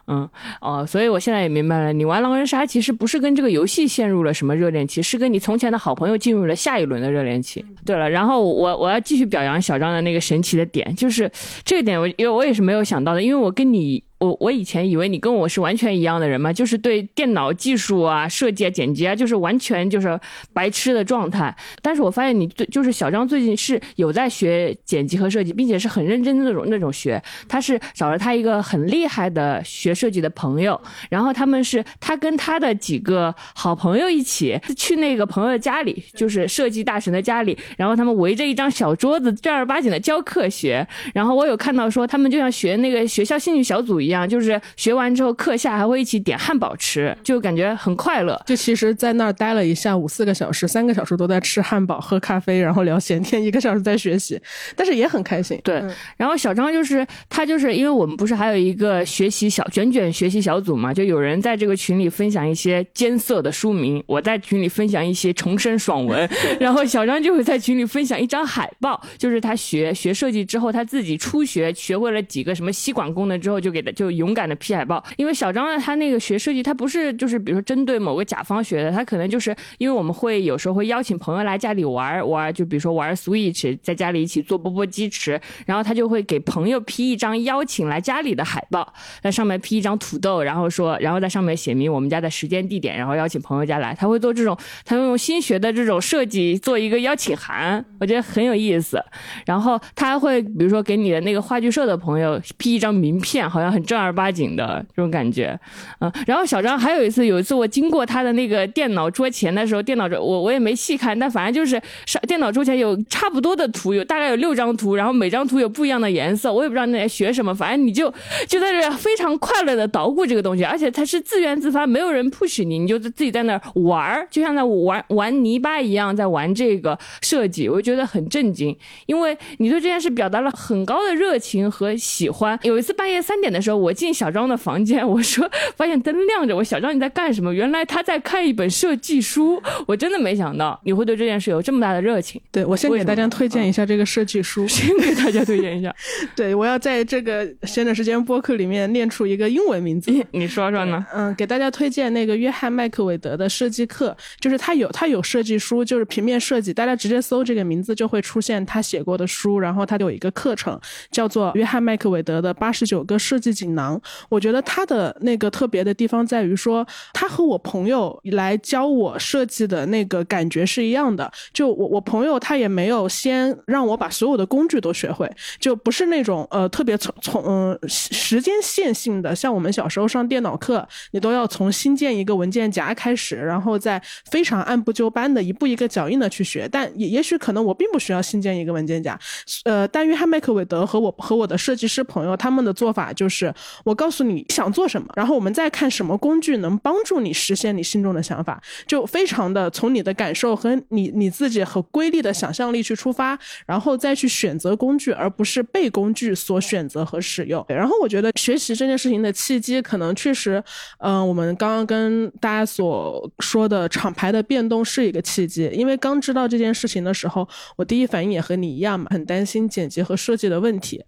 [0.08, 0.28] 嗯
[0.60, 7.64] 哦，所以我现在也明白了，你玩狼人杀其实不是跟这个游戏陷入了什么热恋期，是跟你从前的好朋友进入了下一轮的热恋期。
[7.86, 8.09] 对了。
[8.10, 11.30] 然后我我要继续表扬小张的那个神奇的点，就是
[11.64, 14.02] 这个点我因为我也是没有想到的，因为我跟你。
[14.20, 20.20] 我我以前以为你跟我是完全一样的人嘛，就是对电脑技术啊、设计啊、剪辑啊，就是完全就是
[20.52, 21.56] 白痴的状态。
[21.80, 27.22] 但是我发现你对，就是小张最近是有在学剪辑和设计，并且是很认真的那种那种学。
[27.48, 30.78] 他是找了他一个很厉害的学设计的朋友，
[31.08, 40.86] 然后他们是他跟他的几个好朋友一起去那个朋友的家里，就是设计大神的家里，然后他们围着一张小桌子正儿八经的教课学。
[41.14, 44.09] 然后我有看到说他们就像学那个学校兴趣小组一。
[44.10, 48.40] 一样，就是学完之后课下还会一起点汉堡吃，就感觉很快乐。
[48.44, 54.40] 就其实，在那儿待了一下午，四个小时，三个小时都在吃汉堡、喝咖啡，然后聊闲天，一个小时在学习，
[54.74, 55.60] 但是也很开心。
[55.62, 55.80] 对，
[56.16, 66.28] 然后小张就是他，就是因为我们不是还有一个学习小卷卷学习小组嘛，就有人在这个群里分享一些艰涩的书名，我在群里分享一些重生爽文，
[66.58, 73.90] 然后小张就会在群里分享一张海报，就是他学学设计之后，他自己初学学会了几个什么吸管功能之后，就给他。
[74.00, 88.90] 就勇敢的 P 海报，因为小张呢，他那个学设计，他不是就是比如说针对某个甲方学的，他可能就是因为我们会有时候会邀请朋友来家里玩玩，就比如说玩 Switch，在家里一起做波波鸡吃，然后他就会给朋友 P 一张邀请来家里的海报，
[89.20, 94.56] 在上面 P 一张土豆，然后说，然后在上面写明我们家的时间地点，然后邀请朋友家来，他会做这种，
[94.86, 98.98] 他用新学的这种设计做一个邀请函，我觉得很有意思。
[99.44, 103.89] 然后他还会比如说给你的那个话剧社的朋友 P 一张名片，好像很。
[103.90, 105.58] 正儿八经的这种感觉，
[105.98, 118.08] 嗯，然后小张还有一次，有一次我经过他的那个电脑桌前的时候，电脑桌我我也没细看，但反正就是上电脑桌前有差不多的图，有大概有六张图，然后每张图有不一样的颜色，我也不知道那在学什么，反正你就
[118.46, 128.76] 就在这非常快乐的捣鼓这个东西，而且他是自愿自发，没有人 push 你，你就自己在那玩儿，就像在玩玩泥巴一样，在玩这个设计，我就觉得很震惊，
[129.06, 132.56] 因为你对这件事表达了很高的热情和喜欢。
[132.62, 133.79] 有一次半夜三点的时候。
[133.80, 137.52] 我进小张的房间，我说发现灯亮着，我小张你在干什么？
[137.52, 142.40] 原来他在看一本设计书，我真的没想到你会对这件事有这么大的热情。
[142.50, 145.94] 对我先给大家推荐一下这个设计书， 先给大家推荐一下。
[146.36, 151.04] 对我要在这个闲着时间播客里面念出一个英文名字， 你说说呢？
[151.12, 160.78] 嗯，给大家推荐那个约翰麦克韦德的设计课，就是他有他有设计书，就是平面设计，大家直接搜这个名字就会出现他写过的书，然后他有一个课程
[161.10, 163.70] 叫做约翰麦克韦德的八十九个设计锦。
[163.70, 171.30] 囊，我觉得他的那个特别的地方在于说，他和我朋友来教我设计的那个感觉是一样的。
[171.52, 175.30] 就我我朋友他也没有先让我把所有的工具都学会，
[175.60, 186.68] 就不是那种呃特别从从嗯时间线性的，像我们小时候上电脑课，你都要从新建一个文件夹开始，然后再非常按部就班的一步一个脚印的去学。
[186.72, 189.16] 但也也许可能我并不需要新建一个文件夹，
[189.64, 193.49] 呃，但约翰麦克韦德和我和我的设计师朋友他们的做法就是。
[193.84, 207.64] 我告诉你想做什么，然后我们再看什么工具能帮助你实现你心中的想法，就非常的从你的感受和你你自己和瑰丽的想象力去出发，然后再去选择工具，而不是被工具所选择和使用。
[207.68, 210.62] 然后我觉得学习这件事情的契机，可能确实，
[210.98, 221.02] 嗯，我们刚刚跟大家所说的厂牌的变动是一个契机，因为刚知道这件事情的时候，我第一反应也和你一样嘛，很担心剪辑和设计的问题。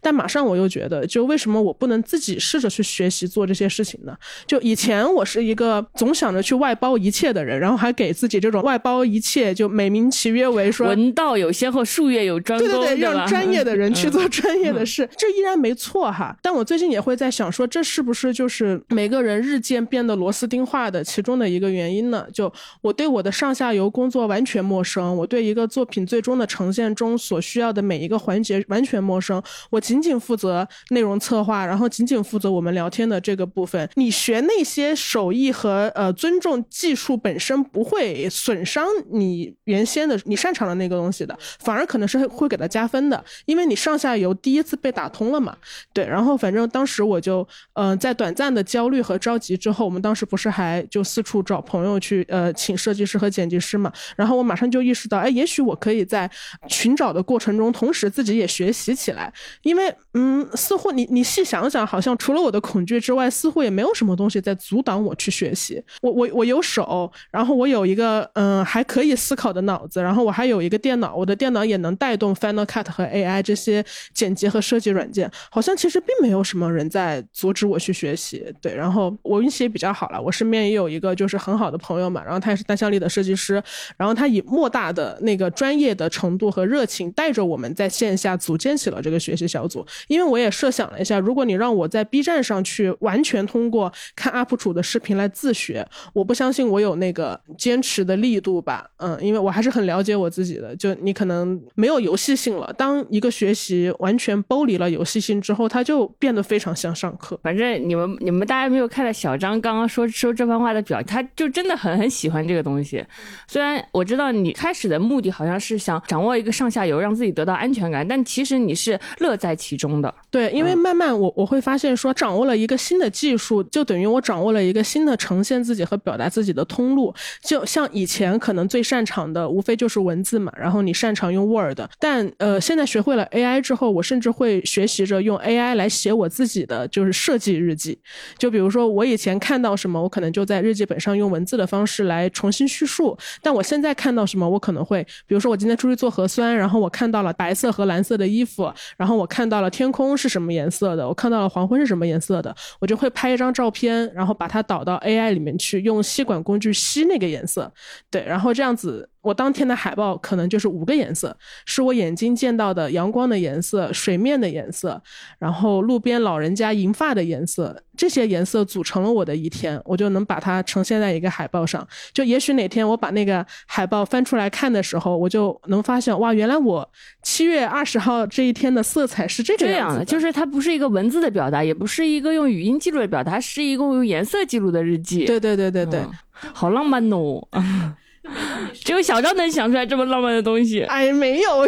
[0.00, 4.16] 但马上我又觉得，就为什么我不能自己试着去学习做这些事情呢？
[4.46, 16.36] 就以前我是一个总想着去外包一切的人，然后还给自己这种外包一切就美名其曰为说文道有先后，术业有专攻，对对对，让专业的人去 嗯做专业的事，这依然没错哈。
[16.42, 22.26] 但我最近也会在想说，这是不是就是每个人日渐变得螺丝钉化的其中的一个原因呢？
[22.32, 29.40] 就我对我的上下游工作完全陌生，我对一个作品最终的呈现中所需要的每一个环节完全陌生，
[29.70, 33.88] 我仅仅负责内容策划，然后然后仅仅负责我们聊天的这个部分。
[33.94, 45.56] 你学那些手艺和呃尊重技术本身不会损伤你原先的你擅长的那个东西的，反而可能是会给他加分的，因为你上下游第一次被打通了嘛。
[45.92, 56.28] 对，然后反正当时我就呃在短暂的焦虑和着急之后，我们当时不是还就四处找朋友去呃请设计师和剪辑师嘛，然后我马上就意识到，哎，也许我可以在
[56.66, 59.32] 寻找的过程中，同时自己也学习起来，
[59.62, 65.82] 因为嗯，似乎你你细想想，好像除了我的恐惧之外，似乎也没有什么东西在阻挡我去学习。
[66.02, 78.44] 我我我有手，然后我有一个嗯还可以思考的脑子，然后我还有一个电脑，我的电脑也能带动 Final Cut 和 AI 这些剪辑和设计软件，好像其实并没有什么人在阻止我去学习。
[78.60, 83.62] 对，然后我运气也比较好了，我身边也有一个就是很好的朋友嘛，然后他也是单向力的设计师，
[83.96, 89.84] 然后他以莫大的那个专业的程度和热情，带着我们在线下组建起了这个学习小组。
[90.08, 98.88] 因为我也设想了一下，如果你让我在 B 站上去完全通过看 UP 主的视频来自学，我不相信我有那个坚持的力度吧。
[98.98, 102.72] 嗯，因为我还是很了解我自己的，就你可能没有游戏性了。
[102.78, 107.38] 当一个学习完全剥离了游戏性之后，它就变得非常像上课。
[107.42, 113.04] 反正你们你们大家没有看到小张刚刚说说这番话的表，他就真的很很喜欢这个东西。
[113.46, 120.14] 虽然我知道你开始的目的好像是想掌握一个上下游，让自己得到安全感，但其实你是乐在其中的。
[120.30, 127.12] 对，因为慢慢我我会发现说，掌握了一个新的技术，就等于我掌握了一个新的呈现自己和表达自己的通路。
[127.42, 137.98] 就像以前可能最擅长的，无非就是文字嘛，然后你擅长用 Word，但呃，现在学会了 AI 之后，我甚至会学习着用 AI 来写我自己的就是设计日记。
[138.36, 157.72] 就比如说我以前看到什么，我可能就在日记本上用文字的方式来重新叙述，但我现在看到什么，我可能会，比如说我今天出去做核酸，然后我看到了白色和蓝色的衣服，然后我看到了天空是什么颜色的，我看到了黄昏是什么颜色的，我就会拍一张照片，然后把它导到 AI 里面去，用吸管工具吸那个颜色，
[158.10, 159.08] 对，然后这样子。
[159.20, 161.36] 我当天的海报可能就是五个颜色，
[161.66, 165.00] 是我眼睛见到的阳光的颜色、水面的颜色，
[165.38, 171.86] 然后路边老人家银发的颜色，这些颜色组成了我的一天，我就能把它呈现在一个海报上。
[172.12, 176.88] 就也许哪天我把那个海报翻出来看的时候，我就能发现，哇，原来我
[177.22, 180.04] 七月二十号这一天的色彩是这个这样的，样子的。
[180.04, 185.24] 就是它不是一个文字的表达，也不是一个用语音记录的表达，是一个用颜色记录的日记。
[185.24, 186.00] 对对对对对。
[186.00, 186.10] 嗯
[186.54, 187.44] 好浪漫哦！
[188.84, 190.82] 只有小张能想出来这么浪漫的东西。
[190.82, 191.66] 哎，没有，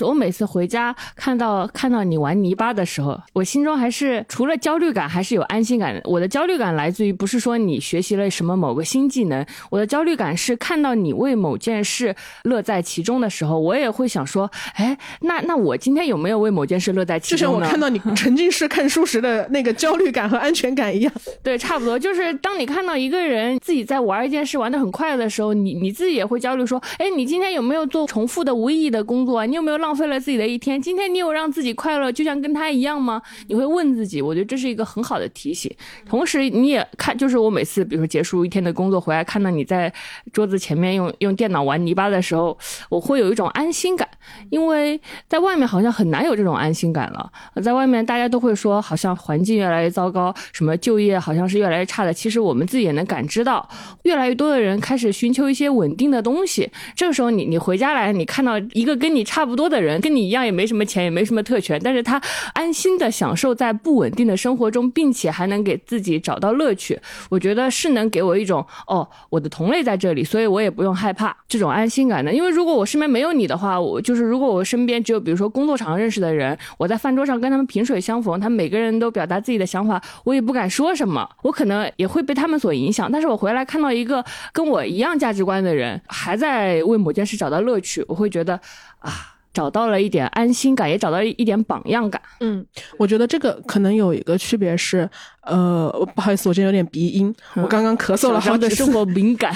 [0.06, 6.00] 我每次回家看到看到你玩泥巴的时候，我心中还是除了焦虑感，还是有安心感的。
[6.04, 12.14] 我的焦虑感来自于不是说你学习了什么某个新技能，我的焦虑感是看到你为某件事
[12.44, 17.54] 乐在其中的时候，我也会想说，哎，那那我今天有没有为某件事乐在其中就像？
[17.54, 21.12] 我看到你 沉浸式看书时的那个焦虑感和安全感一样。
[21.42, 29.46] 对，差不多就是当你看到一个人自己在玩一件事玩的很快乐的时候，你你自己也会焦虑说，哎，你今天有没有做重复的无意义的工作啊？
[29.46, 30.80] 你有没有浪费了自己的一天？
[30.80, 33.20] 今天你有让自己快乐，就像跟他一样吗？
[33.48, 35.70] 你会问自己，我觉得这是一个很好的提醒。
[36.08, 39.92] 同时，你也看，就是我每次比如说结束一天的工作回来，看到你在
[40.32, 42.56] 桌子前面用用电脑玩泥巴的时候，
[42.88, 44.08] 我会有一种安心感，
[44.50, 47.30] 因为在外面好像很难有这种安心感了。
[47.62, 52.12] 在外面大家都会说，好像环境越来越糟糕，什么就业好像是越来越差的。
[52.12, 53.68] 其实我们自己也能感知到，
[54.02, 56.70] 越来越多的人开始寻求一些稳定的东西。
[56.94, 62.20] 这个时候你你回家来，你看到一个跟你差不多的人，跟你一样也没什么钱，也没什么特权，但是他
[62.54, 66.98] 安心的享受在不稳定的生活中，并且还能给自己找到乐趣。
[67.30, 72.32] 我觉得是能给我一种哦，我的同类在这里，所以我也不用害怕这种安心感的。
[72.32, 83.10] 因为如果我身边没有你的话，我就是如果我身边只有比如说工作场认识的人，我在饭桌上跟他们萍水相逢，他每个人都表达自己的想法，我也不敢说什么，我可能也会被他们所影响。
[83.10, 88.54] 但是我回来看到一个跟我一样价观的人，还在为某件事找到乐趣，我会觉得
[88.98, 89.12] 啊，
[89.52, 92.20] 找到了一点安心感，也找到一点榜样感。
[92.40, 92.64] 嗯，
[92.98, 95.08] 我觉得这个可能有一个区别是，
[95.42, 99.54] 呃，不好意思，我今天有点鼻音，我刚刚咳嗽了好几次，生活敏感，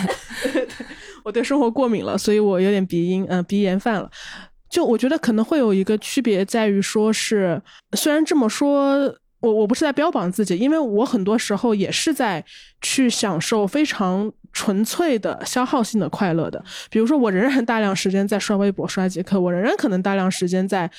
[1.25, 4.11] 我对生活过敏了，所以我有点鼻音，嗯，鼻炎犯了。
[4.71, 7.61] 就我觉得可能会有一个区别在于，说是
[7.93, 12.43] 虽然这么说，我我不是在标榜自己，因为我很多时候也是在
[12.81, 14.33] 去享受非常。
[14.53, 20.91] 纯粹的消耗性的快乐的，比如说我仍然大量时间在刷微博、刷极客，我仍然可能大量时间在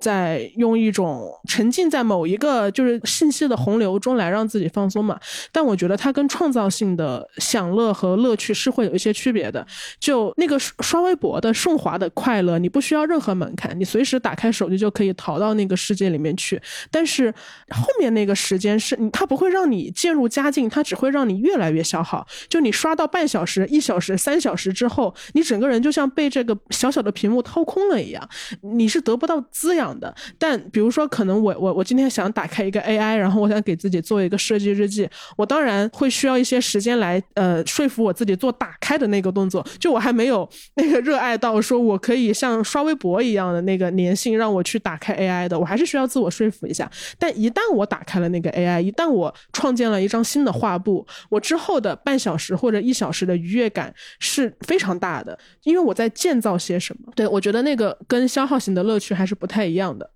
[0.00, 5.18] 在用一种沉浸在某一个就是信息的洪流中来让自己放松嘛。
[5.52, 9.64] 但我觉得它跟创造性的享乐和乐趣是会有一些区别的。
[10.00, 16.60] 就那个刷微博的顺滑的快乐，你不需要任何门槛，你随时打开手机就可以逃到那个世界里面去。
[16.90, 17.32] 但是
[17.70, 22.26] 后面那个时间是，它不会让你渐入佳境，它只会让你越来越消耗。
[22.48, 22.95] 就你刷。
[22.96, 28.28] 到半小时、一小时、三小时之后，你整个人就像被这个小小的屏幕掏空了一样，
[28.62, 30.12] 你是得不到滋养的。
[30.38, 39.64] 但比如说，可能我我我今天想打开一个 AI，然后我想给自己做一个设计日记，我当然会需要一些时间来呃说服我自己做打开的那个动作。
[39.78, 46.90] 就我还没有那个热爱到说我可以像刷微博一样的那个粘性，让我去打开 AI 的，我还是需要自我说服一下。
[47.18, 57.12] 但一旦我打开了那个 AI，一旦我创建了一张新的画布，我之后的半小时或者一小时的愉悦感是非常大的，因为我在建造些什么。
[57.14, 60.10] 对我觉得那个跟消耗型的乐趣还是不太一样的。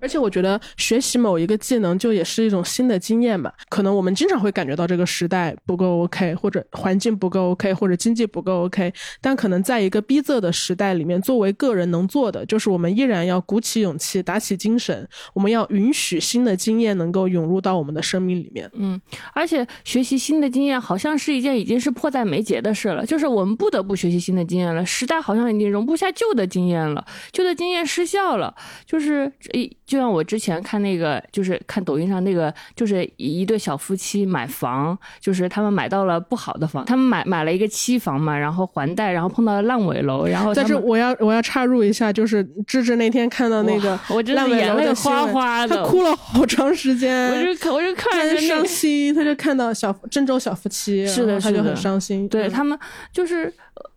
[0.00, 3.52] 而且我觉得学习某一个技能就也是一种新的经验嘛。
[3.68, 8.92] 可能我们经常会感觉到这个时代不够 OK，或者环境不够 OK，或者经济不够 OK。
[9.20, 18.70] 但可能在一个逼仄的时代里面，作为个人能做的，就是我们依然要鼓起勇气，打起精神，我们要允许新的经验能够涌入到我们的生命里面。
[18.74, 19.00] 嗯，
[19.32, 24.84] 而且学习新的经验好像是一件已经是迫在眉睫的事了，就是我们不得不学习新的经验了。
[24.86, 28.54] 时代好像已经容不下旧的经验了，旧的经验失效了，
[28.86, 29.76] 就是一。
[29.88, 52.78] 就像我之前看那个，就是看抖音上那个，就是一对小夫妻买房，就是他们买到了不好的房，他们买买了一个期房嘛，然后还贷，然后碰到了烂尾楼，然后在这我要我要插入一下，就是芝芝那天看到那个我真的眼泪哗哗的，他哭了好长时间，我就看我就看着伤心，他就看到小郑州小夫妻，是的，他就很伤心，对他们
[53.10, 53.50] 就是。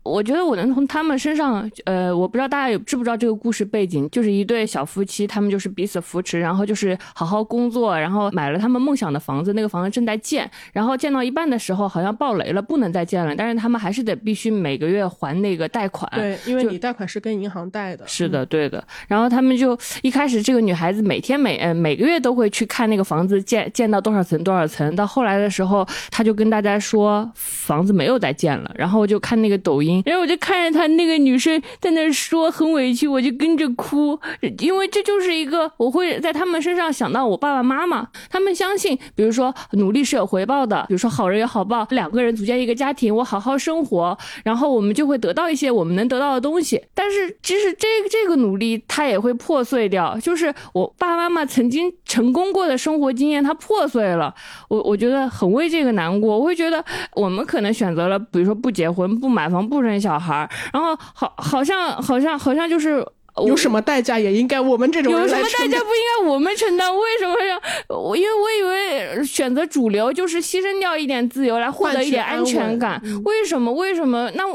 [0.03, 16.11] 我觉得我能从他们身上，呃，我不知道大家有知不知道这个故事背景，就是一对小夫妻，他们就是彼此扶持，然后就是好好工作，然后买了他们梦想的房子，那个房子正在建，然后建到一半的时候好像爆雷了，不能再建了，但是他们还是得必须每个月还那个贷款。
[16.15, 18.07] 对， 因为你贷款是跟银行贷的。
[18.07, 18.83] 是的，对的。
[19.07, 29.90] 然后他们就一开始这个女孩子每天每呃每个月都会去看那个房子建建到多少层多少层，到后来的时候，她就跟大家说房子没有再建了，然后就看那个抖音。
[30.05, 34.19] 然后我就看着他那个女生在那说很委屈，我就跟着哭，
[34.59, 46.81] 因为这就是一个我会在他们身上想到我爸爸妈妈，他们相信，比如说努力是有回报的，比如说好人有好报，两个人组建一个家庭，我好好生活，然后我们就会得到一些我们能得到的东西。
[46.93, 54.33] 但是其实这这个努力它也会破碎掉，就是我爸爸妈妈曾经成功过的生活经验它破碎了，
[54.69, 56.83] 我我觉得很为这个难过，我会觉得
[57.15, 59.80] 我们可能选择了，比如说不结婚、不买房、不。
[59.81, 63.05] 生小孩，然后好，好像，好像，好像就是
[63.47, 66.93] 有什么代价也应该我们这种有什么代价不应该我们承担？
[66.95, 68.15] 为什么要我？
[68.15, 73.01] 因为我以为选择主流就是牺牲掉一点自由来获得一点安全感。
[73.25, 73.71] 为什么？
[73.71, 74.29] 为什么？
[74.35, 74.45] 那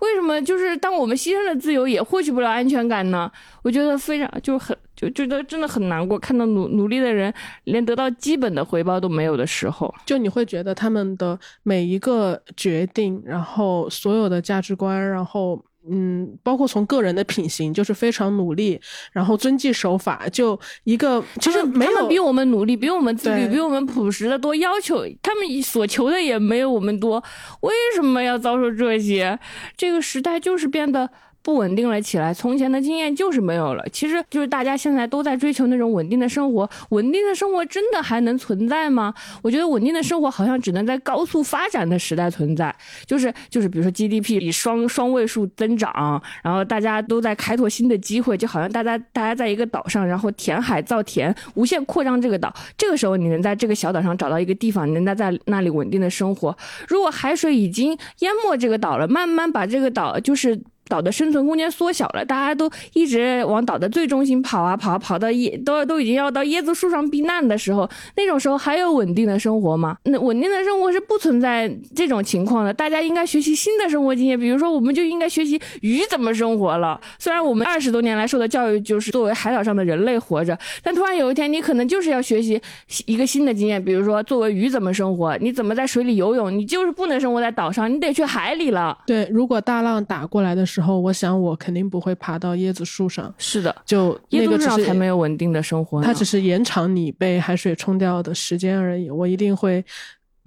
[0.00, 3.30] 为什么就是当我们牺牲了自由也获取不了安全感呢？
[3.62, 7.32] 我觉得非常就很就觉得真的很难过，看到努努力的人
[7.64, 15.62] 连得到基本的回报都没有的时候，就你会觉得他们的每一个决定，然后所有的价值观，然后。
[15.88, 18.80] 嗯，包括从个人的品行，就是非常努力，
[19.12, 27.22] 然后遵纪守法，就一个其实没有比我们努力，比我们自律，比我们朴实的多，要求他们所求的也没有我们多，
[27.60, 29.38] 为什么要遭受这些？
[29.76, 31.08] 这个时代就是变得。
[31.46, 33.84] 不稳定了起来，从前的经验就是没有了。
[33.92, 39.14] 其实就是大家现在都在追求那种稳定的生活，稳定的生活真的还能存在吗？
[39.42, 42.74] 我觉得稳定的生活好像只能在高速发展的时代存在，
[43.06, 52.52] 就是就是比如说 GDP 以双双位数增长，然后大家都在开拓新的机会，就好像大家大家在一个岛上，然后填海造田，无限扩张这个岛。
[52.76, 56.56] 这个时候你能在这个小岛上找到一个地方，你能在在那里稳定的生活。
[56.88, 60.60] 如果海水已经淹没这个岛了，慢慢把这个岛就是。
[60.88, 69.96] 岛的生存空间缩小了，大家都一直往岛的最中心跑啊跑，跑到椰都都已经要到椰子树上避难的时候，那种时候还有稳定的生活吗？
[70.04, 72.72] 那稳定的生活是不存在这种情况的。
[72.72, 77.00] 大家应该学习新的生活经验，比如说，我们就应该学习鱼怎么生活了。
[77.18, 82.60] 虽然我们二十多年来受的教育就是作为海岛上的人类活着，但突然有一天，你可能就是要学习
[83.06, 88.96] 一个新的经验，比如说作为鱼怎么生活，你怎么在水里游泳，你就是不能生活在岛上，你得去海里了。
[89.06, 93.34] 对，如果大浪打过来的时候，时候，我想我肯定不会爬到椰子树上。
[93.38, 96.02] 是的，就椰子树才没有稳定的生活。
[96.02, 99.08] 它只是延长你被海水冲掉的时间而已。
[99.08, 99.82] 我一定会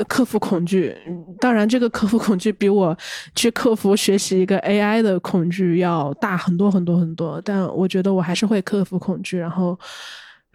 [0.08, 0.96] 克服恐惧。
[1.40, 2.96] 当然，这个克服恐惧比我
[3.34, 7.42] 去克服学习一个 AI 的恐惧要大很多很多很多。
[7.44, 9.76] 但我觉得我还是会克服恐惧，然后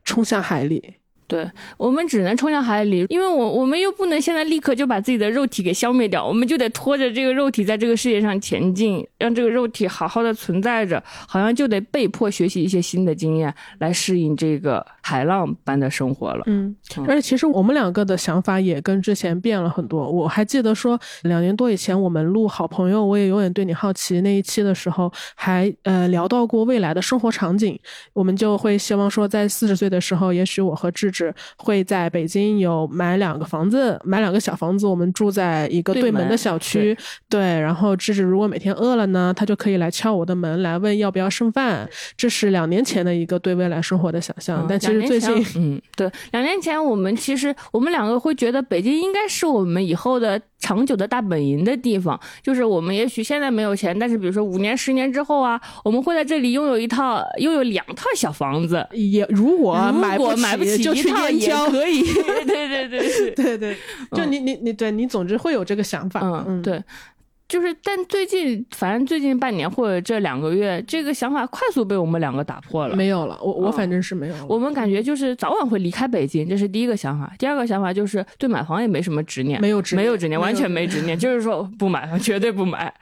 [0.04, 0.94] 冲向海里。
[1.26, 16.42] 对我们只能冲向海里，因为我我们又不能现在立刻就把自己的肉体给消灭掉，我们就得拖着这个肉体在这个世界上前进，让这个肉体好好的存在着，好像就得被迫学习一些新的经验来适应这个海浪般的生活了。
[16.46, 16.76] 嗯，
[17.08, 20.06] 而且其实我们两个的想法也跟之前变了很多。
[20.06, 27.80] 我还记得说两年多以前我们录好朋友，我也永远对你好奇那一期的时候，还呃聊到过未来的生活场景，
[28.12, 31.13] 我们就会希望说在四十岁的时候，也许我和智。
[31.14, 36.96] 是会在北京有买两个房子，买两个小房子，我们住在一个对门的小区。
[37.28, 41.88] 对，然后芝芝如果每天饿了呢，他就可以来敲我的门，来问要不要剩饭。
[42.16, 44.66] 这是两年前的一个对未来生活的想象。
[44.68, 50.40] 但其实最近，嗯，对，两年前我们其实我们两个会觉得北京应该是我们以后的。
[50.64, 58.86] 长久的大本营的地方，就是我们也许现在没有钱，但是比如说五年、十年之后啊，我们会在这里拥有一套、拥有两套小房子。
[58.92, 62.02] 也如果买不买不起就去也可以。
[62.46, 63.76] 对对对对 对，
[64.12, 66.20] 就你你你对你总之会有这个想法。
[66.48, 66.82] 嗯，对。
[67.46, 72.96] 就是，但最近，反正最近半年或者这两个月，这个想法快速被我们两个打破了。
[72.96, 74.34] 没有了，我我反正是没有。
[74.48, 77.30] 我们感觉就是早晚会离开北京，这是第一个想法。
[77.38, 82.92] 第二个想法就是对买房也没什么执念，没有执没有执念，完全没执念， 就是说不买，绝对不买。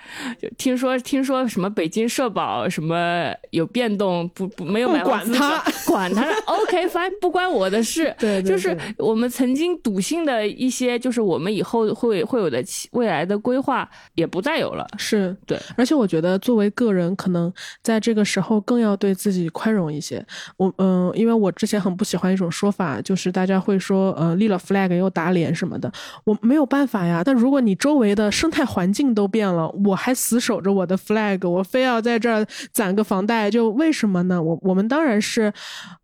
[0.41, 8.13] 就听说听说什么北京社保什么有变动，不不没有买管他管 他，OK fine，不关我的事。
[8.19, 12.61] 对，就是我们曾经笃信的一些，就是我们以后会会有的
[12.91, 14.29] 未来的规划也。
[14.33, 17.53] 不再有了，是对，而且我觉得作为个人，可能
[17.83, 20.25] 在这个时候更要对自己宽容一些。
[20.57, 25.93] 我嗯，因为我之前很不喜欢一种说法，就是大家会说，呃，立了 flag 又打脸什么的，
[26.25, 27.23] 我没有办法呀。
[27.23, 34.43] 但如果你周围的生态环境都变了，我还死守着我的 flag，我非要在这儿攒个房贷，就为什么呢？
[34.43, 35.53] 我我们当然是。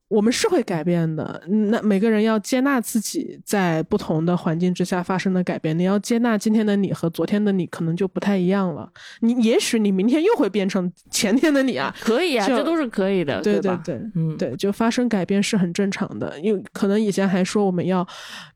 [0.09, 5.79] 我们是会改变的，那每个人要接纳自己在不同的环境之下发生的改变。
[5.79, 8.91] 你要接纳今天的你和昨天的你可能就不太一样了。
[9.21, 16.41] 你也许你明天又会变成前天的你啊，可以啊，这都是可以的，对对对，嗯，对，就发生改变是很正常的。
[16.41, 18.07] 因为可能以前还说我们要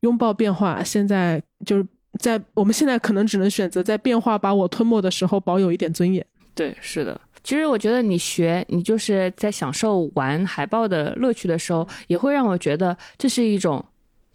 [0.00, 1.86] 拥抱变化，现在就是
[2.18, 6.24] 在我们现在可能只能选择在变化把我吞没的时候保有一点尊严。
[6.54, 7.20] 对，是的。
[7.44, 13.84] 其实我觉得你学，你就是在享受玩海报的乐趣的时候，也会让我觉得这是一种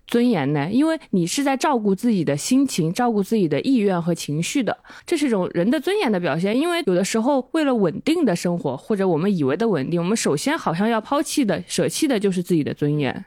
[0.06, 0.70] 尊严呢。
[0.72, 6.58] 因为你是在照顾自己的心情、照顾自己的意愿和情绪的，这是一种人的尊严的表现。
[6.58, 13.26] 因为有的时候，为了稳定的生活，或者我们以为的稳定，我们首先好像要抛弃的、舍弃的就是自己的尊严。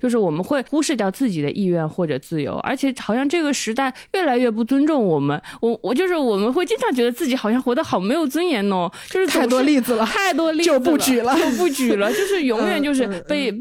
[0.00, 5.40] 就是我们会忽视掉自己的意愿或者自由，而且好像这个时代越来越不尊重我们。
[5.60, 8.90] 我我就是我们会经常觉得自己好像活得好没有尊严哦。
[9.10, 12.12] 就是太多例子了，太多例子就不举了，就不举了。
[12.12, 13.54] 就是永远就是被。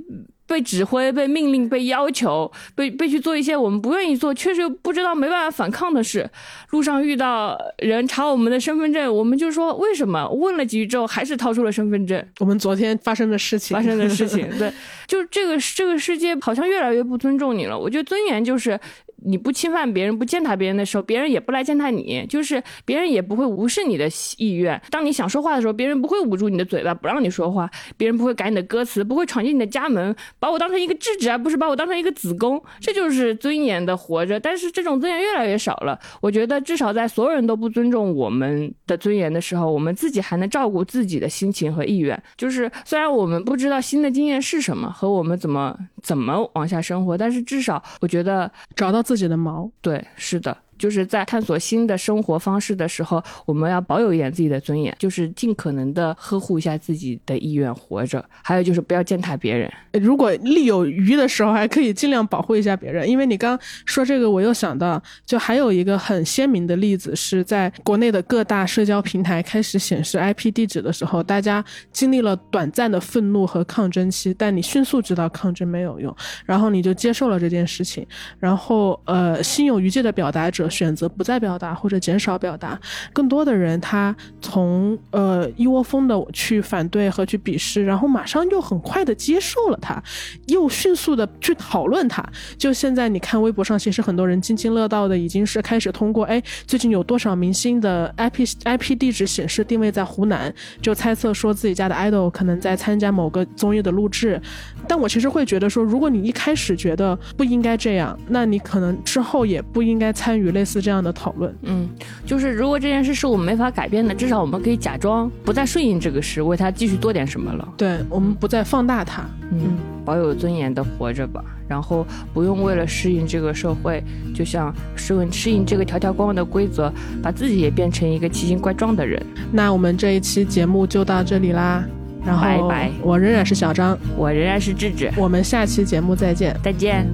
[0.54, 6.30] 被指挥、被命令、被要求、被被去做一些我们不愿意做、确实不知道没办法反抗的事。
[6.70, 10.30] 路上遇到人查我们的身份证，我们就说为什么？
[10.30, 12.24] 问了几句之后，还是掏出了身份证。
[12.40, 14.72] 我们昨天发生的事情，发生的事情，对，
[15.08, 17.76] 就这个这个世界好像越来越不尊重你了。
[17.78, 18.80] 我觉得尊严就是
[19.26, 24.80] 你不侵犯别人、不践踏别人的时候，别人也不来践踏你，就是别人也不会无视你的意愿。
[24.90, 32.62] 当你想说话的时候，别人不会捂住你的嘴巴不让你说话，别人不会改你的歌词，不会闯进你的家门，把我当成一个智者，而不是把我当成一个子宫。
[32.80, 34.40] 这就是尊严的活着。
[34.40, 35.98] 但是这种尊严越来越少了。
[36.22, 42.22] 我觉得至少在所有人都不尊重我们的尊严的时候，我们自己还能照顾自己的心情和意愿。
[42.36, 49.72] 就是虽然我们不知道新的经验是什么和我们怎么怎么往下生活，但是至少我觉得找到自自己的毛。
[49.80, 50.57] 对，是的。
[50.84, 58.22] 就是在探索新的生活方式的时候，我们要保有一点自己的尊严，就是尽可能的呵护一下自己的意愿活着。
[58.42, 59.72] 还有就是不要践踏别人。
[60.02, 63.10] 如果力有余的时候，还可以尽量保护一下别人。
[63.10, 76.14] 因为你刚说这个，我又想到，就还有一个很鲜明的例子，是在国内的各大社交平台开始显示 IP 地址的时候，大家经历了短暂的愤怒和抗争期，但你迅速知道抗争没有用，
[76.46, 78.06] 然后你就接受了这件事情，
[78.38, 80.70] 然后呃，心有余悸的表达者。
[80.74, 82.80] 选择不再表达或者减少表达，
[83.14, 90.02] 更多的人他从呃一窝蜂的去反对和去鄙视，然后马上又很快的接受了他，
[90.48, 92.24] 又迅速的去讨论他。
[92.58, 104.41] 就现在你看微博上，其实很多人津津乐道的已经是开始通过哎最近有多少明星的 IP IP 地址显示定位在湖南，就猜测说自己家的 idol 可能在参加某个综艺的录制。
[104.88, 111.53] 但我其实会觉得说，如果你一开始觉得不应该这样，那你可能之后也不应该参与类似这样的讨论。
[111.64, 111.90] 嗯，
[112.26, 117.68] 就是如果这件事是我们没法改变的，至少我们可以假装不再顺应这个事，为他继续做点什么了。
[117.77, 119.23] 对，我们不再放大它。
[119.52, 124.03] 嗯，保有尊严的活着吧，然后不用为了适应这个社会，
[124.34, 126.91] 就像适应适应这个条条框框的规则，
[127.22, 129.22] 把自己也变成一个奇形怪状的人。
[129.52, 131.84] 那我们这一期节目就到这里啦。
[132.26, 132.91] 然后，拜拜。
[133.02, 135.11] 我仍然是小张，我仍然是智智。
[135.18, 137.06] 我们下期节目再见，再见。